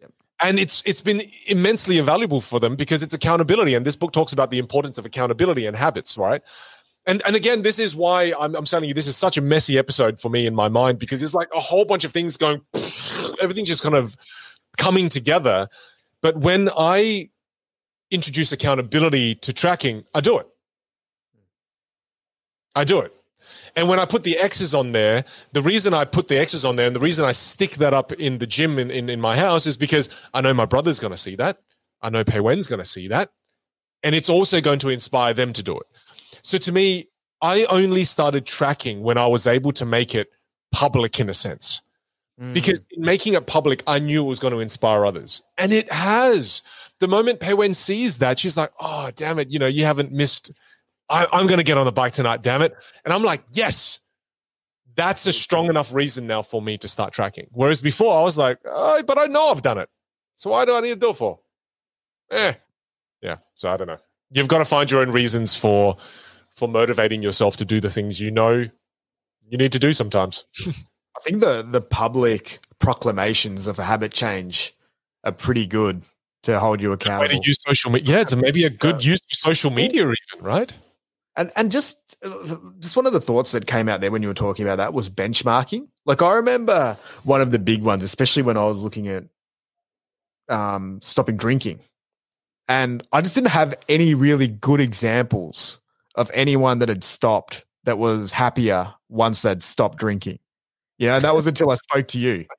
[0.00, 0.10] Yep.
[0.42, 3.74] And it's it's been immensely invaluable for them because it's accountability.
[3.74, 6.42] And this book talks about the importance of accountability and habits, right?
[7.06, 9.78] And and again, this is why I'm, I'm telling you this is such a messy
[9.78, 12.62] episode for me in my mind because it's like a whole bunch of things going,
[13.40, 14.16] everything just kind of
[14.76, 15.68] coming together.
[16.20, 17.30] But when I
[18.10, 20.46] introduce accountability to tracking, I do it.
[22.74, 23.12] I do it.
[23.74, 26.76] And when I put the X's on there, the reason I put the X's on
[26.76, 29.36] there and the reason I stick that up in the gym in, in, in my
[29.36, 31.58] house is because I know my brother's going to see that.
[32.02, 33.30] I know Pei Wen's going to see that.
[34.02, 35.86] And it's also going to inspire them to do it.
[36.42, 37.08] So to me,
[37.42, 40.28] I only started tracking when I was able to make it
[40.72, 41.82] public in a sense
[42.38, 45.42] because in making it public, I knew it was going to inspire others.
[45.56, 46.62] And it has.
[47.00, 50.12] The moment Pei Wen sees that, she's like, oh, damn it, you know, you haven't
[50.12, 50.50] missed.
[51.08, 52.74] I, I'm going to get on the bike tonight, damn it.
[53.04, 54.00] And I'm like, yes,
[54.96, 57.46] that's a strong enough reason now for me to start tracking.
[57.52, 59.88] Whereas before, I was like, oh, but I know I've done it.
[60.36, 61.40] So why do I need to do it for?
[62.30, 62.54] Eh.
[63.22, 63.36] Yeah.
[63.54, 63.98] So I don't know.
[64.30, 65.96] You've got to find your own reasons for
[66.52, 68.66] for motivating yourself to do the things you know
[69.48, 70.46] you need to do sometimes.
[71.16, 74.74] I think the the public proclamations of a habit change
[75.24, 76.02] are pretty good
[76.42, 77.40] to hold you way accountable.
[77.40, 78.14] to use social media.
[78.14, 80.72] Yeah, it's maybe a good use of social media, even right?
[81.36, 82.16] And and just
[82.80, 84.94] just one of the thoughts that came out there when you were talking about that
[84.94, 85.88] was benchmarking.
[86.04, 89.24] Like I remember one of the big ones, especially when I was looking at
[90.48, 91.80] um, stopping drinking,
[92.68, 95.80] and I just didn't have any really good examples
[96.14, 100.38] of anyone that had stopped that was happier once they'd stopped drinking.
[100.98, 102.46] Yeah, and that was until I spoke to you.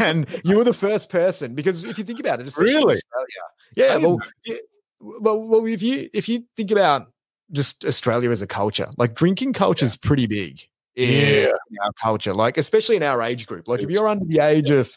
[0.00, 2.96] And you were the first person because if you think about it, Really?
[2.96, 3.44] Australia,
[3.76, 3.96] yeah.
[3.96, 4.56] Well, yeah,
[4.98, 7.12] well, well, if you if you think about
[7.52, 10.62] just Australia as a culture, like drinking culture is pretty big
[10.96, 11.52] in, Yeah.
[11.70, 13.68] in our culture, like especially in our age group.
[13.68, 14.90] Like if you're under the age of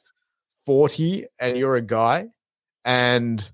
[0.66, 2.30] forty and you're a guy,
[2.84, 3.52] and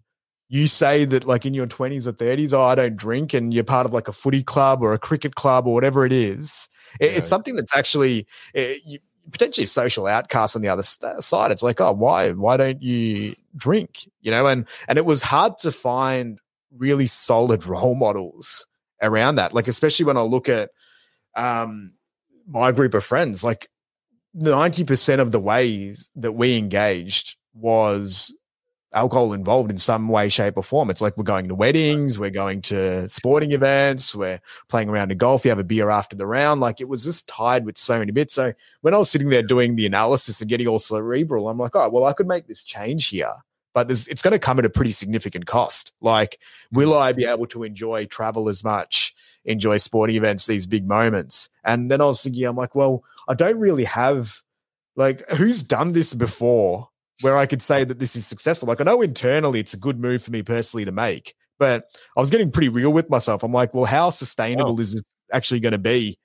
[0.47, 3.65] you say that like in your 20s or 30s oh i don't drink and you're
[3.65, 7.11] part of like a footy club or a cricket club or whatever it is it-
[7.11, 7.17] Yeah.
[7.17, 8.99] it's something that's actually uh, you,
[9.31, 11.51] potentially social outcast on the other uh, side.
[11.51, 14.07] It's like oh why why don't you drink?
[14.21, 16.39] You know and and it was hard to find
[16.75, 18.65] really solid role models
[19.01, 19.53] around that.
[19.53, 20.71] Like especially when i look at
[21.35, 21.93] um
[22.47, 23.69] my group of friends like
[24.37, 28.33] 90% of the ways that we engaged was
[28.93, 30.89] alcohol involved in some way, shape, or form.
[30.89, 34.39] It's like we're going to weddings, we're going to sporting events, we're
[34.69, 36.61] playing around in golf, you have a beer after the round.
[36.61, 38.33] Like it was just tied with so many bits.
[38.33, 41.75] So when I was sitting there doing the analysis and getting all cerebral, I'm like,
[41.75, 43.33] oh, well, I could make this change here.
[43.73, 45.93] But there's, it's going to come at a pretty significant cost.
[46.01, 46.39] Like,
[46.71, 46.99] will mm.
[46.99, 49.13] I be able to enjoy travel as much,
[49.45, 51.49] enjoy sporting events, these big moments?
[51.63, 54.41] And then I was thinking, I'm like, well, I don't really have,
[54.95, 56.89] like, who's done this before
[57.21, 58.67] where I could say that this is successful.
[58.67, 61.85] Like I know internally it's a good move for me personally to make, but
[62.15, 63.43] I was getting pretty real with myself.
[63.43, 66.17] I'm like, well, how sustainable is it actually going to be?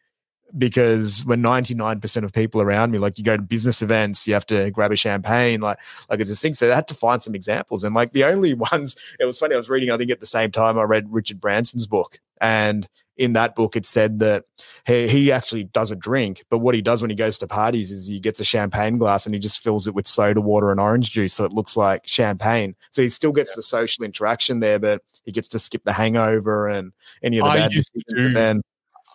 [0.56, 4.44] Because when 99% of people around me, like you go to business events, you have
[4.46, 5.78] to grab a champagne, like
[6.10, 6.52] like it's a thing.
[6.52, 7.84] So I had to find some examples.
[7.84, 10.26] And like the only ones, it was funny, I was reading, I think at the
[10.26, 12.20] same time I read Richard Branson's book.
[12.38, 12.86] And
[13.16, 14.44] in that book, it said that
[14.86, 18.06] he, he actually doesn't drink, but what he does when he goes to parties is
[18.06, 21.10] he gets a champagne glass and he just fills it with soda water and orange
[21.10, 22.74] juice, so it looks like champagne.
[22.90, 26.68] So he still gets the social interaction there, but he gets to skip the hangover
[26.68, 28.62] and any of the I bad used to do- then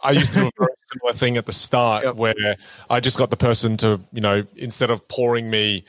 [0.03, 2.15] I used to do a very similar thing at the start Yep.
[2.17, 2.55] where
[2.89, 5.85] I just got the person to, you know, instead of pouring me,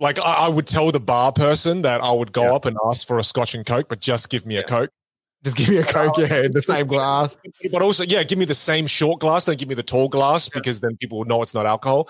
[0.00, 2.54] like I, I would tell the bar person that I would go Yeah.
[2.54, 4.90] up and ask for a scotch and coke, but just give me a coke.
[5.44, 7.36] Just give me a coke, yeah, in the same glass.
[7.70, 10.48] But also, yeah, give me the same short glass, don't give me the tall glass
[10.48, 10.58] Yeah.
[10.58, 12.08] because then people would know it's not alcohol.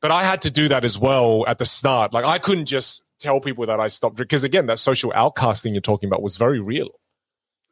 [0.00, 2.12] But I had to do that as well at the start.
[2.12, 5.80] Like I couldn't just tell people that I stopped because again, that social outcasting you're
[5.80, 6.90] talking about was very real.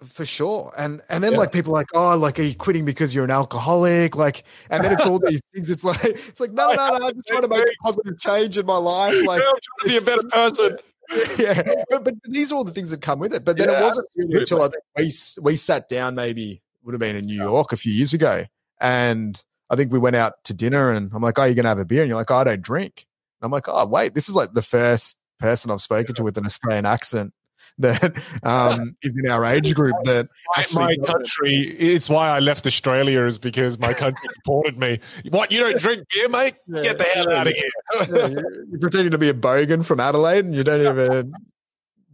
[0.06, 0.72] For sure.
[0.78, 1.38] And and then yeah.
[1.38, 4.14] like people like, oh, like are you quitting because you're an alcoholic?
[4.16, 5.68] Like, and then it's all these things.
[5.70, 8.56] It's like it's like, no, no, no, I'm just trying to make a positive change
[8.56, 9.14] in my life.
[9.26, 10.78] Like I'm trying to be a better person.
[11.38, 11.62] Yeah.
[11.90, 13.44] But but these are all the things that come with it.
[13.44, 15.10] But then yeah, it wasn't really until I think we
[15.42, 18.44] we sat down maybe would have been in New York a few years ago.
[18.80, 21.78] And I think we went out to dinner and I'm like, Oh, you're gonna have
[21.78, 22.02] a beer?
[22.02, 23.06] And you're like, oh, I don't drink.
[23.40, 26.38] And I'm like, Oh, wait, this is like the first person I've spoken to with
[26.38, 27.32] an Australian accent
[27.78, 30.28] that um, is in our age group that
[30.74, 34.98] my, country it's why i left australia is because my country deported me.
[35.30, 36.54] What you don't drink beer mate?
[36.66, 37.70] Yeah, get the hell yeah, out of here.
[37.94, 41.32] Yeah, you're, you're pretending to be a bogan from adelaide and you don't even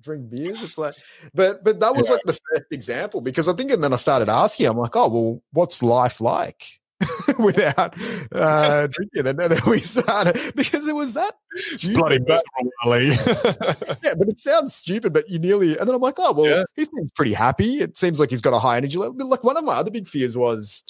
[0.02, 0.94] drink beers it's like
[1.34, 4.28] but but that was like the first example because i think and then i started
[4.28, 6.78] asking i'm like oh well what's life like
[7.38, 7.94] without
[8.34, 9.38] uh, drinking.
[9.66, 11.98] We started because it was that stupid.
[11.98, 15.78] bloody miserable, yeah, but it sounds stupid, but you nearly.
[15.78, 16.64] And then I'm like, oh well, yeah.
[16.74, 17.80] he seems pretty happy.
[17.80, 19.14] It seems like he's got a high energy level.
[19.14, 20.82] But like one of my other big fears was,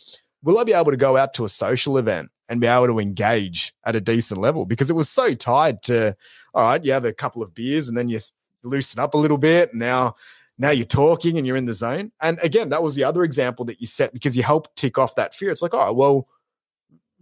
[0.43, 2.99] will I be able to go out to a social event and be able to
[3.01, 4.65] engage at a decent level?
[4.65, 6.17] Because it was so tied to,
[6.55, 8.21] all right, you have a couple of beers and then you
[8.63, 9.71] loosen up a little bit.
[9.71, 10.15] And now
[10.59, 12.13] now you're talking and you're in the zone.
[12.21, 15.15] And again, that was the other example that you set because you help tick off
[15.17, 15.51] that fear.
[15.51, 16.29] It's like, oh, well,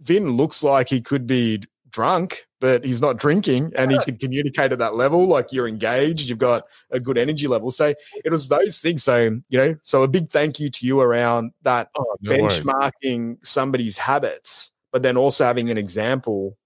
[0.03, 4.71] Vinh looks like he could be drunk, but he's not drinking and he can communicate
[4.71, 5.27] at that level.
[5.27, 7.71] Like you're engaged, you've got a good energy level.
[7.71, 7.93] So
[8.23, 9.03] it was those things.
[9.03, 13.25] So, you know, so a big thank you to you around that oh, no benchmarking
[13.25, 13.39] worries.
[13.43, 16.57] somebody's habits, but then also having an example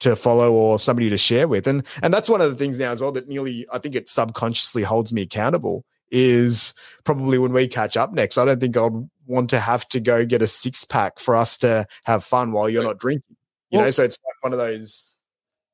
[0.00, 1.66] to follow or somebody to share with.
[1.66, 4.08] And and that's one of the things now as well that nearly I think it
[4.08, 6.74] subconsciously holds me accountable is
[7.04, 8.38] probably when we catch up next.
[8.38, 8.92] I don't think I'd
[9.26, 12.68] want to have to go get a six pack for us to have fun while
[12.68, 13.36] you're not drinking.
[13.70, 15.04] You well, know, so it's like one of those.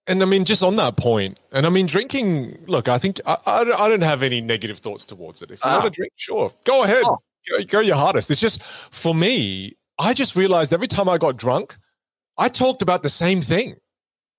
[0.07, 2.65] And I mean, just on that point, and I mean, drinking.
[2.67, 5.51] Look, I think I, I, I don't have any negative thoughts towards it.
[5.51, 5.81] If you ah.
[5.81, 7.19] want to drink, sure, go ahead, oh.
[7.49, 8.31] go, go your hardest.
[8.31, 9.77] It's just for me.
[9.99, 11.79] I just realized every time I got drunk,
[12.37, 13.77] I talked about the same thing.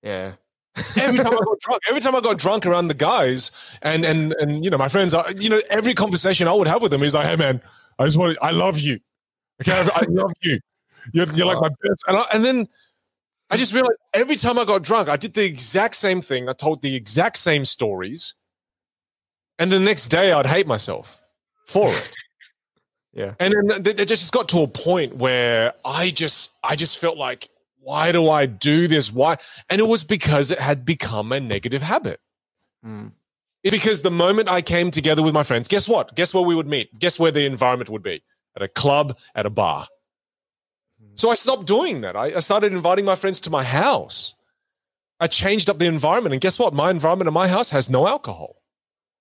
[0.02, 0.34] Yeah
[0.96, 3.50] every time I got drunk, every time I got drunk around the guys
[3.82, 6.82] and and and you know my friends, are, you know every conversation I would have
[6.82, 7.60] with them is like, hey man,
[7.98, 9.00] I just want, to, I love you,
[9.62, 10.60] okay, I love you,
[11.12, 12.68] you're, you're like my best, and I, and then
[13.50, 16.48] I just realized every time I got drunk, I did the exact same thing.
[16.48, 18.34] I told the exact same stories,
[19.58, 21.20] and the next day I'd hate myself
[21.66, 22.16] for it.
[23.12, 27.16] yeah, and then it just got to a point where I just I just felt
[27.16, 27.48] like
[27.86, 29.12] why do I do this?
[29.12, 29.36] Why?
[29.70, 32.18] And it was because it had become a negative habit.
[32.84, 33.12] Mm.
[33.62, 36.12] Because the moment I came together with my friends, guess what?
[36.16, 36.98] Guess where we would meet?
[36.98, 38.24] Guess where the environment would be?
[38.56, 39.86] At a club, at a bar.
[41.00, 41.16] Mm.
[41.16, 42.16] So I stopped doing that.
[42.16, 44.34] I, I started inviting my friends to my house.
[45.20, 46.32] I changed up the environment.
[46.32, 46.74] And guess what?
[46.74, 48.56] My environment in my house has no alcohol.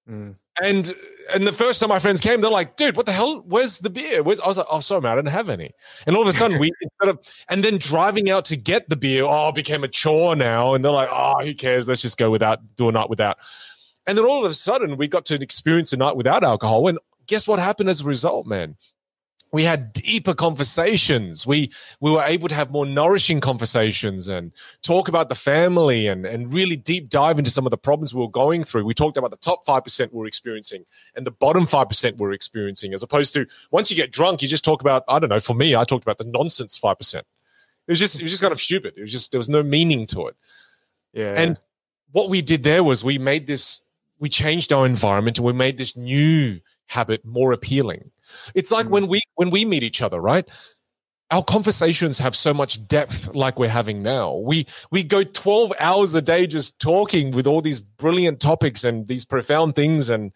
[0.09, 0.37] Mm.
[0.63, 0.93] And
[1.33, 3.43] and the first time my friends came, they're like, dude, what the hell?
[3.47, 4.21] Where's the beer?
[4.23, 5.71] Where's I was like, oh, sorry, man, I didn't have any.
[6.05, 7.19] And all of a sudden, we instead of
[7.49, 10.73] and then driving out to get the beer, oh, became a chore now.
[10.73, 11.87] And they're like, oh, who cares?
[11.87, 13.37] Let's just go without, do a night without.
[14.07, 16.87] And then all of a sudden, we got to experience a night without alcohol.
[16.87, 18.75] And guess what happened as a result, man?
[19.55, 21.47] We had deeper conversations.
[21.47, 24.51] We we were able to have more nourishing conversations and
[24.81, 28.21] talk about the family and and really deep dive into some of the problems we
[28.21, 28.85] were going through.
[28.85, 32.33] We talked about the top 5% we we're experiencing and the bottom 5% we we're
[32.33, 35.39] experiencing as opposed to once you get drunk you just talk about i don't know
[35.39, 37.23] for me i talked about the nonsense 5%
[37.87, 38.95] it was just it was just kind of stupid.
[38.97, 40.35] It was just there was no meaning to it.
[41.13, 41.35] Yeah.
[41.37, 41.59] And
[42.11, 43.81] what we did there was we made this
[44.19, 48.11] we changed our environment and we made this new habit more appealing
[48.53, 48.91] it's like mm.
[48.91, 50.47] when we when we meet each other, right?
[51.31, 54.35] Our conversations have so much depth like we're having now.
[54.35, 59.07] We we go 12 hours a day just talking with all these brilliant topics and
[59.07, 60.31] these profound things and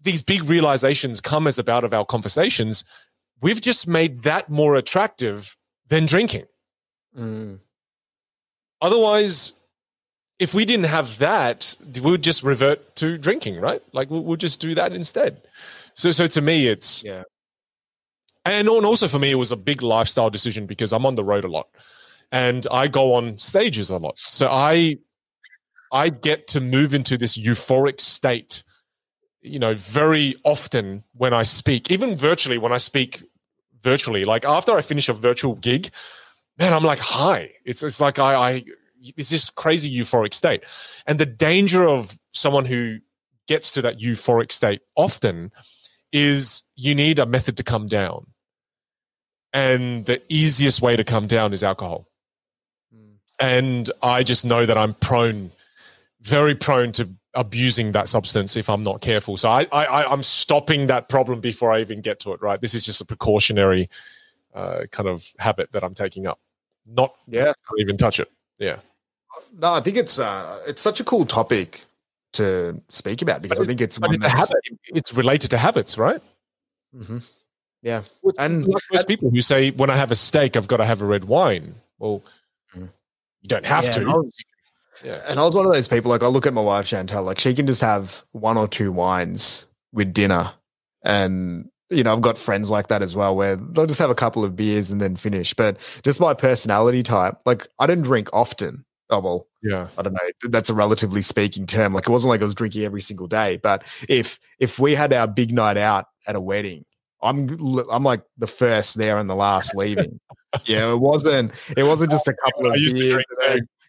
[0.00, 2.84] these big realizations come as about of our conversations.
[3.40, 5.56] We've just made that more attractive
[5.88, 6.46] than drinking.
[7.18, 7.58] Mm.
[8.80, 9.52] Otherwise,
[10.38, 13.82] if we didn't have that, we would just revert to drinking, right?
[13.92, 15.40] Like we'll, just do that instead.
[15.94, 17.22] So, so to me, it's yeah.
[18.44, 21.44] And also for me, it was a big lifestyle decision because I'm on the road
[21.44, 21.68] a lot,
[22.32, 24.18] and I go on stages a lot.
[24.18, 24.96] So I,
[25.92, 28.64] I get to move into this euphoric state,
[29.42, 33.22] you know, very often when I speak, even virtually when I speak
[33.82, 34.24] virtually.
[34.24, 35.90] Like after I finish a virtual gig,
[36.58, 37.52] man, I'm like high.
[37.64, 38.64] It's it's like I, I
[39.16, 40.64] it's this crazy euphoric state,
[41.06, 42.98] and the danger of someone who
[43.46, 45.52] gets to that euphoric state often
[46.12, 48.26] is you need a method to come down.
[49.52, 52.08] And the easiest way to come down is alcohol.
[52.94, 53.16] Mm.
[53.40, 55.50] And I just know that I'm prone,
[56.20, 59.36] very prone to abusing that substance if I'm not careful.
[59.36, 62.42] So I, I I'm stopping that problem before I even get to it.
[62.42, 62.60] Right.
[62.60, 63.88] This is just a precautionary
[64.54, 66.40] uh, kind of habit that I'm taking up.
[66.86, 68.30] Not yeah, not even touch it.
[68.58, 68.76] Yeah.
[69.58, 71.84] No, I think it's uh, it's such a cool topic
[72.32, 74.68] to speak about because I think it's it's habit.
[74.86, 76.20] It's related to habits, right?
[76.96, 77.18] Mm-hmm.
[77.82, 78.02] Yeah,
[78.38, 81.02] and like most people who say when I have a steak, I've got to have
[81.02, 81.74] a red wine.
[81.98, 82.22] Well,
[82.76, 82.88] mm.
[83.40, 84.30] you don't have yeah, to.
[85.04, 85.20] Yeah.
[85.26, 87.38] And I was one of those people, like, I look at my wife, Chantel, like,
[87.38, 90.52] she can just have one or two wines with dinner.
[91.04, 94.14] And, you know, I've got friends like that as well, where they'll just have a
[94.14, 95.54] couple of beers and then finish.
[95.54, 98.84] But just my personality type, like, I didn't drink often.
[99.10, 99.88] Oh, well, yeah.
[99.96, 100.48] I don't know.
[100.48, 101.94] That's a relatively speaking term.
[101.94, 103.58] Like, it wasn't like I was drinking every single day.
[103.58, 106.84] But if, if we had our big night out at a wedding,
[107.22, 107.56] I'm
[107.88, 110.18] I'm like the first there and the last leaving.
[110.64, 113.24] yeah, it wasn't it wasn't just a couple of beers.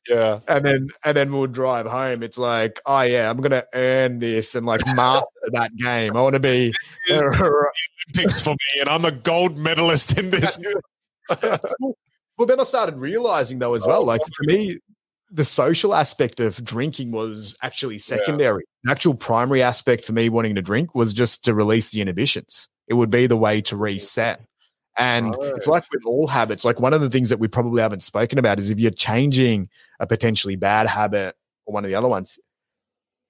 [0.08, 0.40] Yeah.
[0.48, 2.24] And then and then we'll drive home.
[2.24, 6.16] It's like, oh yeah, I'm gonna earn this and like master that game.
[6.16, 6.74] I want to be
[7.10, 10.60] Olympics for me, and I'm a gold medalist in this.
[11.42, 14.78] well, then I started realizing though as well, like for me,
[15.34, 18.64] the social aspect of drinking was actually secondary.
[18.64, 18.80] Yeah.
[18.84, 22.70] The actual primary aspect for me wanting to drink was just to release the inhibitions.
[22.88, 23.80] It would be the way to mm.
[23.80, 24.42] reset.
[24.96, 25.54] And right.
[25.56, 28.38] it's like with all habits, like one of the things that we probably haven't spoken
[28.38, 29.70] about is if you're changing
[30.00, 31.36] a potentially bad habit
[31.66, 32.38] or one of the other ones,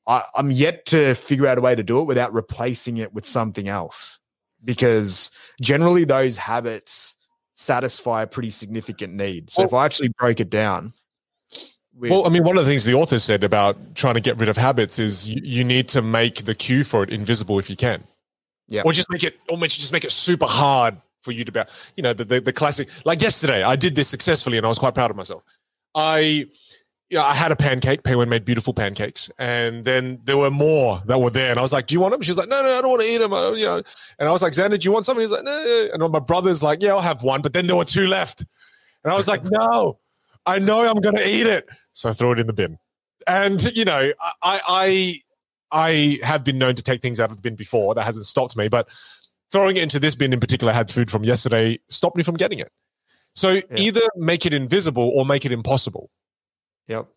[0.05, 3.25] I, I'm yet to figure out a way to do it without replacing it with
[3.25, 4.19] something else.
[4.65, 5.31] Because
[5.61, 7.15] generally those habits
[7.55, 9.49] satisfy a pretty significant need.
[9.49, 10.93] So if I actually broke it down,
[11.98, 14.38] with- well, I mean, one of the things the author said about trying to get
[14.38, 17.70] rid of habits is you, you, need to make the cue for it invisible if
[17.70, 18.03] you can.
[18.68, 18.82] Yeah.
[18.86, 21.61] Or just make it, or just make it super hard for you to be,
[21.95, 22.90] you know, the, the, the classic.
[23.06, 25.44] Like yesterday, I did this successfully, and I was quite proud of myself.
[25.95, 26.48] I,
[27.10, 28.03] you know, I had a pancake.
[28.03, 31.72] Pei made beautiful pancakes, and then there were more that were there, and I was
[31.72, 33.20] like, "Do you want them?" She was like, "No, no, I don't want to eat
[33.20, 33.84] them." I, uh, you know,
[34.18, 36.64] and I was like, "Xander, do you want something?" He's like, "No," and my brother's
[36.64, 38.44] like, "Yeah, I'll have one," but then there were two left,
[39.03, 39.99] and I was like, "No,
[40.45, 42.78] I know I'm going to eat it," so I throw it in the bin.
[43.28, 44.11] And you know,
[44.41, 45.22] I, I,
[45.72, 47.95] I have been known to take things out of the bin before.
[47.95, 48.88] That hasn't stopped me, but
[49.52, 52.36] throwing it into this bin in particular I had food from yesterday stopped me from
[52.36, 52.72] getting it.
[53.36, 53.64] So yeah.
[53.76, 56.10] either make it invisible or make it impossible.
[56.88, 57.07] Yep.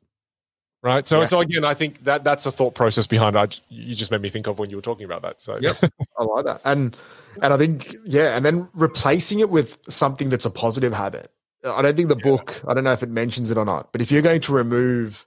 [0.83, 1.07] Right.
[1.07, 1.25] So yeah.
[1.25, 3.61] so again, I think that that's a thought process behind it.
[3.69, 5.41] You just made me think of when you were talking about that.
[5.41, 5.77] So yep,
[6.19, 6.61] I like that.
[6.65, 6.97] And
[7.43, 11.33] and I think yeah, and then replacing it with something that's a positive habit.
[11.65, 12.31] I don't think the yeah.
[12.31, 12.63] book.
[12.67, 13.93] I don't know if it mentions it or not.
[13.93, 15.27] But if you're going to remove,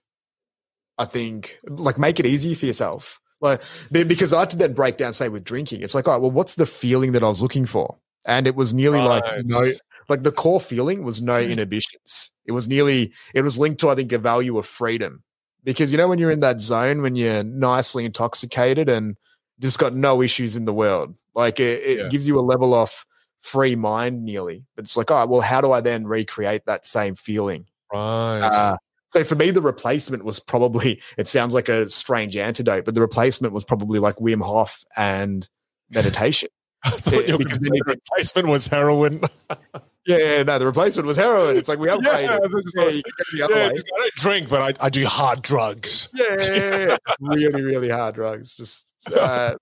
[0.98, 3.20] I think like make it easy for yourself.
[3.42, 3.62] Like
[3.92, 6.32] because I had to then break down, say with drinking, it's like, all right, well,
[6.32, 7.98] what's the feeling that I was looking for?
[8.28, 9.24] And it was nearly right.
[9.24, 9.72] like no,
[10.10, 11.50] like the core feeling was no mm.
[11.50, 12.32] inhibitions.
[12.46, 15.24] It was nearly, it was linked to I think a value of freedom,
[15.64, 19.16] because you know when you're in that zone when you're nicely intoxicated and
[19.60, 22.08] just got no issues in the world, like it, it yeah.
[22.10, 23.06] gives you a level of
[23.42, 24.66] free mind nearly.
[24.76, 27.66] But it's like, all right, well, how do I then recreate that same feeling?
[27.92, 28.42] Right.
[28.42, 28.78] Uh,
[29.10, 33.02] so for me, the replacement was probably, it sounds like a strange antidote, but the
[33.02, 35.48] replacement was probably like Wim Hof and
[35.90, 36.50] meditation.
[36.84, 39.22] I thought your replacement was heroin.
[40.06, 41.58] yeah, no, the replacement was heroin.
[41.58, 42.24] It's like we upgraded.
[42.24, 43.02] Yeah, yeah,
[43.34, 43.74] the other yeah, way.
[43.74, 46.08] I don't drink, but I, I do hard drugs.
[46.20, 48.56] Yeah, yeah really, really hard drugs.
[48.56, 49.56] Just, uh,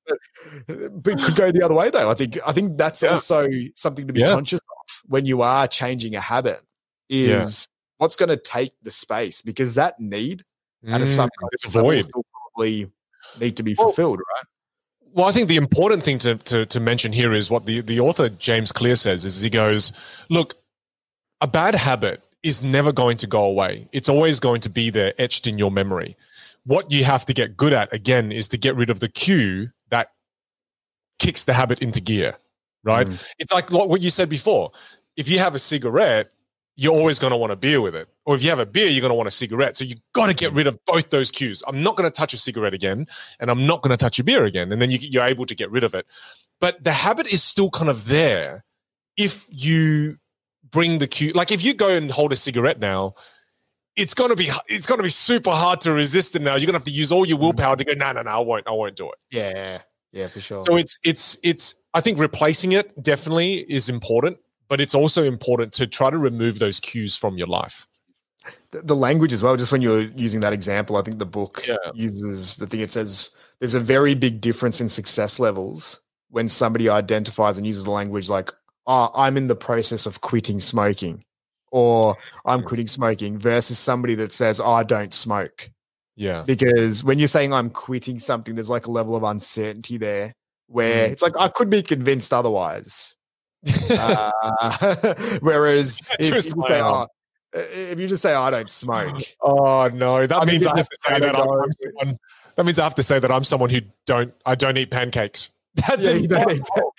[0.68, 2.10] but, but could go the other way though.
[2.10, 3.10] I think, I think that's yeah.
[3.10, 6.62] also something to be conscious of when you are changing a habit.
[7.10, 7.68] Is
[7.98, 10.44] what's going to take the space because that need
[10.86, 12.92] mm, at a subconscious void will probably
[13.40, 14.46] need to be fulfilled, well, right?
[15.18, 18.00] Well, I think the important thing to, to, to mention here is what the, the
[18.00, 19.92] author James Clear says is he goes,
[20.30, 20.54] look,
[21.42, 23.90] a bad habit is never going to go away.
[23.92, 26.16] It's always going to be there etched in your memory.
[26.66, 29.72] What you have to get good at again is to get rid of the cue
[29.90, 30.12] that
[31.18, 32.38] kicks the habit into gear,
[32.84, 33.08] right?
[33.08, 33.20] Mm.
[33.40, 34.70] It's like what you said before.
[35.16, 36.30] If you have a cigarette,
[36.80, 38.08] you're always going to want a beer with it.
[38.26, 39.76] Or if you have a beer, you're going to want a cigarette.
[39.76, 41.64] So you've got to get rid of both those cues.
[41.68, 43.08] I'm not going to touch a cigarette again,
[43.40, 44.72] and I'm not going to touch a beer again.
[44.72, 46.06] And then you, you're able to get rid of it.
[46.62, 48.64] But the habit is still kind of there
[49.18, 50.18] if you
[50.70, 51.32] bring the cue.
[51.32, 53.16] Like if you go and hold a cigarette now,
[53.96, 56.56] it's gonna be it's gonna be super hard to resist it now.
[56.56, 57.94] You're gonna have to use all your willpower to go.
[57.94, 58.68] No, no, no, I won't.
[58.68, 59.16] I won't do it.
[59.32, 59.82] Yeah,
[60.12, 60.62] yeah, for sure.
[60.62, 61.74] So it's it's it's.
[61.96, 64.38] I think replacing it definitely is important
[64.68, 67.88] but it's also important to try to remove those cues from your life.
[68.72, 71.66] The, the language as well, just when you're using that example, I think the book
[71.68, 71.76] yeah.
[71.94, 76.00] uses the thing it says there's a very big difference in success levels
[76.30, 78.52] when somebody identifies and uses the language like,
[78.86, 81.24] oh, I'm in the process of quitting smoking
[81.72, 82.16] or
[82.46, 85.70] I'm quitting smoking versus somebody that says, oh, I don't smoke.
[86.16, 86.44] Yeah.
[86.46, 90.34] Because when you're saying I'm quitting something, there's like a level of uncertainty there
[90.68, 91.12] where Mm.
[91.12, 93.16] it's like I could be convinced otherwise.
[93.90, 97.08] Uh, whereas if you, just say, oh,
[97.54, 100.98] if you just say I don't smoke, oh no, that I means I have to
[101.00, 102.20] say that I'm, someone.
[102.56, 104.34] That means I have to say that I'm someone who don't.
[104.46, 105.52] I don't eat pancakes.
[105.88, 106.96] That's Yeah, you don't eat impossible.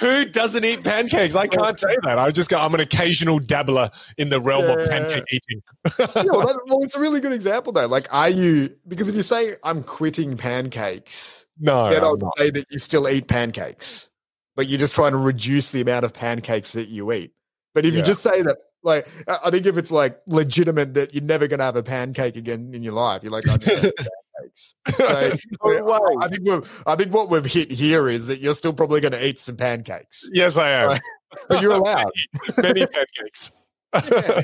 [0.00, 1.36] Who doesn't eat pancakes?
[1.36, 2.18] I can't say that.
[2.18, 2.58] I just go.
[2.58, 4.88] I'm an occasional dabbler in the realm of Yeah.
[4.88, 5.62] pancake eating.
[5.98, 7.86] yeah, well, that, well, it's a really good example though.
[7.86, 12.66] Like, are you because if you say I'm quitting pancakes, no, then I'll say that
[12.68, 14.08] you still eat pancakes,
[14.56, 17.32] but you're just trying to reduce the amount of pancakes that you eat.
[17.74, 21.14] But if you just say that, like, I I think if it's like legitimate that
[21.14, 23.82] you're never going to have a pancake again in your life, you're like, I just
[24.36, 24.74] pancakes.
[24.96, 26.16] So, No way.
[26.20, 29.26] I think I think what we've hit here is that you're still probably going to
[29.26, 30.88] eat some pancakes, yes, I am.
[30.88, 31.00] Right.
[31.48, 32.12] but you're allowed.
[32.56, 33.52] Many pancakes.
[33.94, 34.40] Yeah.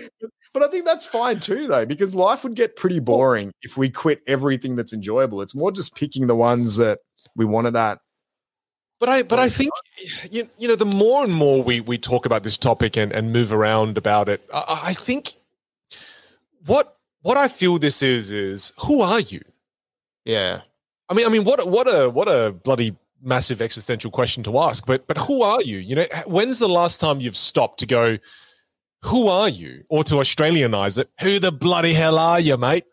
[0.55, 3.89] But I think that's fine too, though, because life would get pretty boring if we
[3.89, 5.41] quit everything that's enjoyable.
[5.41, 6.99] It's more just picking the ones that
[7.35, 8.01] we wanted that.
[9.03, 9.73] But I, but I think
[10.31, 13.33] you, you know, the more and more we we talk about this topic and and
[13.33, 15.35] move around about it, I, I think
[16.67, 19.41] what what I feel this is is who are you?
[20.25, 20.61] Yeah.
[21.09, 24.57] I mean, I mean, what a- what a what a bloody massive existential question to
[24.61, 24.87] ask.
[24.87, 25.79] But but who are you?
[25.79, 28.19] You know, when's the last time you've stopped to go,
[29.03, 32.85] who are you, or to Australianize it, who the bloody hell are you, mate?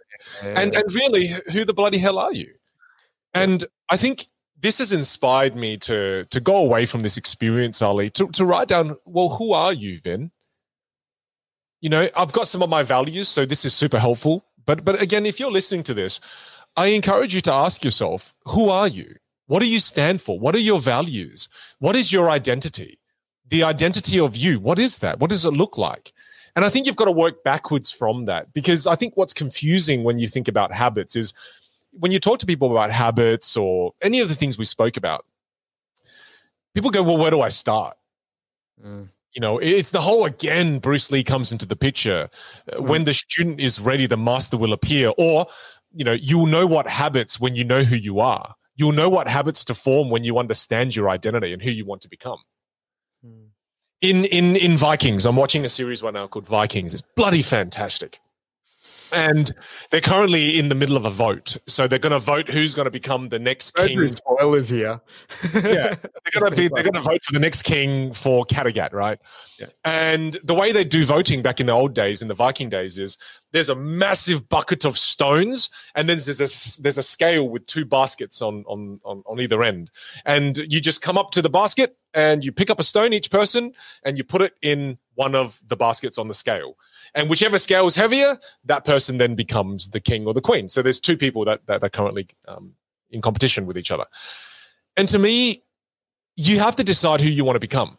[0.42, 2.52] and and really who the bloody hell are you
[3.34, 4.26] and i think
[4.62, 8.68] this has inspired me to to go away from this experience ali to, to write
[8.68, 10.32] down well who are you Vinh?
[11.82, 14.46] You know i've got some of my values so this is super helpful.
[14.66, 16.20] But but again if you're listening to this
[16.78, 19.16] i encourage you to ask yourself who are you?
[19.48, 20.40] What do you stand for?
[20.40, 21.50] What are your values?
[21.80, 23.00] What is your identity?
[23.48, 25.20] The identity of you what is that?
[25.20, 26.14] What does it look like?
[26.56, 30.04] And I think you've got to work backwards from that because I think what's confusing
[30.04, 31.34] when you think about habits is
[31.92, 35.26] when you talk to people about habits or any of the things we spoke about,
[36.74, 37.98] people go, Well, where do I start?
[38.84, 39.10] Mm.
[39.34, 42.30] You know, it's the whole again, Bruce Lee comes into the picture.
[42.72, 45.14] Uh, When the student is ready, the master will appear.
[45.18, 45.48] Or,
[45.94, 48.56] you know, you'll know what habits when you know who you are.
[48.76, 52.02] You'll know what habits to form when you understand your identity and who you want
[52.02, 52.40] to become
[54.02, 55.26] in in in Vikings.
[55.26, 56.94] I'm watching a series right now called Vikings.
[56.94, 58.20] It's bloody fantastic.
[59.12, 59.52] And
[59.90, 61.58] they're currently in the middle of a vote.
[61.68, 64.12] So they're going to vote who's going to become the next king.
[64.12, 65.02] spoilers here.
[65.54, 65.94] Yeah.
[65.94, 69.20] They're going to be they're going to vote for the next king for Kattegat, right?
[69.60, 69.68] Yeah.
[69.84, 72.98] And the way they do voting back in the old days, in the Viking days,
[72.98, 73.18] is
[73.52, 77.86] there's a massive bucket of stones, and then there's a there's a scale with two
[77.86, 79.92] baskets on on on, on either end,
[80.26, 83.30] and you just come up to the basket and you pick up a stone each
[83.30, 83.74] person,
[84.04, 86.78] and you put it in one of the baskets on the scale.
[87.14, 90.70] And whichever scale is heavier, that person then becomes the king or the queen.
[90.70, 92.74] So there's two people that that are currently um,
[93.10, 94.06] in competition with each other.
[94.96, 95.64] And to me,
[96.36, 97.98] you have to decide who you want to become.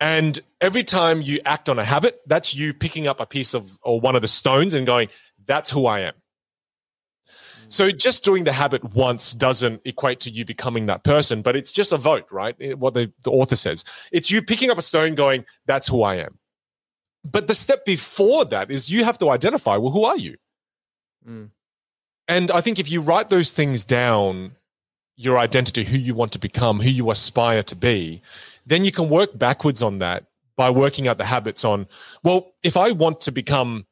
[0.00, 3.78] And every time you act on a habit, that's you picking up a piece of
[3.82, 5.08] or one of the stones and going,
[5.46, 6.14] that's who I am.
[7.68, 11.72] So just doing the habit once doesn't equate to you becoming that person, but it's
[11.72, 12.78] just a vote, right?
[12.78, 13.84] What the, the author says.
[14.10, 16.38] It's you picking up a stone going, that's who I am.
[17.24, 20.36] But the step before that is you have to identify, well, who are you?
[21.28, 21.50] Mm.
[22.28, 24.52] And I think if you write those things down,
[25.16, 28.22] your identity, who you want to become, who you aspire to be,
[28.66, 30.24] then you can work backwards on that
[30.56, 31.86] by working out the habits on,
[32.22, 33.86] well, if I want to become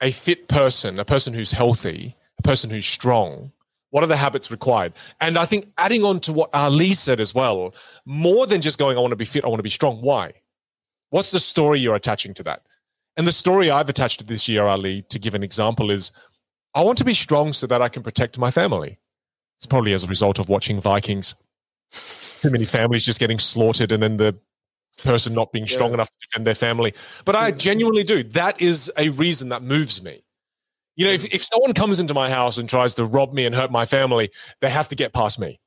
[0.00, 2.16] a fit person, a person who's healthy,
[2.46, 3.52] person who's strong,
[3.90, 4.92] what are the habits required?
[5.20, 7.74] And I think adding on to what Ali said as well,
[8.04, 10.00] more than just going, I want to be fit, I want to be strong.
[10.00, 10.32] Why?
[11.10, 12.62] What's the story you're attaching to that?
[13.16, 16.12] And the story I've attached to this year, Ali, to give an example, is
[16.74, 18.98] I want to be strong so that I can protect my family.
[19.56, 21.34] It's probably as a result of watching Vikings.
[22.40, 24.36] Too many families just getting slaughtered and then the
[24.98, 25.94] person not being strong Yeah.
[25.94, 26.92] enough to defend their family.
[27.24, 28.22] But I genuinely do.
[28.22, 30.22] That is a reason that moves me.
[30.96, 33.54] You know, if, if someone comes into my house and tries to rob me and
[33.54, 35.60] hurt my family, they have to get past me.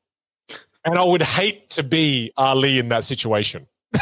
[0.86, 3.68] And I would hate to be Ali in that situation.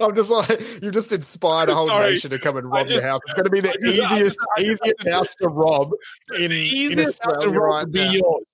[0.00, 2.12] I'm just like you just inspired a whole Sorry.
[2.12, 3.20] nation to come and rob your house.
[3.26, 5.90] It's going to be the just- easiest, I just- easiest house to rob
[6.36, 8.12] in, the in easiest house to rob right would be now.
[8.12, 8.46] yours.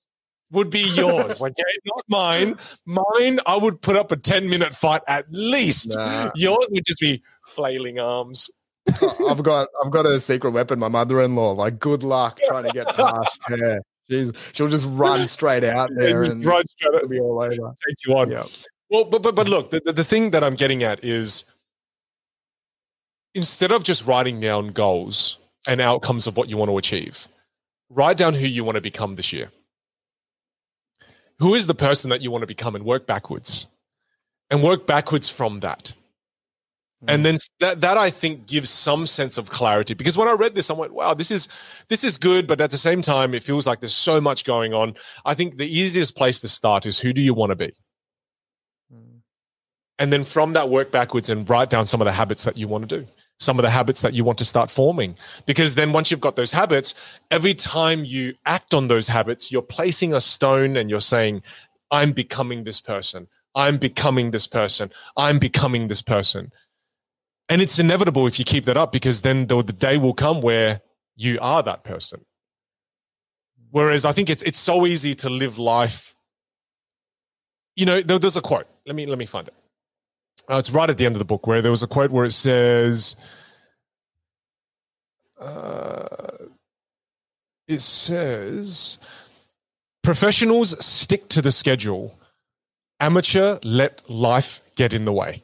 [0.52, 1.42] Would be yours.
[1.44, 2.56] okay, not mine.
[2.86, 5.94] Mine, I would put up a 10 minute fight at least.
[5.94, 6.30] Nah.
[6.34, 8.50] Yours would just be flailing arms.
[9.28, 10.78] I've got I've got a secret weapon.
[10.78, 11.52] My mother-in-law.
[11.52, 13.80] Like, good luck trying to get past her.
[14.10, 17.74] She's she'll just run straight out there and and run straight it'll be all over.
[17.88, 18.30] take you on.
[18.30, 18.44] Yeah.
[18.90, 21.44] Well, but but but look, the, the thing that I'm getting at is
[23.34, 25.38] instead of just writing down goals
[25.68, 27.28] and outcomes of what you want to achieve,
[27.88, 29.50] write down who you want to become this year.
[31.38, 33.66] Who is the person that you want to become and work backwards
[34.50, 35.92] and work backwards from that.
[37.06, 37.24] And mm.
[37.24, 40.68] then that that I think gives some sense of clarity because when I read this,
[40.68, 41.48] I went, "Wow, this is
[41.88, 44.74] this is good," but at the same time, it feels like there's so much going
[44.74, 44.94] on.
[45.24, 47.72] I think the easiest place to start is who do you want to be,
[48.92, 49.20] mm.
[49.98, 52.68] and then from that work backwards and write down some of the habits that you
[52.68, 53.06] want to do,
[53.38, 55.14] some of the habits that you want to start forming.
[55.46, 56.92] Because then once you've got those habits,
[57.30, 61.42] every time you act on those habits, you're placing a stone and you're saying,
[61.90, 64.92] "I'm becoming this person." I'm becoming this person.
[65.16, 66.52] I'm becoming this person.
[67.50, 70.40] And it's inevitable if you keep that up because then the, the day will come
[70.40, 70.82] where
[71.16, 72.24] you are that person.
[73.72, 76.14] Whereas I think it's it's so easy to live life.
[77.74, 78.68] You know, there, there's a quote.
[78.86, 79.54] Let me let me find it.
[80.48, 82.24] Uh, it's right at the end of the book where there was a quote where
[82.24, 83.16] it says,
[85.40, 86.46] uh,
[87.66, 88.98] "It says
[90.02, 92.16] professionals stick to the schedule,
[93.00, 95.42] amateur let life get in the way."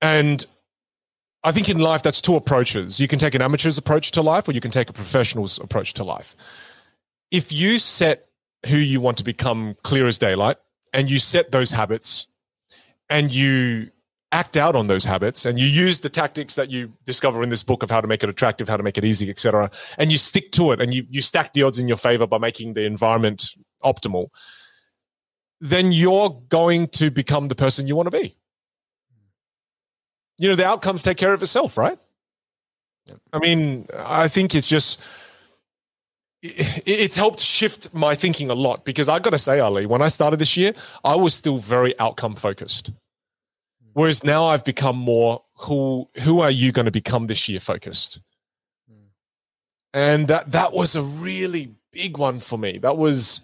[0.00, 0.44] And
[1.44, 2.98] I think in life, that's two approaches.
[2.98, 5.94] You can take an amateur's approach to life, or you can take a professional's approach
[5.94, 6.36] to life.
[7.30, 8.28] If you set
[8.66, 10.56] who you want to become clear as daylight,
[10.92, 12.26] and you set those habits,
[13.10, 13.90] and you
[14.32, 17.62] act out on those habits, and you use the tactics that you discover in this
[17.62, 20.18] book of how to make it attractive, how to make it easy, etc., and you
[20.18, 22.84] stick to it, and you you stack the odds in your favor by making the
[22.84, 23.50] environment
[23.84, 24.28] optimal,
[25.60, 28.36] then you're going to become the person you want to be
[30.38, 31.98] you know the outcomes take care of itself right?
[33.32, 35.00] I mean i think it's just
[36.42, 40.08] it's helped shift my thinking a lot because i got to say ali when i
[40.08, 40.72] started this year
[41.04, 42.88] i was still very outcome focused.
[42.88, 43.90] Hmm.
[43.94, 48.20] Whereas now i've become more who who are you going to become this year focused?
[48.88, 49.08] Hmm.
[49.92, 52.78] And that that was a really big one for me.
[52.78, 53.42] That was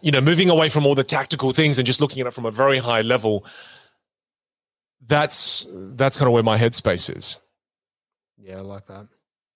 [0.00, 2.46] you know moving away from all the tactical things and just looking at it from
[2.46, 3.44] a very high level
[5.06, 7.38] that's that's kind of where my headspace is.
[8.38, 9.08] Yeah, I like that.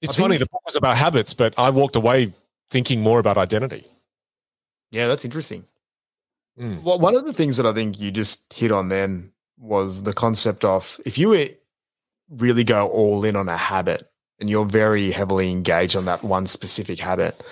[0.02, 0.36] It's funny.
[0.36, 2.34] The book was about habits, but I walked away
[2.70, 3.86] thinking more about identity.
[4.90, 5.64] Yeah, that's interesting.
[6.58, 6.82] Mm.
[6.82, 10.12] Well, one of the things that I think you just hit on then was the
[10.12, 11.48] concept of if you
[12.30, 14.08] really go all in on a habit
[14.38, 17.42] and you're very heavily engaged on that one specific habit,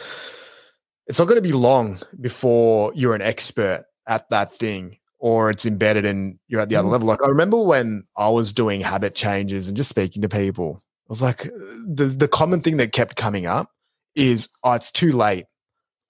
[1.06, 5.64] it's not going to be long before you're an expert at that thing or it's
[5.64, 6.92] embedded and you're at the other mm.
[6.92, 7.08] level.
[7.08, 11.06] Like I remember when I was doing habit changes and just speaking to people, I
[11.08, 11.44] was like,
[11.86, 13.70] the, the common thing that kept coming up
[14.14, 15.46] is, oh, it's too late.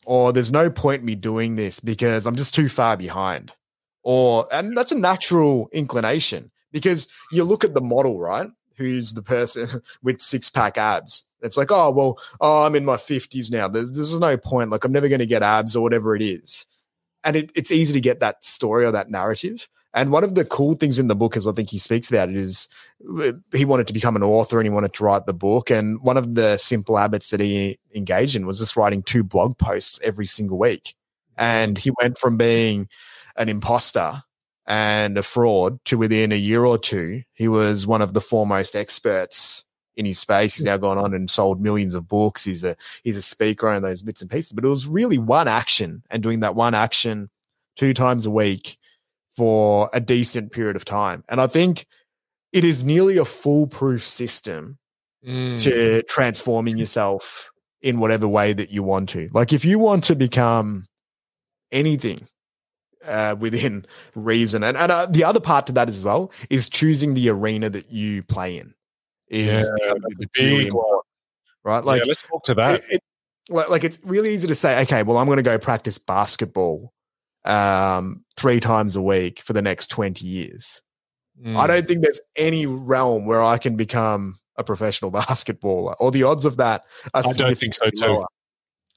[0.05, 3.53] Or there's no point me doing this because I'm just too far behind.
[4.03, 8.49] Or, and that's a natural inclination because you look at the model, right?
[8.79, 11.23] Who's the person with six pack abs?
[11.41, 13.69] It's like, oh, well, oh, I'm in my 50s now.
[13.69, 14.71] There's, there's no point.
[14.71, 16.67] Like, I'm never going to get abs or whatever it is
[17.25, 19.69] and it, it's easy to get that story or that narrative.
[19.95, 22.29] And one of the cool things in the book, as I think he speaks about
[22.29, 22.69] it, is
[23.21, 25.71] uh, he wanted to become an author and he wanted to write the book.
[25.71, 29.57] And one of the simple habits that he engaged in was just writing two blog
[29.57, 30.95] posts every single week.
[31.39, 32.89] And he went from being
[33.37, 34.25] an imposter
[34.67, 38.75] and a fraud to within a year or two, he was one of the foremost
[38.75, 39.65] experts
[39.97, 40.55] in his space.
[40.55, 42.45] He's now gone on and sold millions of books.
[42.45, 44.53] He's a he's a speaker on those bits and pieces.
[44.53, 47.31] But it was really one action and doing that one action
[47.77, 48.79] two times a week
[49.37, 51.25] for a decent period of time.
[51.29, 51.87] And I think
[52.53, 54.79] it is nearly a foolproof system
[55.27, 55.61] mm.
[55.63, 57.51] to transforming yourself
[57.83, 59.29] in whatever way that you want to.
[59.33, 60.87] Like if you want to become
[61.73, 62.29] anything
[63.05, 63.85] uh, within
[64.15, 67.69] reason, and, and uh, the other part to that as well is choosing the arena
[67.69, 68.75] that you play in
[69.35, 71.01] is yeah, the big one,
[71.65, 71.85] right?
[71.85, 72.83] Like, yeah, let's talk to that.
[72.91, 73.01] It,
[73.49, 76.93] it, like, it's really easy to say, okay, well, I'm going to go practice basketball
[77.45, 80.81] um, three times a week for the next 20 years.
[81.45, 81.57] Mm.
[81.57, 86.23] I don't think there's any realm where I can become a professional basketballer, or the
[86.23, 88.07] odds of that are I don't think so too.
[88.07, 88.27] Lower.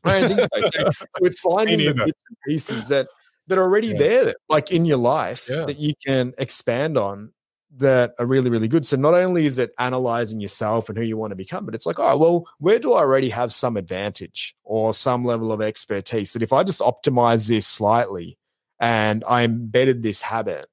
[0.03, 0.69] I don't think so.
[0.69, 0.91] Too.
[0.91, 3.07] so it's finding the bits and pieces that
[3.47, 3.97] that are already yeah.
[3.97, 5.65] there, like in your life, yeah.
[5.65, 7.31] that you can expand on
[7.77, 8.85] that are really, really good.
[8.85, 11.85] So not only is it analyzing yourself and who you want to become, but it's
[11.85, 16.33] like, oh, well, where do I already have some advantage or some level of expertise
[16.33, 18.37] that if I just optimize this slightly
[18.79, 20.67] and I embedded this habit,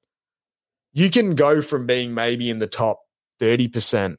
[0.93, 3.01] you can go from being maybe in the top
[3.39, 4.17] 30%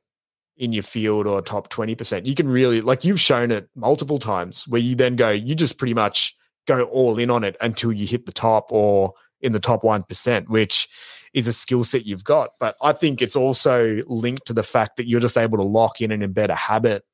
[0.57, 2.27] in your field or top 20%.
[2.27, 5.79] You can really, like you've shown it multiple times where you then go, you just
[5.79, 6.37] pretty much
[6.67, 10.49] go all in on it until you hit the top or in the top 1%,
[10.49, 10.89] which
[11.37, 12.53] is a skill set you've got.
[12.59, 16.01] But I think it's also linked to the fact that you're just able to lock
[16.01, 17.05] in and embed a habit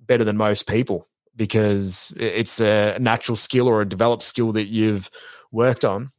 [0.00, 1.06] better than most people
[1.36, 5.10] because it's a natural skill or a developed skill that you've
[5.52, 6.10] worked on.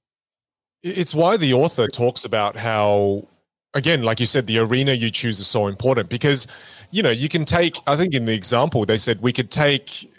[0.84, 3.28] It's why the author talks about how,
[3.74, 6.46] again, like you said, the arena you choose is so important because,
[6.92, 10.12] you know, you can take, I think in the example, they said we could take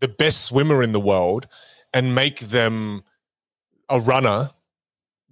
[0.00, 1.48] the best swimmer in the world
[1.94, 3.04] and make them
[3.88, 4.50] a runner.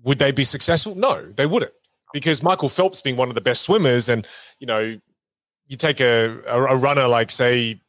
[0.07, 0.95] Would they be successful?
[0.95, 1.73] No, they wouldn't
[2.15, 4.27] because Michael Phelps being one of the best swimmers and,
[4.61, 4.99] you know,
[5.67, 7.81] you take a, a, a runner like say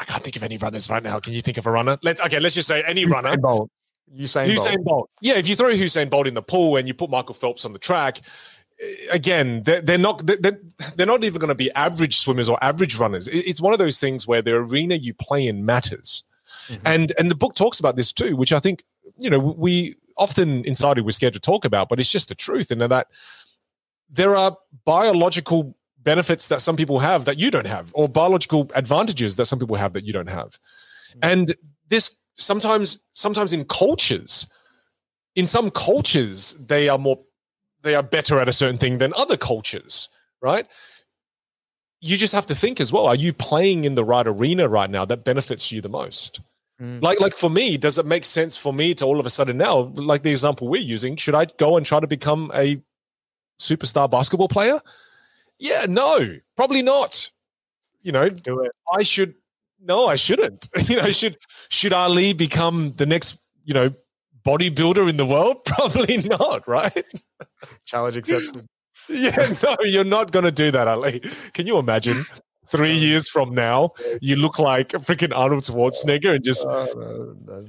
[0.00, 1.18] I can't think of any runners right now.
[1.18, 1.98] Can you think of a runner?
[2.02, 2.38] Let's okay.
[2.38, 3.36] Let's just say any Usain runner.
[3.36, 3.70] Bolt.
[4.14, 4.84] Usain, Usain Bolt.
[4.84, 5.10] Bolt.
[5.20, 7.72] Yeah, if you throw Usain Bolt in the pool and you put Michael Phelps on
[7.72, 8.20] the track,
[8.80, 10.60] eh, again, they're, they're not they're,
[10.94, 13.28] they're not even going to be average swimmers or average runners.
[13.28, 16.22] It's one of those things where the arena you play in matters,
[16.68, 16.80] Mhm.
[16.84, 18.84] and and the book talks about this too, which I think
[19.18, 22.70] you know we often inside we're scared to talk about, but it's just the truth,
[22.70, 23.06] and that
[24.10, 29.36] there are biological benefits that some people have that you don't have, or biological advantages
[29.36, 30.58] that some people have that you don't have.
[31.16, 31.32] Mm.
[31.32, 31.54] And
[31.88, 34.46] this sometimes, sometimes in cultures,
[35.34, 37.18] in some cultures, they are more,
[37.82, 40.08] they are better at a certain thing than other cultures,
[40.40, 40.66] right?
[42.00, 43.06] You just have to think as well.
[43.06, 46.40] Are you playing in the right arena right now that benefits you the most?
[46.80, 47.02] Mm.
[47.02, 49.56] Like, like for me, does it make sense for me to all of a sudden
[49.56, 52.80] now, like the example we're using, should I go and try to become a
[53.60, 54.80] superstar basketball player?
[55.58, 57.30] Yeah, no, probably not.
[58.02, 58.72] You know, Do it.
[58.92, 59.34] I should
[59.80, 60.68] no, I shouldn't.
[60.88, 61.36] You know, should
[61.68, 63.90] should Ali become the next, you know,
[64.44, 65.64] bodybuilder in the world?
[65.64, 67.04] Probably not, right?
[67.84, 68.66] Challenge accepted.
[69.10, 71.22] Yeah, no, you're not gonna do that, Ali.
[71.54, 72.26] Can you imagine?
[72.70, 77.64] Three years from now, you look like a freaking Arnold Schwarzenegger, and just Oh, no,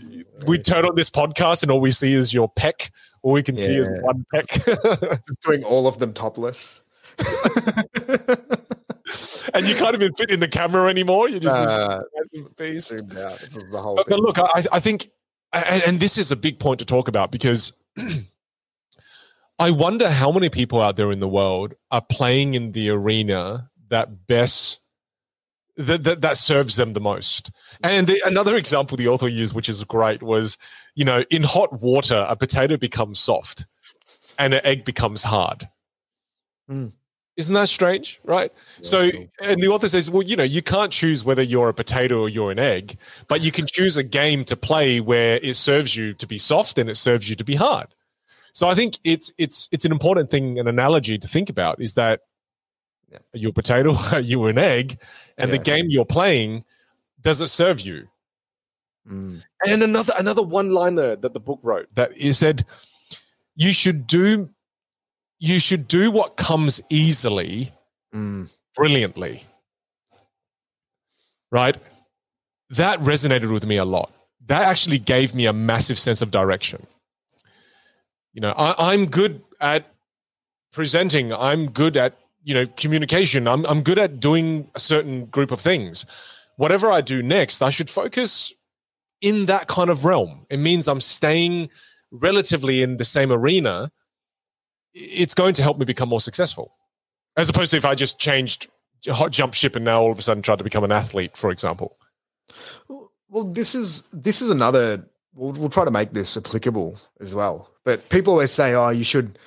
[0.46, 2.90] we turn on this podcast, and all we see is your pec.
[3.22, 4.48] All we can see is one pec.
[5.28, 6.82] Just doing all of them topless.
[9.54, 11.28] and you can't even fit in the camera anymore.
[11.30, 12.88] You're just Uh, massive beast.
[12.90, 13.12] zoomed.
[13.12, 15.10] This is the whole But, but look, I, I think,
[15.54, 17.74] and, and this is a big point to talk about because
[19.60, 23.70] I wonder how many people out there in the world are playing in the arena
[23.90, 24.82] that best.
[25.80, 27.52] That, that, that serves them the most.
[27.84, 30.58] And the, another example the author used, which is great, was
[30.94, 33.66] you know, in hot water, a potato becomes soft
[34.38, 35.70] and an egg becomes hard.
[36.70, 36.92] Mm.
[37.38, 38.20] Isn't that strange?
[38.26, 38.52] Right.
[38.82, 41.74] So, Yeah, and the author says, well, you know, you can't choose whether you're a
[41.74, 42.98] potato or you're an egg,
[43.30, 46.78] but you can choose a game to play where it serves you to be soft
[46.78, 47.88] and it serves you to be hard.
[48.54, 51.94] So I think it's it's it's an important thing, an analogy to think about is
[51.94, 52.20] that
[53.10, 53.20] Yeah.
[53.34, 55.00] are you a potato, are you an egg,
[55.40, 56.64] and the game you're playing
[57.22, 58.08] does it serve you?
[59.10, 59.42] Mm.
[59.66, 62.66] And another another one liner that the book wrote that he said,
[63.56, 64.50] you should do
[65.40, 67.72] you should do what comes easily
[68.14, 68.50] Mm.
[68.76, 69.44] brilliantly.
[71.52, 71.78] Right?
[72.72, 74.12] That resonated with me a lot.
[74.48, 76.86] That actually gave me a massive sense of direction.
[78.34, 79.94] You know, I, I'm good at
[80.72, 81.34] presenting.
[81.34, 82.18] I'm good at,
[82.50, 83.48] you know, communication.
[83.48, 86.08] I'm, I'm good at doing a certain group of things.
[86.56, 88.52] Whatever I do next, I should focus
[89.22, 90.48] in that kind of realm.
[90.50, 91.70] It means I'm staying
[92.10, 93.92] relatively in the same arena.
[94.96, 96.74] It's going to help me become more successful
[97.38, 98.68] as opposed to if I just changed
[99.08, 101.52] hot jump ship and now all of a sudden tried to become an athlete, for
[101.52, 101.98] example.
[103.30, 105.08] Well, this is this is another.
[105.36, 107.70] We'll, we'll try to make this applicable as well.
[107.86, 109.38] But people always say, "Oh, you should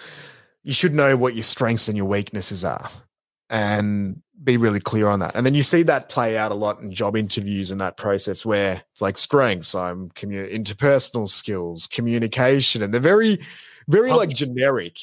[0.62, 2.88] you should know what your strengths and your weaknesses are,
[3.50, 6.80] and be really clear on that." And then you see that play out a lot
[6.80, 12.82] in job interviews and that process where it's like strengths, I'm commu- interpersonal skills, communication,
[12.82, 13.38] and they're very,
[13.88, 14.98] very like generic.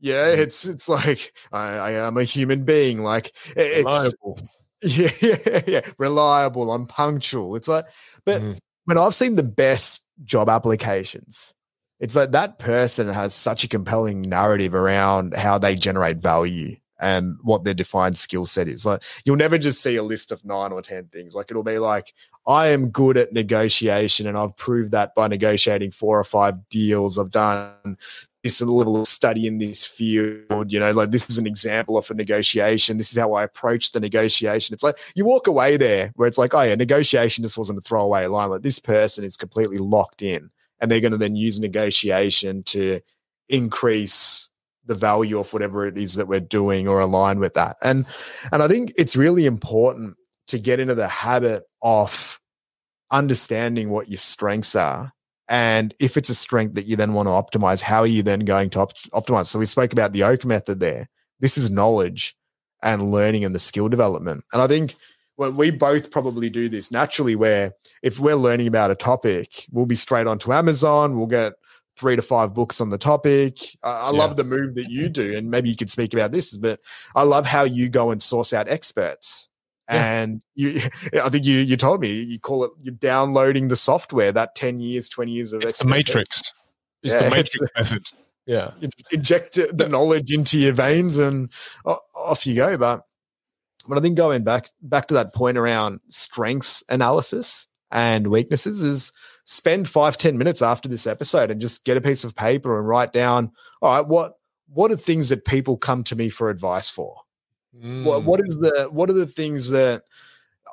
[0.00, 3.02] Yeah, it's it's like I, I am a human being.
[3.02, 4.40] Like it's Reliable.
[4.82, 5.80] yeah, yeah, yeah.
[5.98, 6.72] Reliable.
[6.72, 7.56] I'm punctual.
[7.56, 7.86] It's like,
[8.26, 8.58] but Mhm.
[8.84, 11.54] when I've seen the best job applications,
[12.00, 17.36] it's like that person has such a compelling narrative around how they generate value and
[17.42, 18.86] what their defined skill set is.
[18.86, 21.34] Like, you'll never just see a list of nine or 10 things.
[21.34, 22.14] Like, it'll be like,
[22.46, 27.18] I am good at negotiation and I've proved that by negotiating four or five deals.
[27.18, 27.96] I've done
[28.42, 30.70] this level of study in this field.
[30.70, 32.98] You know, like this is an example of a negotiation.
[32.98, 34.74] This is how I approach the negotiation.
[34.74, 37.82] It's like you walk away there where it's like, oh yeah, negotiation just wasn't a
[37.82, 38.50] throwaway line.
[38.50, 43.00] Like this person is completely locked in, and they're going to then use negotiation to
[43.48, 44.48] increase
[44.86, 47.76] the value of whatever it is that we're doing or align with that.
[47.82, 48.06] And
[48.52, 50.16] and I think it's really important
[50.48, 52.38] to get into the habit of
[53.10, 55.14] understanding what your strengths are
[55.48, 58.40] and if it's a strength that you then want to optimize, how are you then
[58.40, 59.46] going to opt- optimize?
[59.46, 61.08] So we spoke about the Oak method there.
[61.40, 62.34] This is knowledge
[62.82, 64.44] and learning and the skill development.
[64.52, 64.96] And I think
[65.36, 69.86] well, we both probably do this naturally where if we're learning about a topic, we'll
[69.86, 71.54] be straight onto Amazon, we'll get
[71.96, 73.76] three to five books on the topic.
[73.82, 74.18] I, I yeah.
[74.18, 76.80] love the move that you do, and maybe you could speak about this, but
[77.14, 79.48] I love how you go and source out experts.
[79.90, 80.22] Yeah.
[80.22, 80.80] And you,
[81.22, 84.80] I think you you told me you call it you're downloading the software that ten
[84.80, 86.52] years, twenty years of it's the matrix.
[87.02, 88.06] It's yeah, the matrix it's, method.
[88.46, 88.70] Yeah,
[89.12, 91.50] inject the knowledge into your veins, and
[91.84, 92.76] off you go.
[92.76, 93.04] But
[93.88, 99.12] but I think going back back to that point around strengths analysis and weaknesses is
[99.46, 102.88] spend five ten minutes after this episode and just get a piece of paper and
[102.88, 103.50] write down
[103.82, 104.38] all right what
[104.68, 107.16] what are things that people come to me for advice for
[107.76, 108.04] mm.
[108.04, 110.02] what, what is the what are the things that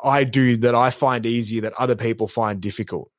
[0.04, 3.12] i do that i find easy that other people find difficult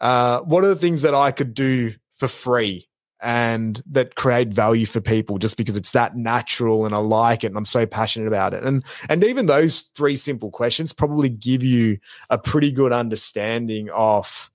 [0.00, 2.88] uh, what are the things that i could do for free
[3.22, 7.48] and that create value for people just because it's that natural and I like it
[7.48, 8.62] and I'm so passionate about it.
[8.62, 11.98] And and even those three simple questions probably give you
[12.30, 14.50] a pretty good understanding of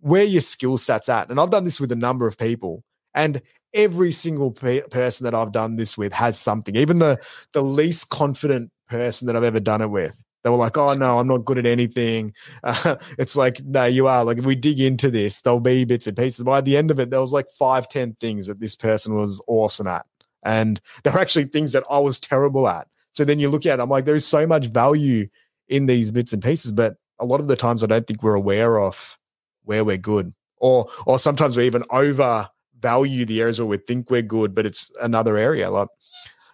[0.00, 1.30] where your skill sets at.
[1.30, 2.84] And I've done this with a number of people
[3.14, 3.42] and
[3.74, 6.76] every single pe- person that I've done this with has something.
[6.76, 7.18] Even the
[7.52, 11.18] the least confident person that I've ever done it with they were like, "Oh no,
[11.18, 12.32] I'm not good at anything."
[12.64, 14.24] Uh, it's like, no, you are.
[14.24, 16.44] Like, if we dig into this, there'll be bits and pieces.
[16.44, 19.42] By the end of it, there was like five, ten things that this person was
[19.46, 20.04] awesome at,
[20.42, 22.88] and there are actually things that I was terrible at.
[23.12, 25.28] So then you look at, it, I'm like, there is so much value
[25.68, 28.34] in these bits and pieces, but a lot of the times I don't think we're
[28.34, 29.18] aware of
[29.64, 34.22] where we're good, or or sometimes we even overvalue the areas where we think we're
[34.22, 35.70] good, but it's another area.
[35.70, 35.88] Like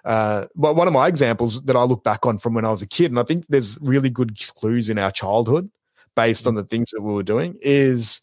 [0.05, 2.83] uh, but one of my examples that I look back on from when I was
[2.83, 5.71] a kid, and I think there's really good clues in our childhood
[6.15, 8.21] based on the things that we were doing, is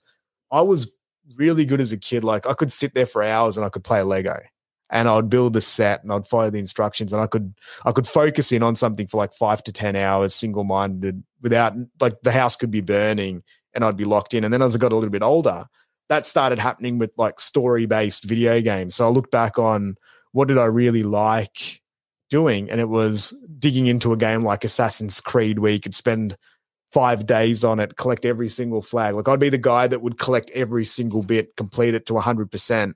[0.51, 0.93] I was
[1.35, 2.23] really good as a kid.
[2.23, 4.39] Like I could sit there for hours and I could play a Lego
[4.89, 7.53] and I'd build a set and I'd follow the instructions and I could
[7.85, 11.73] I could focus in on something for like five to ten hours single minded without
[11.99, 13.43] like the house could be burning
[13.73, 14.43] and I'd be locked in.
[14.43, 15.65] And then as I got a little bit older,
[16.09, 18.95] that started happening with like story based video games.
[18.95, 19.95] So I look back on
[20.31, 21.81] what did I really like
[22.29, 22.69] doing?
[22.69, 26.37] And it was digging into a game like Assassin's Creed where you could spend
[26.91, 29.15] five days on it, collect every single flag.
[29.15, 32.93] Like I'd be the guy that would collect every single bit, complete it to 100%.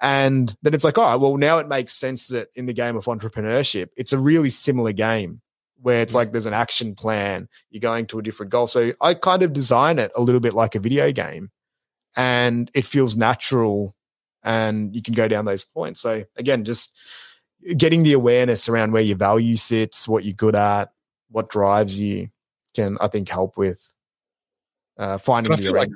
[0.00, 2.96] And then it's like, all right, well, now it makes sense that in the game
[2.96, 5.40] of entrepreneurship, it's a really similar game
[5.80, 8.66] where it's like there's an action plan, you're going to a different goal.
[8.66, 11.50] So I kind of design it a little bit like a video game
[12.16, 13.94] and it feels natural
[14.44, 16.00] and you can go down those points.
[16.00, 16.96] So again, just
[17.76, 20.92] getting the awareness around where your value sits, what you're good at,
[21.30, 22.28] what drives you,
[22.74, 23.80] can I think help with
[24.98, 25.90] uh, finding the like,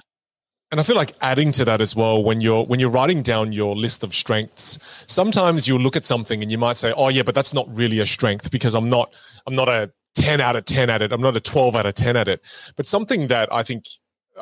[0.70, 3.52] and I feel like adding to that as well when you're when you're writing down
[3.52, 7.22] your list of strengths, sometimes you'll look at something and you might say, "Oh yeah,
[7.22, 9.16] but that's not really a strength because I'm not
[9.46, 11.12] I'm not a 10 out of 10 at it.
[11.12, 12.42] I'm not a 12 out of 10 at it."
[12.76, 13.84] But something that I think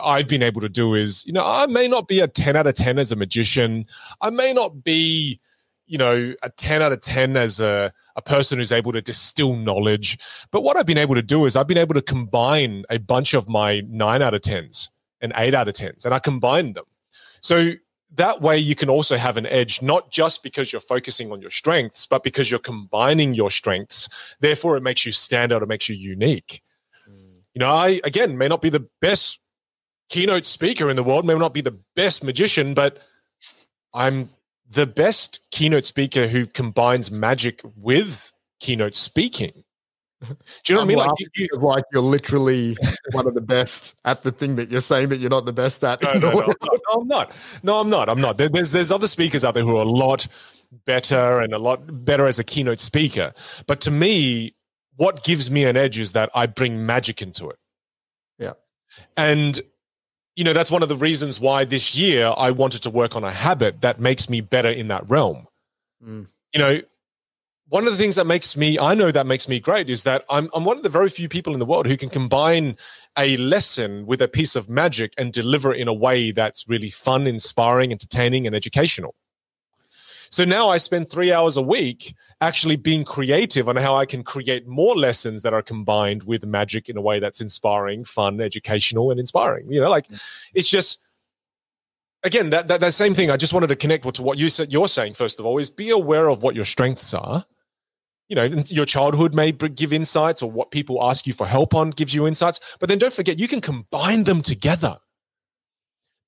[0.00, 2.66] I've been able to do is, you know, I may not be a 10 out
[2.66, 3.86] of 10 as a magician.
[4.20, 5.40] I may not be,
[5.86, 9.56] you know, a 10 out of 10 as a, a person who's able to distill
[9.56, 10.18] knowledge.
[10.50, 13.34] But what I've been able to do is I've been able to combine a bunch
[13.34, 14.88] of my nine out of 10s
[15.20, 16.84] and eight out of 10s, and I combine them.
[17.40, 17.72] So
[18.14, 21.50] that way you can also have an edge, not just because you're focusing on your
[21.50, 24.08] strengths, but because you're combining your strengths.
[24.40, 26.62] Therefore, it makes you stand out, it makes you unique.
[27.08, 27.40] Mm.
[27.54, 29.40] You know, I, again, may not be the best
[30.08, 32.98] keynote speaker in the world, may not be the best magician, but
[33.94, 34.30] I'm
[34.70, 39.64] the best keynote speaker who combines magic with keynote speaking.
[40.22, 40.28] Do
[40.68, 40.98] you know I'm what I mean?
[40.98, 42.76] Like, you, like you're literally
[43.12, 45.84] one of the best at the thing that you're saying that you're not the best
[45.84, 46.02] at.
[46.02, 47.32] No, no, no, no, I'm not.
[47.62, 48.08] No, I'm not.
[48.08, 48.38] I'm not.
[48.38, 50.26] There's there's other speakers out there who are a lot
[50.86, 53.34] better and a lot better as a keynote speaker.
[53.66, 54.54] But to me,
[54.96, 57.58] what gives me an edge is that I bring magic into it.
[58.38, 58.52] Yeah.
[59.16, 59.60] And
[60.36, 63.24] you know, that's one of the reasons why this year I wanted to work on
[63.24, 65.46] a habit that makes me better in that realm.
[66.06, 66.26] Mm.
[66.52, 66.80] You know,
[67.68, 70.24] one of the things that makes me, I know that makes me great is that
[70.28, 72.76] I'm, I'm one of the very few people in the world who can combine
[73.18, 76.90] a lesson with a piece of magic and deliver it in a way that's really
[76.90, 79.14] fun, inspiring, entertaining, and educational.
[80.30, 84.22] So now I spend three hours a week actually being creative on how I can
[84.22, 89.10] create more lessons that are combined with magic in a way that's inspiring, fun, educational,
[89.10, 89.70] and inspiring.
[89.72, 90.06] You know, like
[90.54, 91.02] it's just
[92.22, 93.30] again that, that that same thing.
[93.30, 94.72] I just wanted to connect to what you said.
[94.72, 97.44] You're saying first of all is be aware of what your strengths are.
[98.28, 101.90] You know, your childhood may give insights, or what people ask you for help on
[101.90, 102.58] gives you insights.
[102.80, 104.98] But then don't forget, you can combine them together.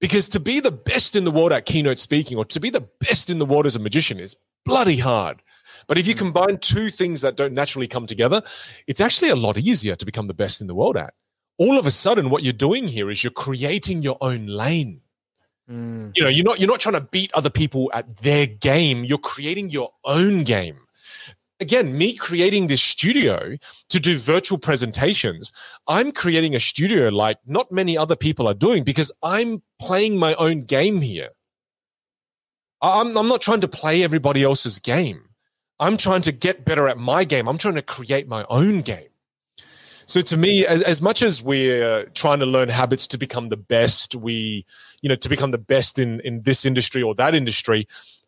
[0.01, 2.89] Because to be the best in the world at keynote speaking or to be the
[3.01, 5.43] best in the world as a magician is bloody hard.
[5.87, 8.43] But if you combine two things that don't naturally come together,
[8.87, 11.15] it's actually a lot easier to become the best in the world at.
[11.59, 15.01] All of a sudden, what you're doing here is you're creating your own lane.
[15.69, 16.17] Mm.
[16.17, 19.05] You know, you're not you're not trying to beat other people at their game.
[19.05, 20.79] You're creating your own game.
[21.61, 23.57] Again, me creating this studio
[23.89, 25.53] to do virtual presentations,
[25.89, 30.35] I'm creating a studio like not many other people are doing because I'm playing my
[30.35, 31.31] own game here.
[32.81, 35.23] I'm, I'm not trying to play everybody else's game.
[35.81, 37.49] I'm trying to get better at my game.
[37.49, 39.09] I'm trying to create my own game.
[40.07, 43.59] So to me, as, as much as we're trying to learn habits to become the
[43.59, 44.65] best, we,
[45.03, 47.87] you know, to become the best in, in this industry or that industry,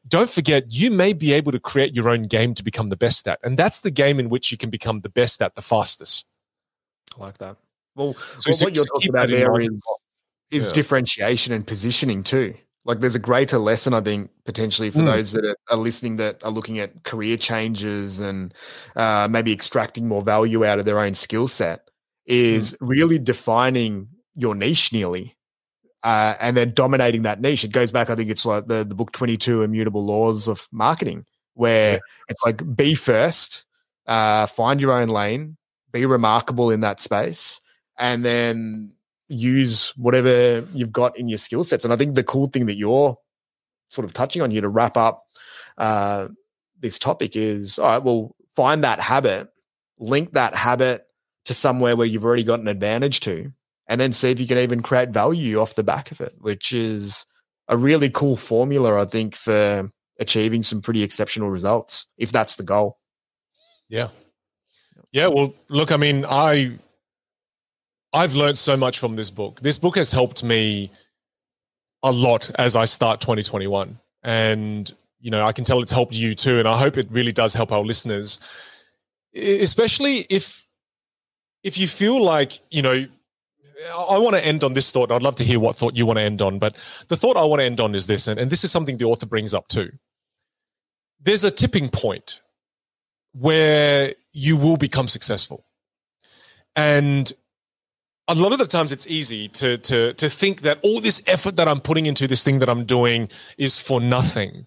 [0.08, 3.28] don't forget you may be able to create your own game to become the best
[3.28, 3.38] at.
[3.44, 6.26] And that's the game in which you can become the best at the fastest.
[7.16, 7.56] I like that.
[7.96, 9.70] Well, So- well, so- what you're talking about there is,
[10.50, 10.72] is Yeah.
[10.72, 12.54] differentiation and positioning too.
[12.86, 15.06] Like there's a greater lesson, I think, potentially for Mm.
[15.06, 18.54] those that are, listening that are looking at career changes and
[18.96, 21.90] uh, maybe extracting more value out of their own skill set
[22.26, 25.36] is really defining your niche nearly.
[26.02, 27.64] Uh, and then dominating that niche.
[27.64, 31.26] It goes back, I think it's like the, the book 22 Immutable Laws of Marketing,
[31.54, 31.98] where Yeah.
[32.28, 33.66] it's like be first,
[34.06, 35.58] uh, find your own lane,
[35.92, 37.60] be remarkable in that space,
[37.98, 38.92] and then
[39.28, 41.84] use whatever you've got in your skill sets.
[41.84, 43.18] And I think the cool thing that you're
[43.90, 45.22] sort of touching on here to wrap up
[45.78, 46.28] uh,
[46.80, 49.48] this topic is all right, well, find that habit,
[49.98, 51.06] link that habit
[51.44, 53.52] to somewhere where you've already got an advantage to,
[53.90, 56.72] and then see if you can even create value off the back of it, which
[56.72, 57.26] is
[57.66, 59.90] a really cool formula, I think, for
[60.20, 62.98] achieving some pretty exceptional results, if that's the goal.
[63.88, 64.08] Yeah.
[65.10, 65.26] Yeah.
[65.26, 66.78] Well, look, I mean, I
[68.12, 69.60] I've learned so much from this book.
[69.60, 70.92] This book has helped me
[72.04, 73.98] a lot as I start 2021.
[74.22, 76.60] And, you know, I can tell it's helped you too.
[76.60, 78.38] And I hope it really does help our listeners,
[79.34, 80.64] especially if
[81.64, 83.06] if you feel like, you know,
[83.88, 85.10] I want to end on this thought.
[85.10, 86.58] I'd love to hear what thought you want to end on.
[86.58, 86.76] But
[87.08, 89.04] the thought I want to end on is this, and, and this is something the
[89.06, 89.90] author brings up too.
[91.20, 92.40] There's a tipping point
[93.32, 95.64] where you will become successful.
[96.76, 97.32] And
[98.28, 101.56] a lot of the times it's easy to to to think that all this effort
[101.56, 103.28] that I'm putting into this thing that I'm doing
[103.58, 104.66] is for nothing.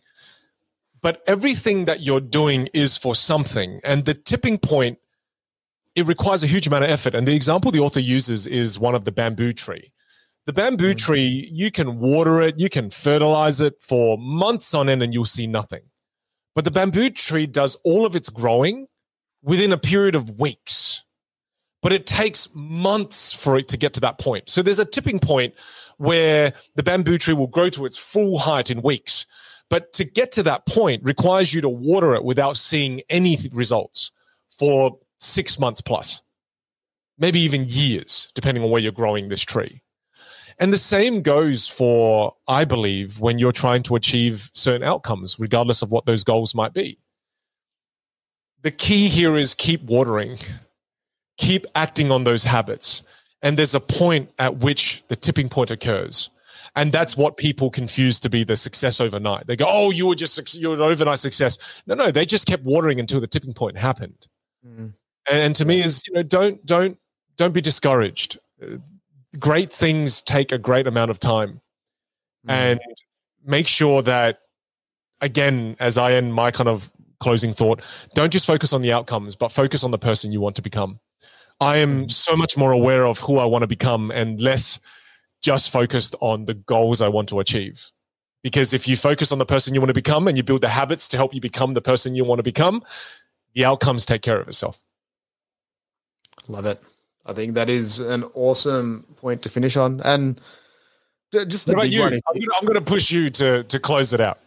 [1.01, 3.81] But everything that you're doing is for something.
[3.83, 4.99] And the tipping point
[5.95, 7.13] it requires a huge amount of effort.
[7.15, 9.91] And the example the author uses is one of the bamboo tree.
[10.45, 10.97] The bamboo Mm.
[10.97, 15.25] tree, you can water it, you can fertilize it for months on end and you'll
[15.25, 15.81] see nothing.
[16.55, 18.87] But the bamboo tree does all of its growing
[19.41, 21.03] within a period of weeks.
[21.81, 24.49] But it takes months for it to get to that point.
[24.49, 25.53] So there's a tipping point
[25.97, 29.25] where the bamboo tree will grow to its full height in weeks.
[29.69, 34.11] But to get to that point requires you to water it without seeing any results
[34.57, 36.21] for six months plus,
[37.17, 39.81] maybe even years, depending on where you're growing this tree.
[40.59, 45.81] And the same goes for, I believe, when you're trying to achieve certain outcomes, regardless
[45.81, 46.99] of what those goals might be.
[48.61, 50.37] The key here is keep watering,
[51.37, 53.01] keep acting on those habits.
[53.41, 56.29] And there's a point at which the tipping point occurs.
[56.75, 59.47] And that's what people confuse to be the success overnight.
[59.47, 62.63] They go, "Oh, you were just you're an overnight success." No, no, they just kept
[62.63, 64.27] watering until the tipping point happened
[64.63, 64.93] and,
[65.31, 66.97] and to me is you know don't don't
[67.37, 68.39] don't be discouraged.
[69.39, 71.61] Great things take a great amount of time.
[72.47, 72.51] Mm.
[72.51, 72.79] And
[73.45, 74.39] make sure that
[75.21, 77.81] again as i end my kind of closing thought
[78.13, 80.99] don't just focus on the outcomes but focus on the person you want to become.
[81.59, 82.11] I am mm.
[82.11, 84.79] so much more aware of who i want to become and less
[85.41, 87.91] just focused on the goals i want to achieve.
[88.43, 90.69] Because if you focus on the person you want to become and you build the
[90.69, 92.81] habits to help you become the person you want to become
[93.55, 94.83] the outcomes take care of itself
[96.47, 96.81] Love it.
[97.25, 100.01] I think that is an awesome point to finish on.
[100.01, 100.39] And
[101.31, 102.01] just the What about big you?
[102.01, 102.13] one.
[102.13, 104.39] I'm I'm gonna push you to to close it out.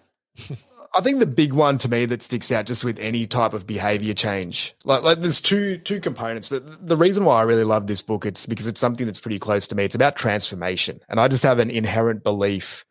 [0.94, 3.66] I think the big one to me that sticks out just with any type of
[3.66, 6.48] behavior change, like like there's two two components.
[6.48, 9.38] The, the reason why I really love this book, it's because it's something that's pretty
[9.38, 9.84] close to me.
[9.84, 12.84] It's about transformation, and I just have an inherent belief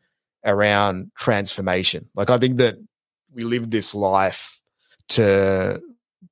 [0.44, 2.08] around transformation.
[2.16, 2.78] Like I think that
[3.34, 4.62] we live this life
[5.10, 5.82] to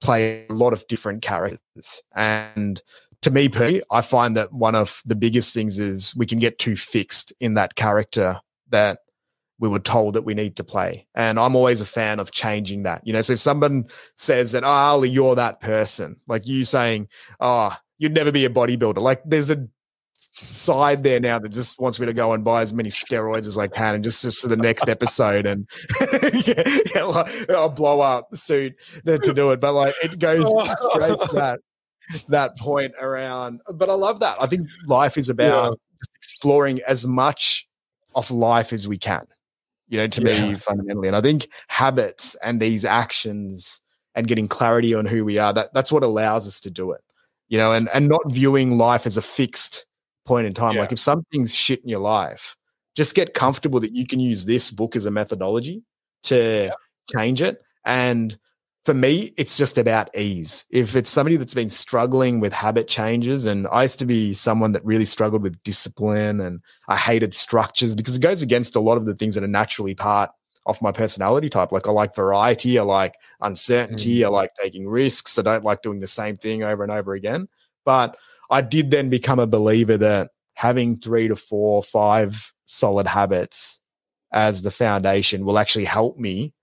[0.04, 2.82] play a lot of different characters, and
[3.24, 6.60] to me, P, I find that one of the biggest things is we can get
[6.60, 9.00] too fixed in that character that
[9.60, 11.08] we were told that we need to play.
[11.16, 13.02] And I'm always a fan of changing that.
[13.06, 13.86] You know, so if someone
[14.18, 17.08] says that, oh, Ali, you're that person, like you saying,
[17.40, 19.66] oh, you'd never be a bodybuilder, like there's a
[20.34, 23.58] side there now that just wants me to go and buy as many steroids as
[23.58, 25.68] I can and just, just for the next episode and
[26.48, 26.64] yeah,
[26.96, 28.74] yeah, like, I'll blow up soon
[29.06, 29.60] to do it.
[29.60, 30.44] But like it goes
[30.92, 31.60] straight to that
[32.30, 33.62] that point around.
[33.74, 34.42] But I love that.
[34.42, 36.06] I think life is about yeah.
[36.16, 37.68] exploring as much
[38.16, 39.26] of life as we can.
[39.88, 41.08] You know, to me fundamentally.
[41.08, 43.80] And I think habits and these actions
[44.16, 47.02] and getting clarity on who we are, that that's what allows us to do it.
[47.50, 49.86] You know, and and not viewing life as a fixed
[50.26, 50.76] point in time.
[50.76, 50.82] Yeah.
[50.82, 52.56] Like if something's shit in your life,
[52.96, 55.84] just get comfortable that you can use this book as a methodology
[56.24, 56.72] to yeah.
[57.12, 57.62] change it.
[57.86, 58.38] And
[58.86, 60.66] for me, it's just about ease.
[60.70, 64.74] If it's somebody that's been struggling with habit changes, and I used to be someone
[64.74, 68.98] that really struggled with discipline and I hated structures because it goes against a lot
[68.98, 70.32] of the things that are naturally part
[70.66, 71.72] of my personality type.
[71.72, 74.26] Like I like variety, I like uncertainty, mm.
[74.26, 75.38] I like taking risks.
[75.40, 77.48] I don't like doing the same thing over and over again.
[77.86, 78.18] But
[78.54, 83.80] I did then become a believer that having three to four, five solid habits
[84.32, 86.54] as the foundation will actually help me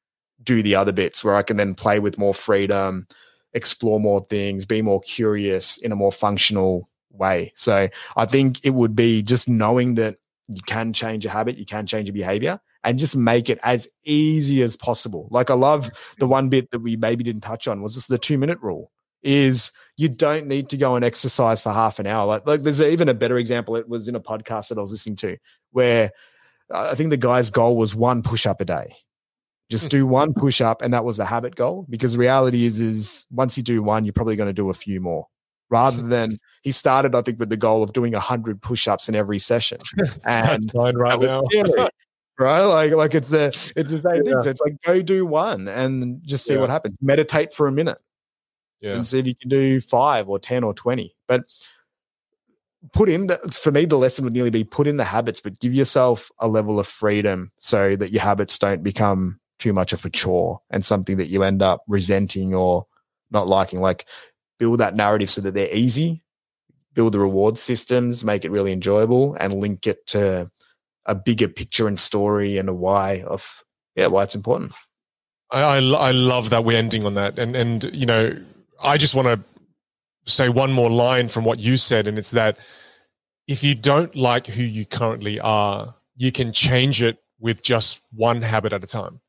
[0.43, 3.09] do the other bits where I can then play with more freedom,
[3.53, 7.51] explore more things, be more curious in a more functional way.
[7.57, 11.67] So I think it would be just knowing that you can change a habit, you
[11.67, 15.27] can change a behavior, and just make it as easy as possible.
[15.33, 16.29] Like I love the mm-hmm.
[16.29, 18.93] one bit that we maybe didn't touch on was just the two minute rule
[19.23, 22.24] is you don't need to go and exercise for half an hour.
[22.24, 23.77] Like, like there's even a better example.
[23.77, 25.36] It was in a podcast that I was listening to
[25.72, 26.10] where
[26.72, 28.97] uh, I think the guy's goal was one push up a day.
[29.68, 31.86] Just do one push up, and that was the habit goal.
[31.90, 34.74] Because the reality is, is once you do one, you're probably going to do a
[34.74, 35.27] few more.
[35.68, 39.14] Rather than he started, I think, with the goal of doing hundred push ups in
[39.14, 39.81] every session.
[40.24, 41.43] And right now.
[42.39, 42.64] right?
[42.64, 44.31] Like, like it's the it's the same yeah.
[44.31, 44.40] thing.
[44.40, 46.60] So it's like go do one and just see yeah.
[46.60, 46.97] what happens.
[47.02, 47.98] Meditate for a minute
[48.81, 48.94] yeah.
[48.94, 51.15] and see if you can do five or 10 or 20.
[51.28, 51.44] But
[52.93, 55.61] put in the, for me, the lesson would nearly be put in the habits, but
[55.61, 60.05] give yourself a level of freedom so that your habits don't become too much of
[60.05, 62.86] a chore and something that you end up resenting or
[63.31, 63.81] not liking.
[63.81, 64.07] Like
[64.59, 66.23] build that narrative so that they're easy,
[66.94, 70.51] build the reward systems, make it really enjoyable, and link it to
[71.07, 73.65] a bigger picture and story and a why of
[73.97, 74.73] yeah why it's important.
[75.51, 78.36] I, I, I love that we're ending on that, and and you know
[78.82, 82.59] I just want to say one more line from what you said, and it's that
[83.47, 88.43] if you don't like who you currently are, you can change it with just one
[88.43, 89.20] habit at a time.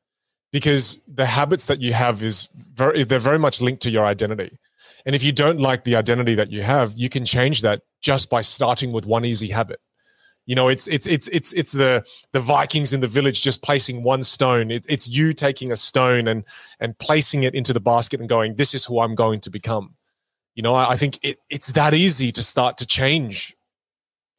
[0.52, 4.58] Because the habits that you have is very they're very much linked to your identity.
[5.06, 8.30] And if you don't like the identity that you have, you can change that just
[8.30, 9.80] by starting with one easy habit.
[10.46, 14.02] You know, it's it's it's it's it's the the Vikings in the village just placing
[14.02, 14.70] one stone.
[14.72, 16.44] It's it's you taking a stone and
[16.80, 19.94] and placing it into the basket and going, "This is who I'm going to become."
[20.54, 23.54] You know, I, I think it, it's that easy to start to change.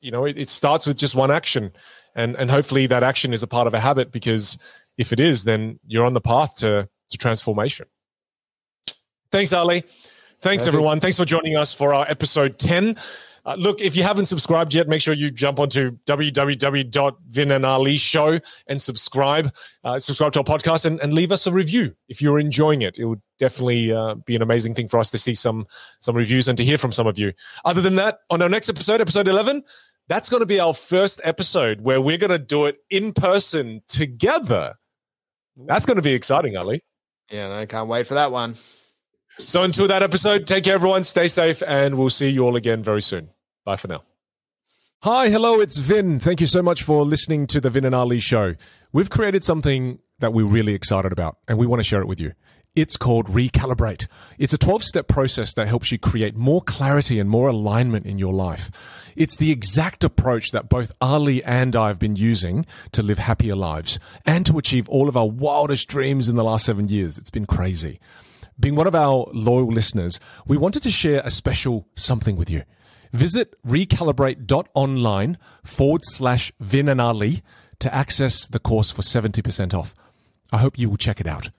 [0.02, 1.72] You know, it, it starts with just one action,
[2.16, 4.12] and and hopefully that action is a part of a habit.
[4.12, 4.58] Because
[4.98, 7.86] if it is, then you're on the path to to transformation.
[9.32, 9.84] Thanks, Ali.
[10.42, 11.00] Thanks, everyone.
[11.00, 12.98] Thanks for joining us for our episode 10.
[13.46, 18.82] Uh, look, if you haven't subscribed yet, make sure you jump onto www.vinandali show and
[18.82, 19.54] subscribe.
[19.84, 22.98] Uh, subscribe to our podcast and, and leave us a review if you're enjoying it.
[22.98, 25.68] It would definitely uh, be an amazing thing for us to see some
[26.00, 27.34] some reviews and to hear from some of you.
[27.66, 29.64] Other than that, on our next episode, episode 11,
[30.08, 33.82] that's going to be our first episode where we're going to do it in person
[33.88, 34.76] together.
[35.58, 36.82] That's going to be exciting, Ali.
[37.30, 38.56] Yeah, I can't wait for that one.
[39.40, 41.04] So until that episode, take care, everyone.
[41.04, 43.30] Stay safe, and we'll see you all again very soon.
[43.66, 44.04] Bye for now.
[45.02, 46.22] Hi, hello, it's Vinh.
[46.22, 48.56] Thank you so much for listening to the Vinh and Ali show.
[48.94, 52.22] We've created something that we're really excited about, and we want to share it with
[52.22, 52.34] you.
[52.76, 54.08] It's called Recalibrate.
[54.40, 58.18] It's a 12 step process that helps you create more clarity and more alignment in
[58.18, 58.72] your life.
[59.16, 63.56] It's the exact approach that both Ali and I have been using to live happier
[63.56, 67.18] lives and to achieve all of our wildest dreams in the last seven years.
[67.18, 68.00] It's been crazy
[68.60, 72.64] being one of our loyal listeners, we wanted to share a special something with you.
[73.12, 77.44] Visit recalibrate.online forward slash Vinh and Ali
[77.80, 79.94] to access the course for 70% off.
[80.52, 81.50] I hope you will check it out.